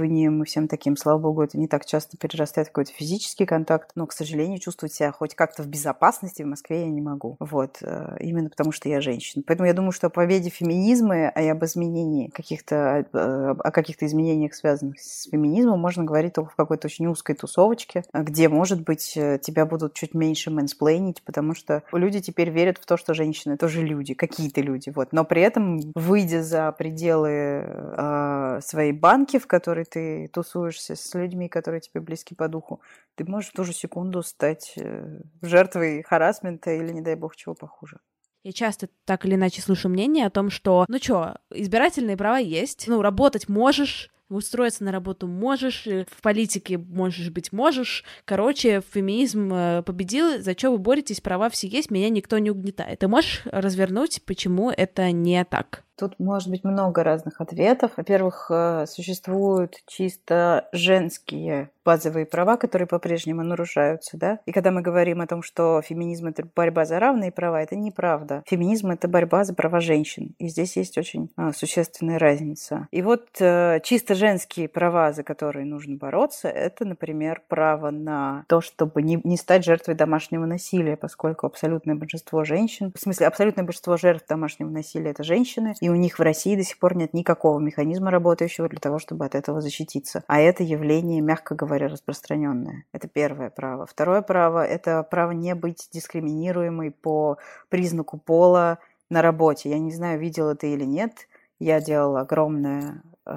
облизыванием 0.08 0.42
и 0.42 0.46
всем 0.46 0.68
таким. 0.68 0.98
Слава 0.98 1.20
богу, 1.20 1.44
это 1.44 1.58
не 1.58 1.68
так 1.68 1.86
часто 1.86 2.18
перерастает 2.18 2.68
в 2.68 2.72
какой-то 2.72 2.92
физический 2.94 3.46
контакт, 3.46 3.92
но, 3.96 4.08
к 4.08 4.14
сожалению, 4.14 4.60
чувствовать 4.60 4.94
себя 4.94 5.12
хоть 5.12 5.36
как-то 5.36 5.64
в 5.64 5.68
безопасности 5.68 6.44
в 6.44 6.48
Москве 6.48 6.82
я 6.82 6.90
не 6.90 7.02
могу. 7.02 7.38
Вот. 7.40 7.78
Э, 7.82 8.18
именно 8.20 8.50
потому, 8.50 8.72
что 8.72 8.90
я 8.90 9.02
женщина. 9.02 9.44
Поэтому 9.46 9.68
я 9.68 9.74
думаю, 9.74 9.92
что 9.92 10.08
о 10.08 10.10
победе 10.10 10.50
феминизма 10.50 11.30
и 11.30 11.48
об 11.48 11.64
изменении 11.64 12.30
каких-то, 12.30 13.06
э, 13.12 13.56
о 13.60 13.72
каких-то 13.72 14.06
изменениях, 14.06 14.54
связанных 14.54 15.00
с 15.00 15.30
феминизмом, 15.30 15.80
можно 15.80 16.04
говорить 16.04 16.34
только 16.34 16.52
в 16.52 16.56
какой-то 16.56 16.88
очень 16.88 17.08
узкой 17.08 17.36
тусовочке, 17.36 18.04
где, 18.14 18.50
может 18.50 18.84
быть, 18.84 19.14
тебя 19.14 19.66
будут 19.66 19.94
чуть 19.94 20.14
меньше 20.14 20.52
мэнсплейнить, 20.52 21.22
потому 21.24 21.54
что 21.56 21.84
люди 21.92 22.22
теперь 22.22 22.50
верят 22.50 22.78
в 22.78 22.86
то, 22.86 22.98
что 22.98 23.14
женщины 23.14 23.58
тоже 23.58 23.82
люди, 23.82 24.14
какие-то 24.14 24.62
люди. 24.62 24.90
Вот. 24.90 25.12
Но 25.12 25.26
при 25.26 25.42
этом, 25.42 25.80
выйдя 25.96 26.44
за 26.44 26.72
пределы 26.72 27.30
э, 27.30 28.60
своей 28.62 28.92
банки, 28.92 29.40
в 29.40 29.48
которой 29.48 29.86
ты 29.86 29.97
тусуешься 30.34 30.96
с 30.96 31.14
людьми, 31.16 31.50
которые 31.50 31.82
тебе 31.82 32.02
близки 32.02 32.36
по 32.36 32.48
духу, 32.48 32.82
ты 33.16 33.26
можешь 33.26 33.52
в 33.52 33.54
ту 33.54 33.64
же 33.64 33.74
секунду 33.74 34.24
стать 34.24 34.74
э, 34.78 35.20
жертвой 35.42 36.04
харасмента 36.04 36.72
или, 36.72 36.92
не 36.92 37.02
дай 37.02 37.16
бог, 37.16 37.36
чего 37.36 37.56
похуже. 37.56 38.00
Я 38.44 38.54
часто 38.54 38.88
так 39.06 39.26
или 39.26 39.36
иначе 39.36 39.62
слышу 39.62 39.90
мнение 39.90 40.26
о 40.26 40.30
том, 40.30 40.50
что, 40.50 40.86
ну 40.88 41.00
чё, 41.00 41.36
избирательные 41.50 42.16
права 42.16 42.38
есть, 42.38 42.88
ну, 42.88 43.02
работать 43.02 43.50
можешь, 43.50 44.10
устроиться 44.30 44.84
на 44.84 44.92
работу 44.92 45.28
можешь, 45.28 45.86
в 45.86 46.22
политике 46.22 46.78
можешь 46.78 47.30
быть 47.30 47.52
можешь. 47.52 48.04
Короче, 48.26 48.82
феминизм 48.82 49.54
э, 49.54 49.84
победил, 49.84 50.42
за 50.42 50.54
что 50.54 50.72
вы 50.72 50.78
боретесь, 50.78 51.22
права 51.22 51.50
все 51.50 51.68
есть, 51.68 51.92
меня 51.92 52.10
никто 52.10 52.38
не 52.38 52.52
угнетает. 52.52 53.00
Ты 53.00 53.08
можешь 53.08 53.42
развернуть, 53.46 54.22
почему 54.26 54.70
это 54.70 55.12
не 55.12 55.44
так? 55.46 55.84
Тут 55.98 56.20
может 56.20 56.50
быть 56.50 56.64
много 56.64 57.04
разных 57.04 57.42
ответов. 57.42 57.92
Во-первых, 57.98 58.48
э, 58.52 58.86
существуют 58.88 59.82
чисто 59.88 60.68
женские 60.72 61.72
базовые 61.88 62.26
права, 62.26 62.58
которые 62.58 62.86
по-прежнему 62.86 63.44
нарушаются, 63.44 64.18
да. 64.18 64.40
И 64.46 64.52
когда 64.52 64.72
мы 64.72 64.82
говорим 64.82 65.22
о 65.22 65.26
том, 65.26 65.42
что 65.42 65.82
феминизм 65.82 66.28
это 66.28 66.46
борьба 66.54 66.84
за 66.84 67.00
равные 67.00 67.32
права, 67.32 67.62
это 67.62 67.78
неправда. 67.78 68.44
Феминизм 68.46 68.92
это 68.92 69.08
борьба 69.08 69.46
за 69.46 69.54
права 69.54 69.80
женщин. 69.80 70.36
И 70.38 70.50
здесь 70.50 70.76
есть 70.76 70.98
очень 70.98 71.30
а, 71.38 71.54
существенная 71.54 72.20
разница. 72.20 72.90
И 72.92 73.02
вот 73.02 73.30
э, 73.40 73.80
чисто 73.84 74.16
женские 74.16 74.68
права, 74.68 75.14
за 75.14 75.24
которые 75.24 75.66
нужно 75.66 75.96
бороться, 75.96 76.50
это, 76.50 76.84
например, 76.84 77.42
право 77.48 77.90
на 77.90 78.44
то, 78.50 78.60
чтобы 78.60 79.02
не, 79.02 79.22
не 79.24 79.38
стать 79.38 79.64
жертвой 79.64 79.96
домашнего 79.96 80.46
насилия, 80.46 80.98
поскольку 80.98 81.48
абсолютное 81.48 81.96
большинство 81.96 82.44
женщин, 82.44 82.92
в 82.94 83.00
смысле 83.00 83.28
абсолютное 83.28 83.64
большинство 83.64 83.96
жертв 83.96 84.28
домашнего 84.28 84.70
насилия 84.70 85.12
это 85.12 85.24
женщины, 85.24 85.74
и 85.80 85.87
у 85.90 85.96
них 85.96 86.20
в 86.20 86.22
России 86.22 86.56
до 86.56 86.64
сих 86.64 86.80
пор 86.80 86.96
нет 86.96 87.14
никакого 87.14 87.60
механизма 87.60 88.12
работающего 88.12 88.68
для 88.70 88.80
того, 88.80 89.00
чтобы 89.00 89.26
от 89.26 89.36
этого 89.36 89.62
защититься. 89.62 90.24
А 90.28 90.40
это 90.40 90.64
явление, 90.64 91.22
мягко 91.22 91.56
говоря, 91.56 91.88
распространенное. 91.88 92.86
Это 92.92 93.08
первое 93.08 93.50
право. 93.50 93.86
Второе 93.86 94.22
право– 94.22 94.66
это 94.66 95.04
право 95.04 95.32
не 95.32 95.56
быть 95.56 95.90
дискриминируемой 95.92 96.92
по 96.92 97.38
признаку 97.70 98.18
пола 98.18 98.80
на 99.10 99.22
работе. 99.22 99.70
Я 99.70 99.80
не 99.80 99.92
знаю, 99.92 100.20
видела 100.20 100.56
ты 100.56 100.74
или 100.74 100.86
нет. 100.86 101.28
Я 101.60 101.82
делала 101.82 102.22
огромное 102.22 103.02
э, 103.26 103.32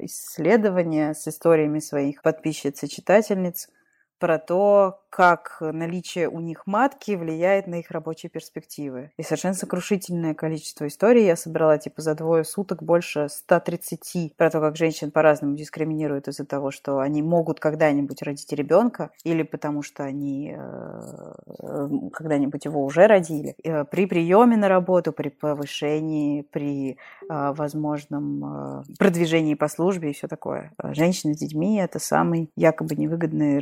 исследование 0.00 1.14
с 1.14 1.28
историями 1.28 1.78
своих 1.78 2.22
подписчиц 2.22 2.82
и 2.82 2.88
читательниц 2.88 3.68
про 4.20 4.38
то, 4.38 5.00
как 5.10 5.56
наличие 5.60 6.28
у 6.28 6.38
них 6.38 6.66
матки 6.66 7.12
влияет 7.12 7.66
на 7.66 7.80
их 7.80 7.90
рабочие 7.90 8.30
перспективы. 8.30 9.10
И 9.16 9.22
совершенно 9.22 9.54
сокрушительное 9.54 10.34
количество 10.34 10.86
историй. 10.86 11.26
Я 11.26 11.36
собрала 11.36 11.78
типа 11.78 12.00
за 12.00 12.14
двое 12.14 12.44
суток 12.44 12.82
больше 12.82 13.28
130 13.28 14.36
про 14.36 14.50
то, 14.50 14.60
как 14.60 14.76
женщин 14.76 15.10
по-разному 15.10 15.56
дискриминируют 15.56 16.28
из-за 16.28 16.46
того, 16.46 16.70
что 16.70 17.00
они 17.00 17.22
могут 17.22 17.58
когда-нибудь 17.58 18.22
родить 18.22 18.52
ребенка 18.52 19.10
или 19.24 19.42
потому 19.42 19.82
что 19.82 20.04
они 20.04 20.54
э, 20.56 21.88
когда-нибудь 22.12 22.64
его 22.64 22.84
уже 22.84 23.08
родили. 23.08 23.56
Э, 23.64 23.84
при 23.84 24.06
приеме 24.06 24.56
на 24.56 24.68
работу, 24.68 25.12
при 25.12 25.30
повышении, 25.30 26.42
при 26.42 26.92
э, 26.92 26.96
возможном 27.28 28.84
продвижении 28.98 29.54
по 29.54 29.66
службе 29.66 30.10
и 30.10 30.12
все 30.12 30.28
такое. 30.28 30.72
Женщины 30.82 31.34
с 31.34 31.38
детьми– 31.38 31.78
это 31.80 31.98
самый 31.98 32.50
якобы 32.54 32.94
невыгодный 32.94 33.58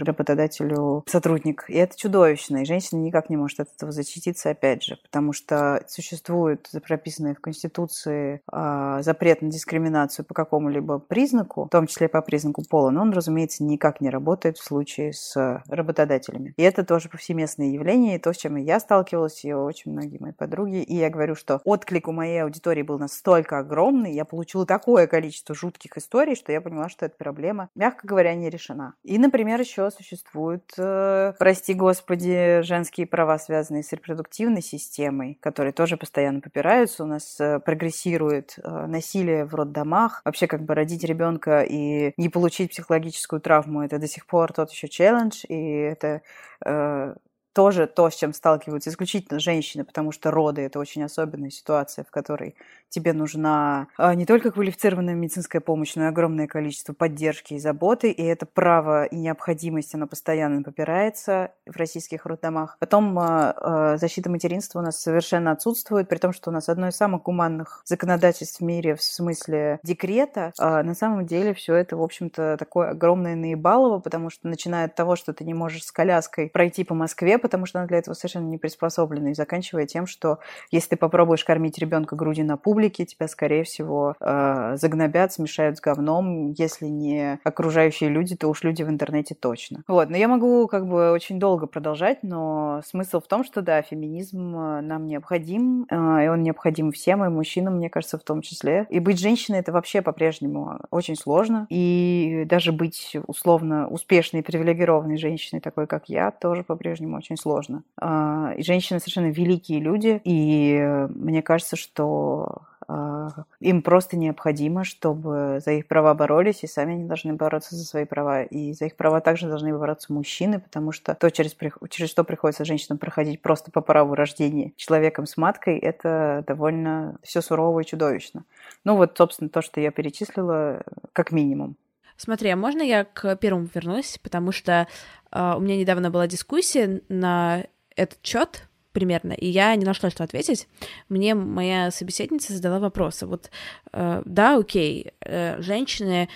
работодателю 0.49 1.05
сотрудник 1.07 1.65
и 1.69 1.75
это 1.75 1.97
чудовищно, 1.97 2.59
и 2.59 2.65
женщина 2.65 2.99
никак 3.01 3.31
не 3.31 3.37
может 3.37 3.61
от 3.61 3.69
этого 3.75 3.93
защититься, 3.93 4.51
опять 4.51 4.83
же, 4.83 4.97
потому 5.03 5.33
что 5.33 5.83
существует 5.87 6.69
прописанный 6.87 7.35
в 7.35 7.41
Конституции 7.41 8.41
э, 8.51 8.99
запрет 9.03 9.43
на 9.43 9.51
дискриминацию 9.51 10.25
по 10.25 10.35
какому-либо 10.35 10.99
признаку, 10.99 11.65
в 11.65 11.69
том 11.69 11.87
числе 11.87 12.09
по 12.09 12.23
признаку 12.23 12.63
пола, 12.69 12.91
но 12.91 13.03
он, 13.03 13.13
разумеется, 13.13 13.65
никак 13.65 14.01
не 14.01 14.11
работает 14.11 14.59
в 14.59 14.65
случае 14.65 15.13
с 15.13 15.63
работодателями. 15.69 16.55
И 16.57 16.63
это 16.63 16.85
тоже 16.85 17.09
повсеместное 17.09 17.69
явление, 17.69 18.17
и 18.17 18.19
то, 18.19 18.33
с 18.33 18.37
чем 18.37 18.57
я 18.57 18.81
сталкивалась, 18.81 19.45
и 19.45 19.53
очень 19.53 19.93
многие 19.93 20.19
мои 20.19 20.33
подруги, 20.33 20.83
и 20.83 20.97
я 20.97 21.11
говорю, 21.11 21.35
что 21.35 21.61
отклик 21.65 22.09
у 22.09 22.13
моей 22.13 22.43
аудитории 22.43 22.83
был 22.83 22.99
настолько 22.99 23.59
огромный, 23.59 24.13
я 24.13 24.25
получила 24.25 24.67
такое 24.67 25.07
количество 25.07 25.55
жутких 25.55 25.97
историй, 25.97 26.35
что 26.35 26.53
я 26.53 26.61
поняла, 26.61 26.89
что 26.89 27.07
эта 27.07 27.17
проблема, 27.17 27.69
мягко 27.75 28.07
говоря, 28.07 28.35
не 28.35 28.51
решена. 28.51 28.95
И, 29.03 29.19
например, 29.19 29.61
еще 29.61 29.91
существует 29.91 30.38
э, 30.77 31.33
прости 31.39 31.75
господи, 31.75 32.61
женские 32.63 33.07
права, 33.07 33.39
связанные 33.39 33.83
с 33.83 33.93
репродуктивной 33.93 34.63
системой, 34.63 35.39
которые 35.41 35.73
тоже 35.73 35.97
постоянно 35.97 36.41
попираются. 36.41 37.05
У 37.05 37.07
нас 37.07 37.39
э, 37.41 37.61
прогрессирует 37.61 38.59
э, 38.59 38.87
насилие 38.87 39.45
в 39.45 39.55
роддомах. 39.55 40.23
Вообще, 40.25 40.47
как 40.47 40.63
бы 40.63 40.75
родить 40.75 41.05
ребенка 41.05 41.63
и 41.63 42.13
не 42.17 42.29
получить 42.29 42.71
психологическую 42.71 43.41
травму, 43.41 43.83
это 43.83 43.99
до 43.99 44.07
сих 44.07 44.27
пор 44.27 44.53
тот 44.53 44.71
еще 44.71 44.89
челлендж, 44.89 45.45
и 45.49 45.55
это 45.55 46.23
э, 46.65 47.15
тоже 47.59 47.89
то, 47.89 48.09
с 48.09 48.15
чем 48.15 48.33
сталкиваются 48.33 48.89
исключительно 48.89 49.41
женщины, 49.41 49.85
потому 49.85 50.13
что 50.13 50.31
роды– 50.31 50.61
это 50.63 50.79
очень 50.79 51.03
особенная 51.03 51.51
ситуация, 51.51 52.05
в 52.05 52.11
которой 52.13 52.55
тебе 52.89 53.13
нужна 53.13 53.89
а, 53.97 54.15
не 54.15 54.27
только 54.27 54.51
квалифицированная 54.51 55.15
медицинская 55.15 55.61
помощь, 55.61 55.95
но 55.95 56.05
и 56.05 56.09
огромное 56.09 56.47
количество 56.47 56.93
поддержки 56.93 57.55
и 57.55 57.59
заботы, 57.59 58.11
и 58.11 58.23
это 58.23 58.47
право 58.47 59.05
и 59.05 59.17
необходимость, 59.17 59.95
оно 59.95 60.07
постоянно 60.07 60.63
попирается 60.63 61.53
в 61.67 61.77
российских 61.77 62.27
роддомах. 62.27 62.77
Потом 62.79 63.19
а, 63.19 63.55
а, 63.57 63.97
защита 63.97 64.31
материнства 64.31 64.81
у 64.81 64.83
нас 64.83 65.01
совершенно 65.01 65.53
отсутствует, 65.53 66.09
при 66.09 66.19
том, 66.19 66.33
что 66.33 66.51
у 66.51 66.53
нас 66.53 66.69
одно 66.69 66.89
из 66.89 66.97
самых 66.97 67.23
гуманных 67.23 67.83
законодательств 67.85 68.61
в 68.61 68.65
мире 68.65 68.95
в 68.95 69.03
смысле 69.03 69.81
декрета. 69.83 70.53
На 70.59 70.95
самом 70.95 71.27
деле 71.27 71.55
все 71.55 71.75
это, 71.75 71.97
в 71.97 72.03
общем-то, 72.03 72.57
такое 72.59 72.91
огромное 72.91 73.37
наебалово, 73.37 73.99
потому 73.99 74.31
что 74.31 74.49
начиная 74.49 74.87
от 74.87 74.95
того, 74.95 75.17
что 75.17 75.33
ты 75.33 75.45
не 75.45 75.55
можешь 75.55 75.85
с 75.85 75.93
коляской 75.93 76.49
пройти 76.49 76.85
по 76.85 76.95
Москве, 76.95 77.39
потому 77.39 77.67
что 77.67 77.79
она 77.79 77.89
для 77.89 77.99
этого 77.99 78.15
совершенно 78.15 78.47
не 78.47 78.59
приспособлена, 78.59 79.31
и 79.31 79.35
заканчивая 79.35 79.87
тем, 79.87 80.07
что 80.07 80.39
если 80.71 80.91
ты 80.91 80.97
попробуешь 80.97 81.45
кормить 81.45 81.79
ребенка 81.79 82.17
грудью 82.17 82.47
на 82.47 82.57
публике, 82.57 82.78
тебя, 82.87 83.27
скорее 83.27 83.65
всего, 83.65 84.15
э, 84.21 84.77
загнобят, 84.77 85.33
смешают 85.33 85.79
с 85.79 85.81
говном, 85.81 86.53
если 86.53 86.87
не 86.87 87.41
окружающие 87.43 88.09
люди, 88.09 88.37
то 88.37 88.49
уж 88.49 88.63
люди 88.63 88.83
в 88.83 88.89
интернете 88.89 89.35
точно. 89.35 89.83
Вот, 89.89 90.09
но 90.11 90.17
я 90.17 90.29
могу 90.29 90.69
как 90.69 90.87
бы 90.87 91.11
очень 91.11 91.41
долго 91.41 91.67
продолжать, 91.67 92.23
но 92.23 92.81
смысл 92.87 93.21
в 93.21 93.27
том, 93.27 93.45
что 93.45 93.63
да, 93.63 93.83
феминизм 93.83 94.57
э, 94.57 94.81
нам 94.81 95.07
необходим, 95.07 95.87
э, 95.91 96.25
и 96.25 96.29
он 96.29 96.43
необходим 96.43 96.93
всем, 96.93 97.25
и 97.25 97.29
мужчинам, 97.29 97.77
мне 97.77 97.91
кажется, 97.91 98.19
в 98.19 98.23
том 98.23 98.41
числе. 98.41 98.87
И 98.91 99.01
быть 99.01 99.19
женщиной 99.19 99.59
это 99.59 99.73
вообще 99.73 100.01
по-прежнему 100.01 100.79
очень 100.91 101.17
сложно, 101.17 101.67
и 101.71 102.45
даже 102.49 102.73
быть 102.73 103.17
условно 103.27 103.89
успешной, 103.89 104.43
привилегированной 104.43 105.17
женщиной, 105.17 105.61
такой 105.61 105.87
как 105.87 106.09
я, 106.09 106.31
тоже 106.31 106.63
по-прежнему 106.63 107.17
очень 107.17 107.37
сложно. 107.37 107.83
И 108.01 108.63
женщины 108.63 109.01
совершенно 109.01 109.31
великие 109.31 109.81
люди, 109.81 110.21
и 110.25 111.07
мне 111.09 111.43
кажется, 111.43 111.77
что 111.77 112.63
им 112.89 113.83
просто 113.83 114.17
необходимо, 114.17 114.85
чтобы 114.85 115.61
за 115.63 115.73
их 115.73 115.87
права 115.87 116.15
боролись, 116.15 116.65
и 116.65 116.67
сами 116.67 116.95
они 116.95 117.05
должны 117.05 117.35
бороться 117.35 117.77
за 117.77 117.85
свои 117.85 118.07
права. 118.07 118.45
И 118.45 118.73
за 118.73 118.87
их 118.87 118.97
права 118.97 119.21
также 119.21 119.47
должны 119.47 119.77
бороться 119.77 120.13
мужчины, 120.13 120.59
потому 120.59 120.93
что 120.93 121.15
то, 121.15 121.31
через, 121.31 121.55
через 121.91 122.11
что 122.11 122.25
приходится 122.25 122.65
женщинам 122.65 122.99
проходить 122.99 123.43
просто 123.43 123.71
по 123.71 123.83
праву 123.83 124.15
рождения 124.15 124.73
человеком 124.77 125.27
с 125.27 125.37
маткой, 125.37 125.79
это 125.79 126.45
довольно 126.47 127.19
все 127.23 127.43
сурово 127.43 127.81
и 127.81 127.85
чудовищно. 127.85 128.45
Ну 128.85 128.97
вот, 128.97 129.17
собственно, 129.19 129.51
то, 129.51 129.61
что 129.61 129.81
я 129.81 129.91
перечислила, 129.91 130.83
как 131.13 131.31
минимум. 131.31 131.77
Смотри, 132.17 132.49
а 132.49 132.57
можно 132.57 132.83
я 132.83 133.05
к 133.05 133.37
первому 133.37 133.69
вернусь, 133.73 134.19
потому 134.23 134.51
что 134.51 134.89
э, 135.31 135.55
у 135.57 135.61
меня 135.61 135.77
недавно 135.77 136.11
была 136.11 136.27
дискуссия 136.27 137.03
на 137.09 137.65
этот 137.95 138.19
счет 138.23 138.68
примерно, 138.99 139.33
и 139.33 139.47
я 139.47 139.77
не 139.77 139.85
нашла, 139.85 140.11
что 140.11 140.25
ответить. 140.25 140.67
Мне 141.09 141.37
моя 141.37 141.93
собеседница 141.93 142.53
задала 142.53 142.81
вопрос. 142.81 143.23
Вот, 143.23 143.49
э, 143.93 144.23
да, 144.25 144.57
окей, 144.59 145.13
э, 145.21 145.63
женщины 145.63 146.29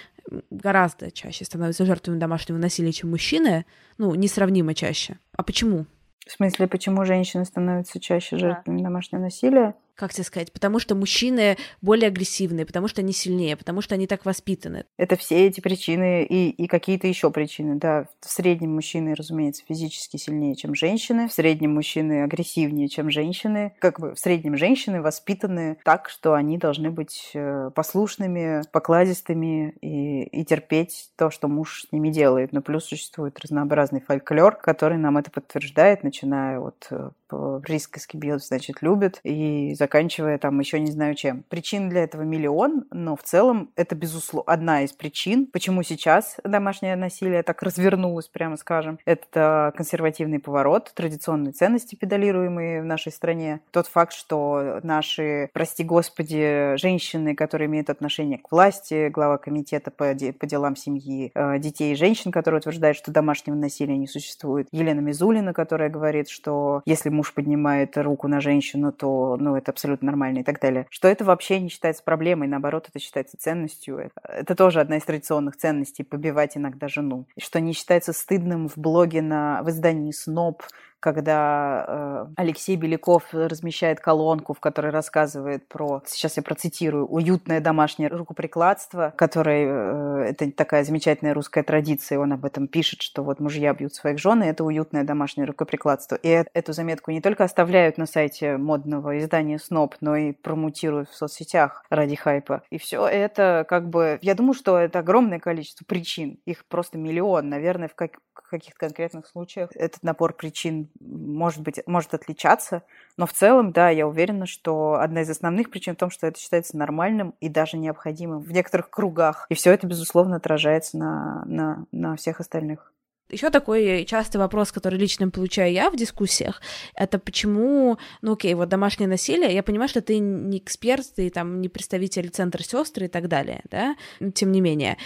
гораздо 0.51 1.11
чаще 1.11 1.45
становятся 1.45 1.85
жертвами 1.85 2.21
домашнего 2.21 2.57
насилия, 2.57 2.93
чем 2.93 3.11
мужчины, 3.11 3.67
ну, 3.99 4.15
несравнимо 4.15 4.75
чаще. 4.75 5.19
А 5.37 5.43
почему? 5.43 5.87
В 6.25 6.31
смысле, 6.31 6.69
почему 6.69 7.05
женщины 7.05 7.45
становятся 7.45 7.99
чаще 7.99 8.37
жертвами 8.37 8.79
да. 8.79 8.85
домашнего 8.85 9.23
насилия? 9.23 9.75
Как 9.95 10.13
тебе 10.13 10.25
сказать, 10.25 10.53
потому 10.53 10.79
что 10.79 10.95
мужчины 10.95 11.57
более 11.81 12.09
агрессивные, 12.09 12.67
потому 12.67 12.89
что 12.89 13.01
они 13.01 13.13
сильнее, 13.13 13.57
потому 13.57 13.81
что 13.81 13.95
они 13.95 14.07
так 14.07 14.25
воспитаны. 14.25 14.85
Это 14.97 15.17
все 15.17 15.47
эти 15.47 15.61
причины 15.61 16.25
и, 16.25 16.51
и 16.51 16.67
какие-то 16.67 17.07
еще 17.07 17.31
причины, 17.31 17.77
да. 17.77 18.07
В 18.21 18.31
среднем 18.31 18.75
мужчины, 18.75 19.15
разумеется, 19.15 19.65
физически 19.67 20.17
сильнее, 20.17 20.55
чем 20.55 20.75
женщины, 20.75 21.29
в 21.29 21.33
среднем 21.33 21.75
мужчины 21.75 22.23
агрессивнее, 22.23 22.89
чем 22.89 23.11
женщины. 23.11 23.75
Как 23.79 24.01
бы 24.01 24.15
в 24.15 24.19
среднем 24.19 24.57
женщины 24.57 25.03
воспитаны 25.03 25.79
так, 25.85 26.09
что 26.09 26.35
они 26.35 26.59
должны 26.59 26.91
быть 26.91 27.31
э, 27.35 27.71
послушными, 27.75 28.63
покладистыми 28.73 29.75
и, 29.81 30.25
и 30.25 30.45
терпеть 30.45 31.11
то, 31.17 31.31
что 31.31 31.49
муж 31.49 31.87
с 31.89 31.93
ними 31.93 32.11
делает. 32.11 32.53
Но 32.53 32.63
плюс 32.63 32.85
существует 32.85 33.39
разнообразный 33.41 34.01
фольклор, 34.01 34.57
который 34.57 34.99
нам 34.99 35.19
это 35.19 35.31
подтверждает, 35.31 36.03
начиная 36.03 36.59
от 36.59 36.89
э, 37.33 37.61
присказки 37.63 38.17
бьет, 38.17 38.43
значит, 38.43 38.83
любит, 38.83 39.21
и 39.25 39.75
заканчивая 39.75 40.39
там 40.39 40.59
еще 40.61 40.81
не 40.81 40.91
знаю 40.91 41.15
чем. 41.15 41.45
Причин 41.49 41.89
для 41.89 42.05
этого 42.05 42.23
миллион, 42.23 42.85
но 42.91 43.17
в 43.17 43.23
целом 43.23 43.71
это, 43.77 43.95
безусловно, 43.95 44.53
одна 44.53 44.83
из 44.83 44.93
причин, 44.93 45.47
почему 45.47 45.83
сейчас 45.83 46.37
домашнее 46.45 46.97
насилие 46.97 47.43
так 47.43 47.63
развернулось, 47.63 48.29
прямо 48.29 48.57
скажем. 48.57 48.99
Это 49.05 49.73
консервативный 49.77 50.39
поворот, 50.39 50.93
традиционные 50.95 51.53
ценности, 51.53 51.95
педалируемые 51.95 52.83
в 52.83 52.85
нашей 52.85 53.13
стране. 53.13 53.61
Тот 53.71 53.87
факт, 53.87 54.13
что 54.13 54.81
наши, 54.83 55.51
прости 55.53 55.85
господи, 55.85 56.77
женщины, 56.77 57.35
которые 57.35 57.67
имеют 57.67 57.91
отношение 57.91 58.39
к 58.39 58.51
власти, 58.51 59.09
глава 59.09 59.39
комитета 59.39 59.91
по, 59.91 60.15
де- 60.15 60.33
по 60.33 60.47
делам 60.47 60.77
семьи, 60.77 61.31
э, 61.35 61.59
детей 61.59 61.93
и 61.93 61.97
женщин, 61.97 62.33
которые 62.33 62.59
утверждают, 62.59 62.97
что 62.97 63.11
домашнего 63.11 63.55
насилия 63.55 63.97
не 63.97 64.07
существует. 64.07 64.69
Елена 64.73 65.01
Мизулина, 65.01 65.53
которая 65.53 65.91
говорит, 65.91 66.29
что 66.29 66.83
если 66.87 67.09
муж 67.23 67.35
поднимает 67.35 67.97
руку 67.97 68.27
на 68.27 68.41
женщину, 68.41 68.91
то 68.91 69.37
ну, 69.39 69.55
это 69.55 69.71
абсолютно 69.71 70.07
нормально 70.07 70.41
и 70.41 70.43
так 70.43 70.59
далее. 70.59 70.87
Что 70.91 71.07
это 71.07 71.25
вообще 71.25 71.61
не 71.61 71.69
считается 71.69 72.03
проблемой, 72.03 72.49
наоборот, 72.49 72.89
это 72.89 72.99
считается 72.99 73.37
ценностью. 73.39 74.11
Это 74.25 74.57
тоже 74.57 74.81
одна 74.81 74.97
из 74.97 75.05
традиционных 75.05 75.57
ценностей– 75.57 76.03
побивать 76.03 76.57
иногда 76.57 76.89
жену. 76.89 77.27
Что 77.39 77.61
не 77.61 77.75
считается 77.75 78.13
стыдным 78.13 78.69
в 78.69 78.77
блоге 78.77 79.23
на, 79.23 79.63
в 79.63 79.71
издании 79.71 80.11
«Сноб» 80.11 80.65
когда 81.03 81.85
э, 81.87 82.27
Алексей 82.37 82.77
Беляков 82.77 83.25
размещает 83.33 84.01
колонку, 84.01 84.55
в 84.55 84.61
которой 84.61 84.93
рассказывает 84.93 85.67
про, 85.67 86.03
сейчас 86.07 86.37
я 86.37 86.45
процитирую, 86.45 87.07
уютное 87.07 87.61
домашнее 87.61 88.09
рукоприкладство, 88.09 89.13
которое 89.17 89.67
э, 89.67 90.31
это 90.31 90.51
такая 90.53 90.85
замечательная 90.85 91.35
русская 91.35 91.65
традиция, 91.65 92.21
он 92.21 92.33
об 92.33 92.45
этом 92.45 92.69
пишет, 92.69 93.03
что 93.03 93.25
вот 93.25 93.41
мужья 93.41 93.75
бьют 93.75 93.95
своих 93.95 94.21
жен, 94.21 94.45
и 94.45 94.47
это 94.47 94.63
уютное 94.63 95.03
домашнее 95.03 95.45
рукоприкладство. 95.47 96.15
И 96.15 96.45
эту 96.55 96.73
заметку 96.73 97.11
не 97.11 97.21
только 97.21 97.43
оставляют 97.43 97.99
на 97.99 98.07
сайте 98.07 98.57
модного 98.57 99.19
издания 99.19 99.59
СНОП, 99.59 99.97
но 100.01 100.15
и 100.15 100.33
промутируют 100.33 101.09
в 101.09 101.17
соцсетях 101.17 101.85
ради 101.91 102.15
хайпа. 102.15 102.63
И 102.71 102.79
все 102.79 103.07
это 103.07 103.67
как 103.69 103.89
бы... 103.89 104.21
Я 104.23 104.37
думаю, 104.37 104.55
что 104.55 104.79
это 104.79 105.01
огромное 105.01 105.41
количество 105.41 105.85
причин. 105.85 106.39
Их 106.45 106.65
просто 106.67 106.97
миллион. 106.97 107.49
Наверное, 107.49 107.89
в 107.89 107.97
как 107.97 108.13
каких-то 108.53 108.79
конкретных 108.79 109.27
случаях 109.27 109.71
этот 109.75 110.03
набор 110.03 110.35
причин 110.35 110.89
может 111.01 111.61
быть, 111.61 111.81
может 111.87 112.15
отличаться, 112.15 112.83
но 113.17 113.27
в 113.27 113.33
целом, 113.33 113.73
да, 113.73 113.91
я 113.91 114.07
уверена, 114.07 114.47
что 114.47 114.95
одна 114.95 115.23
из 115.23 115.31
основных 115.31 115.71
причин 115.71 115.95
в 115.95 115.99
том, 115.99 116.11
что 116.11 116.27
это 116.27 116.39
считается 116.39 116.77
нормальным 116.77 117.35
и 117.41 117.49
даже 117.49 117.77
необходимым 117.77 118.41
в 118.41 118.53
некоторых 118.53 118.91
кругах. 118.91 119.47
И 119.49 119.55
все 119.55 119.73
это, 119.73 119.87
безусловно, 119.87 120.37
отражается 120.37 120.97
на, 120.97 121.45
на, 121.47 121.87
на 121.91 122.17
всех 122.17 122.41
остальных. 122.41 122.93
Еще 123.29 123.49
такой 123.49 124.05
частый 124.05 124.39
вопрос, 124.39 124.73
который 124.73 124.99
лично 124.99 125.31
получаю 125.31 125.73
я 125.73 125.91
в 125.91 125.97
дискуссиях, 125.97 126.61
это 126.95 127.19
почему, 127.19 127.99
ну 128.21 128.35
окей, 128.35 128.53
вот 128.53 128.69
домашнее 128.69 129.09
насилие, 129.09 129.55
я 129.55 129.63
понимаю, 129.63 129.89
что 129.89 130.03
ты 130.03 130.19
не 130.19 130.59
эксперт, 130.59 131.07
ты 131.17 131.31
там 131.31 131.63
не 131.63 131.71
представитель 131.71 132.29
центра 132.29 132.63
сестры 132.63 133.07
и 133.07 133.09
так 133.09 133.29
далее, 133.29 133.63
да, 133.71 133.97
тем 134.35 134.53
не 134.53 134.61
менее, 134.61 134.99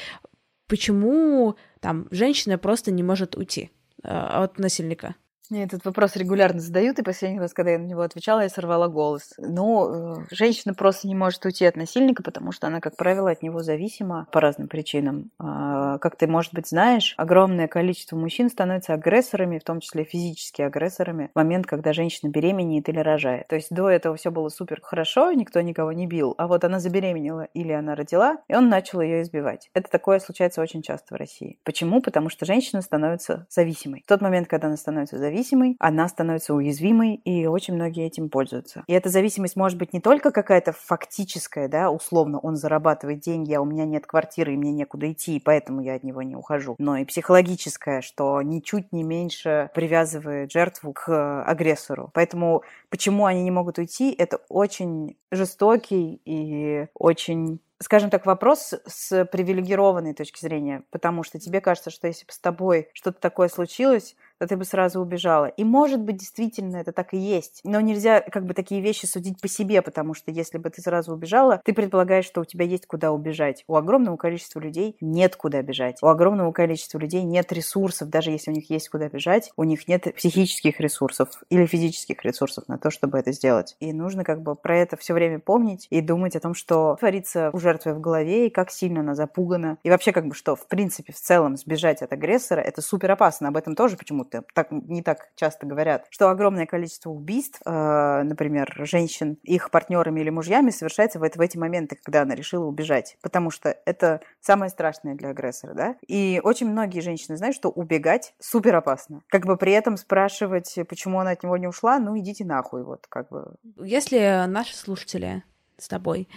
почему 0.66 1.56
там 1.86 2.08
женщина 2.10 2.58
просто 2.58 2.90
не 2.90 3.04
может 3.04 3.36
уйти 3.36 3.70
э, 4.02 4.08
от 4.08 4.58
насильника? 4.58 5.14
Мне 5.48 5.62
этот 5.62 5.84
вопрос 5.84 6.16
регулярно 6.16 6.60
задают, 6.60 6.98
и 6.98 7.04
последний 7.04 7.38
раз, 7.38 7.52
когда 7.52 7.72
я 7.72 7.78
на 7.78 7.86
него 7.86 8.02
отвечала, 8.02 8.40
я 8.40 8.48
сорвала 8.48 8.88
голос. 8.88 9.34
Ну, 9.38 10.16
э, 10.18 10.26
женщина 10.32 10.74
просто 10.74 11.06
не 11.06 11.14
может 11.14 11.44
уйти 11.44 11.64
от 11.66 11.76
насильника, 11.76 12.24
потому 12.24 12.50
что 12.50 12.66
она, 12.66 12.80
как 12.80 12.96
правило, 12.96 13.30
от 13.30 13.42
него 13.42 13.62
зависима 13.62 14.26
по 14.32 14.40
разным 14.40 14.66
причинам. 14.66 15.30
А, 15.38 15.98
как 15.98 16.16
ты, 16.16 16.26
может 16.26 16.52
быть, 16.52 16.66
знаешь, 16.66 17.14
огромное 17.16 17.68
количество 17.68 18.16
мужчин 18.16 18.50
становятся 18.50 18.94
агрессорами, 18.94 19.60
в 19.60 19.64
том 19.64 19.78
числе 19.78 20.02
физически 20.02 20.62
агрессорами, 20.62 21.30
в 21.32 21.36
момент, 21.36 21.66
когда 21.66 21.92
женщина 21.92 22.28
беременеет 22.28 22.88
или 22.88 22.98
рожает. 22.98 23.46
То 23.46 23.54
есть 23.54 23.68
до 23.70 23.88
этого 23.88 24.16
все 24.16 24.32
было 24.32 24.48
супер 24.48 24.80
хорошо, 24.82 25.30
никто 25.30 25.60
никого 25.60 25.92
не 25.92 26.08
бил, 26.08 26.34
а 26.38 26.48
вот 26.48 26.64
она 26.64 26.80
забеременела 26.80 27.48
или 27.54 27.70
она 27.70 27.94
родила, 27.94 28.38
и 28.48 28.54
он 28.56 28.68
начал 28.68 29.00
ее 29.00 29.22
избивать. 29.22 29.70
Это 29.74 29.88
такое 29.90 30.18
случается 30.18 30.60
очень 30.60 30.82
часто 30.82 31.14
в 31.14 31.18
России. 31.18 31.60
Почему? 31.62 32.02
Потому 32.02 32.30
что 32.30 32.46
женщина 32.46 32.82
становится 32.82 33.46
зависимой. 33.48 34.02
В 34.04 34.08
тот 34.08 34.20
момент, 34.20 34.48
когда 34.48 34.66
она 34.66 34.76
становится 34.76 35.18
зависимой, 35.18 35.35
зависимой, 35.36 35.76
она 35.78 36.08
становится 36.08 36.54
уязвимой, 36.54 37.14
и 37.14 37.46
очень 37.46 37.74
многие 37.74 38.06
этим 38.06 38.30
пользуются. 38.30 38.84
И 38.86 38.92
эта 38.92 39.10
зависимость 39.10 39.56
может 39.56 39.78
быть 39.78 39.92
не 39.92 40.00
только 40.00 40.30
какая-то 40.30 40.72
фактическая, 40.72 41.68
да, 41.68 41.90
условно, 41.90 42.38
он 42.38 42.56
зарабатывает 42.56 43.20
деньги, 43.20 43.52
а 43.52 43.60
у 43.60 43.66
меня 43.66 43.84
нет 43.84 44.06
квартиры, 44.06 44.54
и 44.54 44.56
мне 44.56 44.72
некуда 44.72 45.12
идти, 45.12 45.36
и 45.36 45.40
поэтому 45.40 45.82
я 45.82 45.94
от 45.94 46.04
него 46.04 46.22
не 46.22 46.36
ухожу, 46.36 46.76
но 46.78 46.96
и 46.96 47.04
психологическая, 47.04 48.00
что 48.00 48.40
ничуть 48.40 48.92
не 48.92 49.02
меньше 49.02 49.70
привязывает 49.74 50.50
жертву 50.50 50.92
к 50.94 51.42
агрессору. 51.44 52.10
Поэтому 52.14 52.62
почему 52.88 53.26
они 53.26 53.42
не 53.42 53.50
могут 53.50 53.78
уйти, 53.78 54.14
это 54.16 54.40
очень 54.48 55.16
жестокий 55.30 56.20
и 56.24 56.86
очень 56.94 57.60
скажем 57.78 58.10
так, 58.10 58.24
вопрос 58.24 58.74
с 58.86 59.24
привилегированной 59.26 60.14
точки 60.14 60.40
зрения, 60.40 60.84
потому 60.90 61.22
что 61.22 61.38
тебе 61.38 61.60
кажется, 61.60 61.90
что 61.90 62.06
если 62.06 62.24
бы 62.24 62.32
с 62.32 62.38
тобой 62.38 62.88
что-то 62.94 63.20
такое 63.20 63.48
случилось, 63.48 64.16
то 64.38 64.46
ты 64.46 64.56
бы 64.56 64.64
сразу 64.64 65.00
убежала. 65.00 65.46
И 65.46 65.64
может 65.64 66.00
быть, 66.00 66.16
действительно, 66.16 66.76
это 66.76 66.92
так 66.92 67.14
и 67.14 67.18
есть. 67.18 67.60
Но 67.64 67.80
нельзя 67.80 68.20
как 68.20 68.46
бы 68.46 68.54
такие 68.54 68.80
вещи 68.80 69.06
судить 69.06 69.40
по 69.40 69.48
себе, 69.48 69.82
потому 69.82 70.14
что 70.14 70.30
если 70.30 70.58
бы 70.58 70.70
ты 70.70 70.82
сразу 70.82 71.12
убежала, 71.12 71.60
ты 71.64 71.72
предполагаешь, 71.72 72.24
что 72.24 72.40
у 72.40 72.44
тебя 72.44 72.64
есть 72.64 72.86
куда 72.86 73.12
убежать. 73.12 73.64
У 73.66 73.76
огромного 73.76 74.16
количества 74.16 74.60
людей 74.60 74.96
нет 75.00 75.36
куда 75.36 75.62
бежать. 75.62 75.98
У 76.02 76.06
огромного 76.06 76.52
количества 76.52 76.98
людей 76.98 77.22
нет 77.22 77.52
ресурсов, 77.52 78.08
даже 78.08 78.30
если 78.30 78.50
у 78.50 78.54
них 78.54 78.70
есть 78.70 78.88
куда 78.88 79.08
бежать, 79.08 79.50
у 79.56 79.64
них 79.64 79.88
нет 79.88 80.14
психических 80.14 80.80
ресурсов 80.80 81.42
или 81.50 81.66
физических 81.66 82.22
ресурсов 82.24 82.68
на 82.68 82.78
то, 82.78 82.90
чтобы 82.90 83.18
это 83.18 83.32
сделать. 83.32 83.76
И 83.80 83.92
нужно 83.92 84.24
как 84.24 84.42
бы 84.42 84.54
про 84.54 84.76
это 84.78 84.96
все 84.96 85.14
время 85.14 85.38
помнить 85.38 85.86
и 85.90 86.00
думать 86.00 86.36
о 86.36 86.40
том, 86.40 86.54
что 86.54 86.96
творится 86.98 87.50
у 87.52 87.58
жертвы 87.58 87.94
в 87.94 88.00
голове 88.00 88.46
и 88.46 88.50
как 88.50 88.70
сильно 88.70 89.00
она 89.00 89.14
запугана. 89.14 89.78
И 89.82 89.90
вообще 89.90 90.12
как 90.12 90.26
бы 90.26 90.34
что, 90.34 90.56
в 90.56 90.66
принципе, 90.66 91.12
в 91.12 91.16
целом 91.16 91.56
сбежать 91.56 92.02
от 92.02 92.12
агрессора, 92.12 92.60
это 92.60 92.82
супер 92.82 93.10
опасно. 93.10 93.48
Об 93.48 93.56
этом 93.56 93.74
тоже 93.74 93.96
почему 93.96 94.25
почему-то 94.26 94.44
так, 94.54 94.70
не 94.70 95.02
так 95.02 95.30
часто 95.34 95.66
говорят, 95.66 96.06
что 96.10 96.28
огромное 96.30 96.66
количество 96.66 97.10
убийств, 97.10 97.60
э, 97.64 98.22
например, 98.22 98.72
женщин, 98.84 99.38
их 99.42 99.70
партнерами 99.70 100.20
или 100.20 100.30
мужьями 100.30 100.70
совершается 100.70 101.18
в, 101.18 101.22
это, 101.22 101.38
в 101.38 101.40
эти 101.40 101.56
моменты, 101.56 101.96
когда 102.02 102.22
она 102.22 102.34
решила 102.34 102.64
убежать. 102.64 103.16
Потому 103.22 103.50
что 103.50 103.76
это 103.84 104.20
самое 104.40 104.70
страшное 104.70 105.14
для 105.14 105.30
агрессора, 105.30 105.74
да? 105.74 105.96
И 106.06 106.40
очень 106.42 106.68
многие 106.70 107.00
женщины 107.00 107.36
знают, 107.36 107.56
что 107.56 107.70
убегать 107.70 108.34
супер 108.38 108.74
опасно. 108.76 109.22
Как 109.28 109.46
бы 109.46 109.56
при 109.56 109.72
этом 109.72 109.96
спрашивать, 109.96 110.78
почему 110.88 111.20
она 111.20 111.30
от 111.30 111.42
него 111.42 111.56
не 111.56 111.66
ушла, 111.66 111.98
ну 111.98 112.18
идите 112.18 112.44
нахуй, 112.44 112.82
вот 112.82 113.06
как 113.08 113.28
бы. 113.28 113.54
Если 113.78 114.46
наши 114.46 114.76
слушатели 114.76 115.42
с 115.78 115.88
тобой 115.88 116.28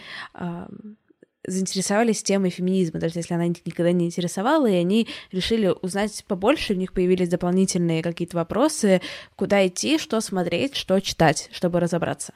заинтересовались 1.50 2.24
темой 2.24 2.50
феминизма, 2.50 3.00
даже 3.00 3.20
если 3.20 3.34
она 3.34 3.48
никогда 3.48 3.92
не 3.92 4.06
интересовала, 4.06 4.68
и 4.68 4.76
они 4.76 5.08
решили 5.32 5.74
узнать 5.82 6.24
побольше, 6.28 6.74
у 6.74 6.78
них 6.78 6.94
появились 6.94 7.30
дополнительные 7.30 8.04
какие-то 8.04 8.38
вопросы, 8.38 9.02
куда 9.36 9.66
идти, 9.68 9.98
что 9.98 10.22
смотреть, 10.22 10.76
что 10.76 11.00
читать, 11.00 11.50
чтобы 11.52 11.80
разобраться. 11.80 12.34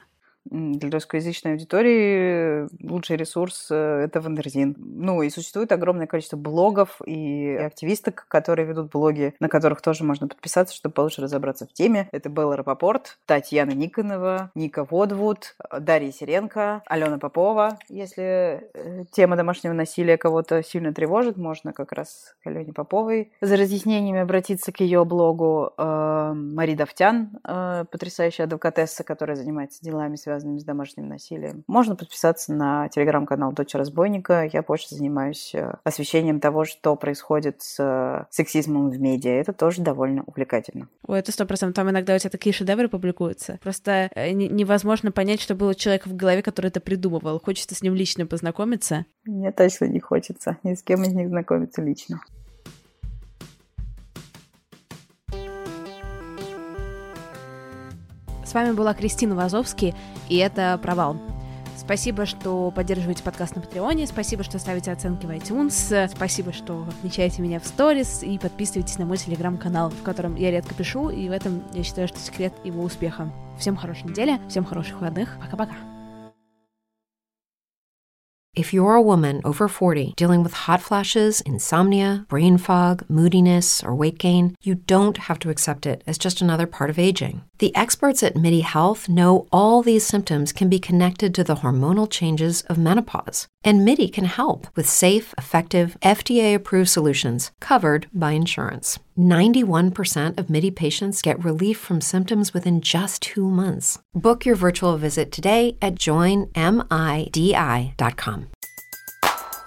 Для 0.50 0.90
русскоязычной 0.90 1.52
аудитории 1.52 2.68
лучший 2.86 3.16
ресурс 3.16 3.68
э,— 3.70 4.02
это 4.04 4.20
Wonderzine. 4.20 4.76
Ну, 4.78 5.22
и 5.22 5.30
существует 5.30 5.72
огромное 5.72 6.06
количество 6.06 6.36
блогов 6.36 7.00
и 7.06 7.56
активисток, 7.56 8.26
которые 8.28 8.66
ведут 8.66 8.90
блоги, 8.90 9.34
на 9.40 9.48
которых 9.48 9.80
тоже 9.80 10.04
можно 10.04 10.28
подписаться, 10.28 10.74
чтобы 10.74 10.92
получше 10.92 11.22
разобраться 11.22 11.66
в 11.66 11.72
теме. 11.72 12.08
Это 12.12 12.28
Белла 12.28 12.56
Рапопорт, 12.56 13.18
Татьяна 13.24 13.70
Никонова, 13.70 14.50
Ника 14.54 14.84
Водвуд, 14.84 15.56
Дарья 15.80 16.12
Сиренко, 16.12 16.82
Алена 16.86 17.18
Попова. 17.18 17.78
Если 17.88 18.68
э, 18.74 19.04
тема 19.10 19.36
домашнего 19.36 19.72
насилия 19.72 20.18
кого-то 20.18 20.62
сильно 20.62 20.92
тревожит, 20.92 21.38
можно 21.38 21.72
как 21.72 21.92
раз 21.92 22.36
к 22.44 22.46
Алене 22.46 22.74
Поповой 22.74 23.32
за 23.40 23.56
разъяснениями 23.56 24.20
обратиться 24.20 24.72
к 24.72 24.80
ее 24.80 25.06
блогу. 25.06 25.72
Э, 25.78 26.32
Мари 26.34 26.74
Давтян, 26.74 27.30
потрясающая 27.42 28.44
адвокатесса, 28.44 29.04
которая 29.04 29.36
занимается 29.36 29.82
делами, 29.82 30.16
связанными 30.16 30.33
с 30.40 30.64
домашним 30.64 31.08
насилием. 31.08 31.64
Можно 31.66 31.96
подписаться 31.96 32.52
на 32.52 32.88
телеграм-канал 32.88 33.52
«Дочь 33.52 33.74
разбойника». 33.74 34.48
Я 34.52 34.62
больше 34.62 34.94
занимаюсь 34.94 35.54
э, 35.54 35.74
освещением 35.84 36.40
того, 36.40 36.64
что 36.64 36.96
происходит 36.96 37.62
с 37.62 37.76
э, 37.78 38.26
сексизмом 38.30 38.90
в 38.90 39.00
медиа. 39.00 39.32
Это 39.32 39.52
тоже 39.52 39.82
довольно 39.82 40.24
увлекательно. 40.26 40.88
Ой, 41.06 41.18
это 41.18 41.32
сто 41.32 41.46
процентов. 41.46 41.76
Там 41.76 41.90
иногда 41.90 42.14
у 42.14 42.18
тебя 42.18 42.30
такие 42.30 42.52
шедевры 42.52 42.88
публикуются. 42.88 43.58
Просто 43.62 44.10
э, 44.14 44.30
невозможно 44.32 45.12
понять, 45.12 45.40
что 45.40 45.54
было 45.54 45.70
у 45.70 45.74
человека 45.74 46.08
в 46.08 46.16
голове, 46.16 46.42
который 46.42 46.68
это 46.68 46.80
придумывал. 46.80 47.40
Хочется 47.40 47.74
с 47.74 47.82
ним 47.82 47.94
лично 47.94 48.26
познакомиться. 48.26 49.06
Мне 49.24 49.52
точно 49.52 49.86
не 49.86 50.00
хочется 50.00 50.58
ни 50.62 50.74
с 50.74 50.82
кем 50.82 51.02
из 51.02 51.12
них 51.12 51.28
знакомиться 51.28 51.82
лично. 51.82 52.20
С 58.54 58.56
вами 58.56 58.70
была 58.70 58.94
Кристина 58.94 59.34
Вазовский, 59.34 59.96
и 60.28 60.36
это 60.36 60.78
«Провал». 60.80 61.16
Спасибо, 61.76 62.24
что 62.24 62.70
поддерживаете 62.70 63.24
подкаст 63.24 63.56
на 63.56 63.62
Патреоне, 63.62 64.06
спасибо, 64.06 64.44
что 64.44 64.60
ставите 64.60 64.92
оценки 64.92 65.26
в 65.26 65.30
iTunes, 65.30 66.08
спасибо, 66.14 66.52
что 66.52 66.86
отмечаете 66.88 67.42
меня 67.42 67.58
в 67.58 67.66
сторис 67.66 68.22
и 68.22 68.38
подписывайтесь 68.38 68.96
на 68.96 69.06
мой 69.06 69.16
телеграм-канал, 69.16 69.90
в 69.90 70.04
котором 70.04 70.36
я 70.36 70.52
редко 70.52 70.72
пишу, 70.72 71.08
и 71.08 71.28
в 71.28 71.32
этом 71.32 71.64
я 71.72 71.82
считаю, 71.82 72.06
что 72.06 72.20
секрет 72.20 72.52
его 72.62 72.84
успеха. 72.84 73.32
Всем 73.58 73.76
хорошей 73.76 74.04
недели, 74.04 74.38
всем 74.48 74.64
хороших 74.64 75.00
выходных, 75.00 75.36
пока-пока. 75.40 75.74
If 78.56 78.72
you're 78.72 78.94
a 78.94 79.02
woman 79.02 79.40
over 79.42 79.66
40 79.66 80.14
dealing 80.16 80.44
with 80.44 80.52
hot 80.52 80.80
flashes, 80.80 81.40
insomnia, 81.40 82.24
brain 82.28 82.56
fog, 82.56 83.02
moodiness, 83.08 83.82
or 83.82 83.96
weight 83.96 84.16
gain, 84.16 84.54
you 84.62 84.76
don't 84.76 85.18
have 85.26 85.40
to 85.40 85.50
accept 85.50 85.86
it 85.86 86.04
as 86.06 86.18
just 86.18 86.40
another 86.40 86.68
part 86.68 86.88
of 86.88 86.96
aging. 86.96 87.42
The 87.64 87.74
experts 87.74 88.22
at 88.22 88.36
MIDI 88.36 88.60
Health 88.60 89.08
know 89.08 89.48
all 89.50 89.80
these 89.80 90.06
symptoms 90.06 90.52
can 90.52 90.68
be 90.68 90.78
connected 90.78 91.34
to 91.34 91.42
the 91.42 91.54
hormonal 91.54 92.06
changes 92.10 92.60
of 92.68 92.76
menopause. 92.76 93.48
And 93.64 93.86
MIDI 93.86 94.06
can 94.08 94.26
help 94.26 94.66
with 94.76 94.86
safe, 94.86 95.32
effective, 95.38 95.96
FDA 96.02 96.54
approved 96.54 96.90
solutions 96.90 97.52
covered 97.60 98.06
by 98.12 98.32
insurance. 98.32 98.98
91% 99.16 100.38
of 100.38 100.50
MIDI 100.50 100.70
patients 100.70 101.22
get 101.22 101.42
relief 101.42 101.78
from 101.78 102.02
symptoms 102.02 102.52
within 102.52 102.82
just 102.82 103.22
two 103.22 103.48
months. 103.48 103.98
Book 104.14 104.44
your 104.44 104.56
virtual 104.56 104.98
visit 104.98 105.32
today 105.32 105.78
at 105.80 105.94
joinmidi.com. 105.94 106.50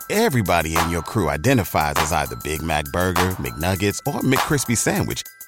Everybody 0.09 0.77
in 0.77 0.89
your 0.89 1.01
crew 1.01 1.29
identifies 1.29 1.95
as 1.97 2.13
either 2.13 2.37
Big 2.37 2.61
Mac 2.61 2.85
Burger, 2.93 3.31
McNuggets, 3.41 3.99
or 4.05 4.21
McCrispy 4.21 4.77
Sandwich, 4.77 5.23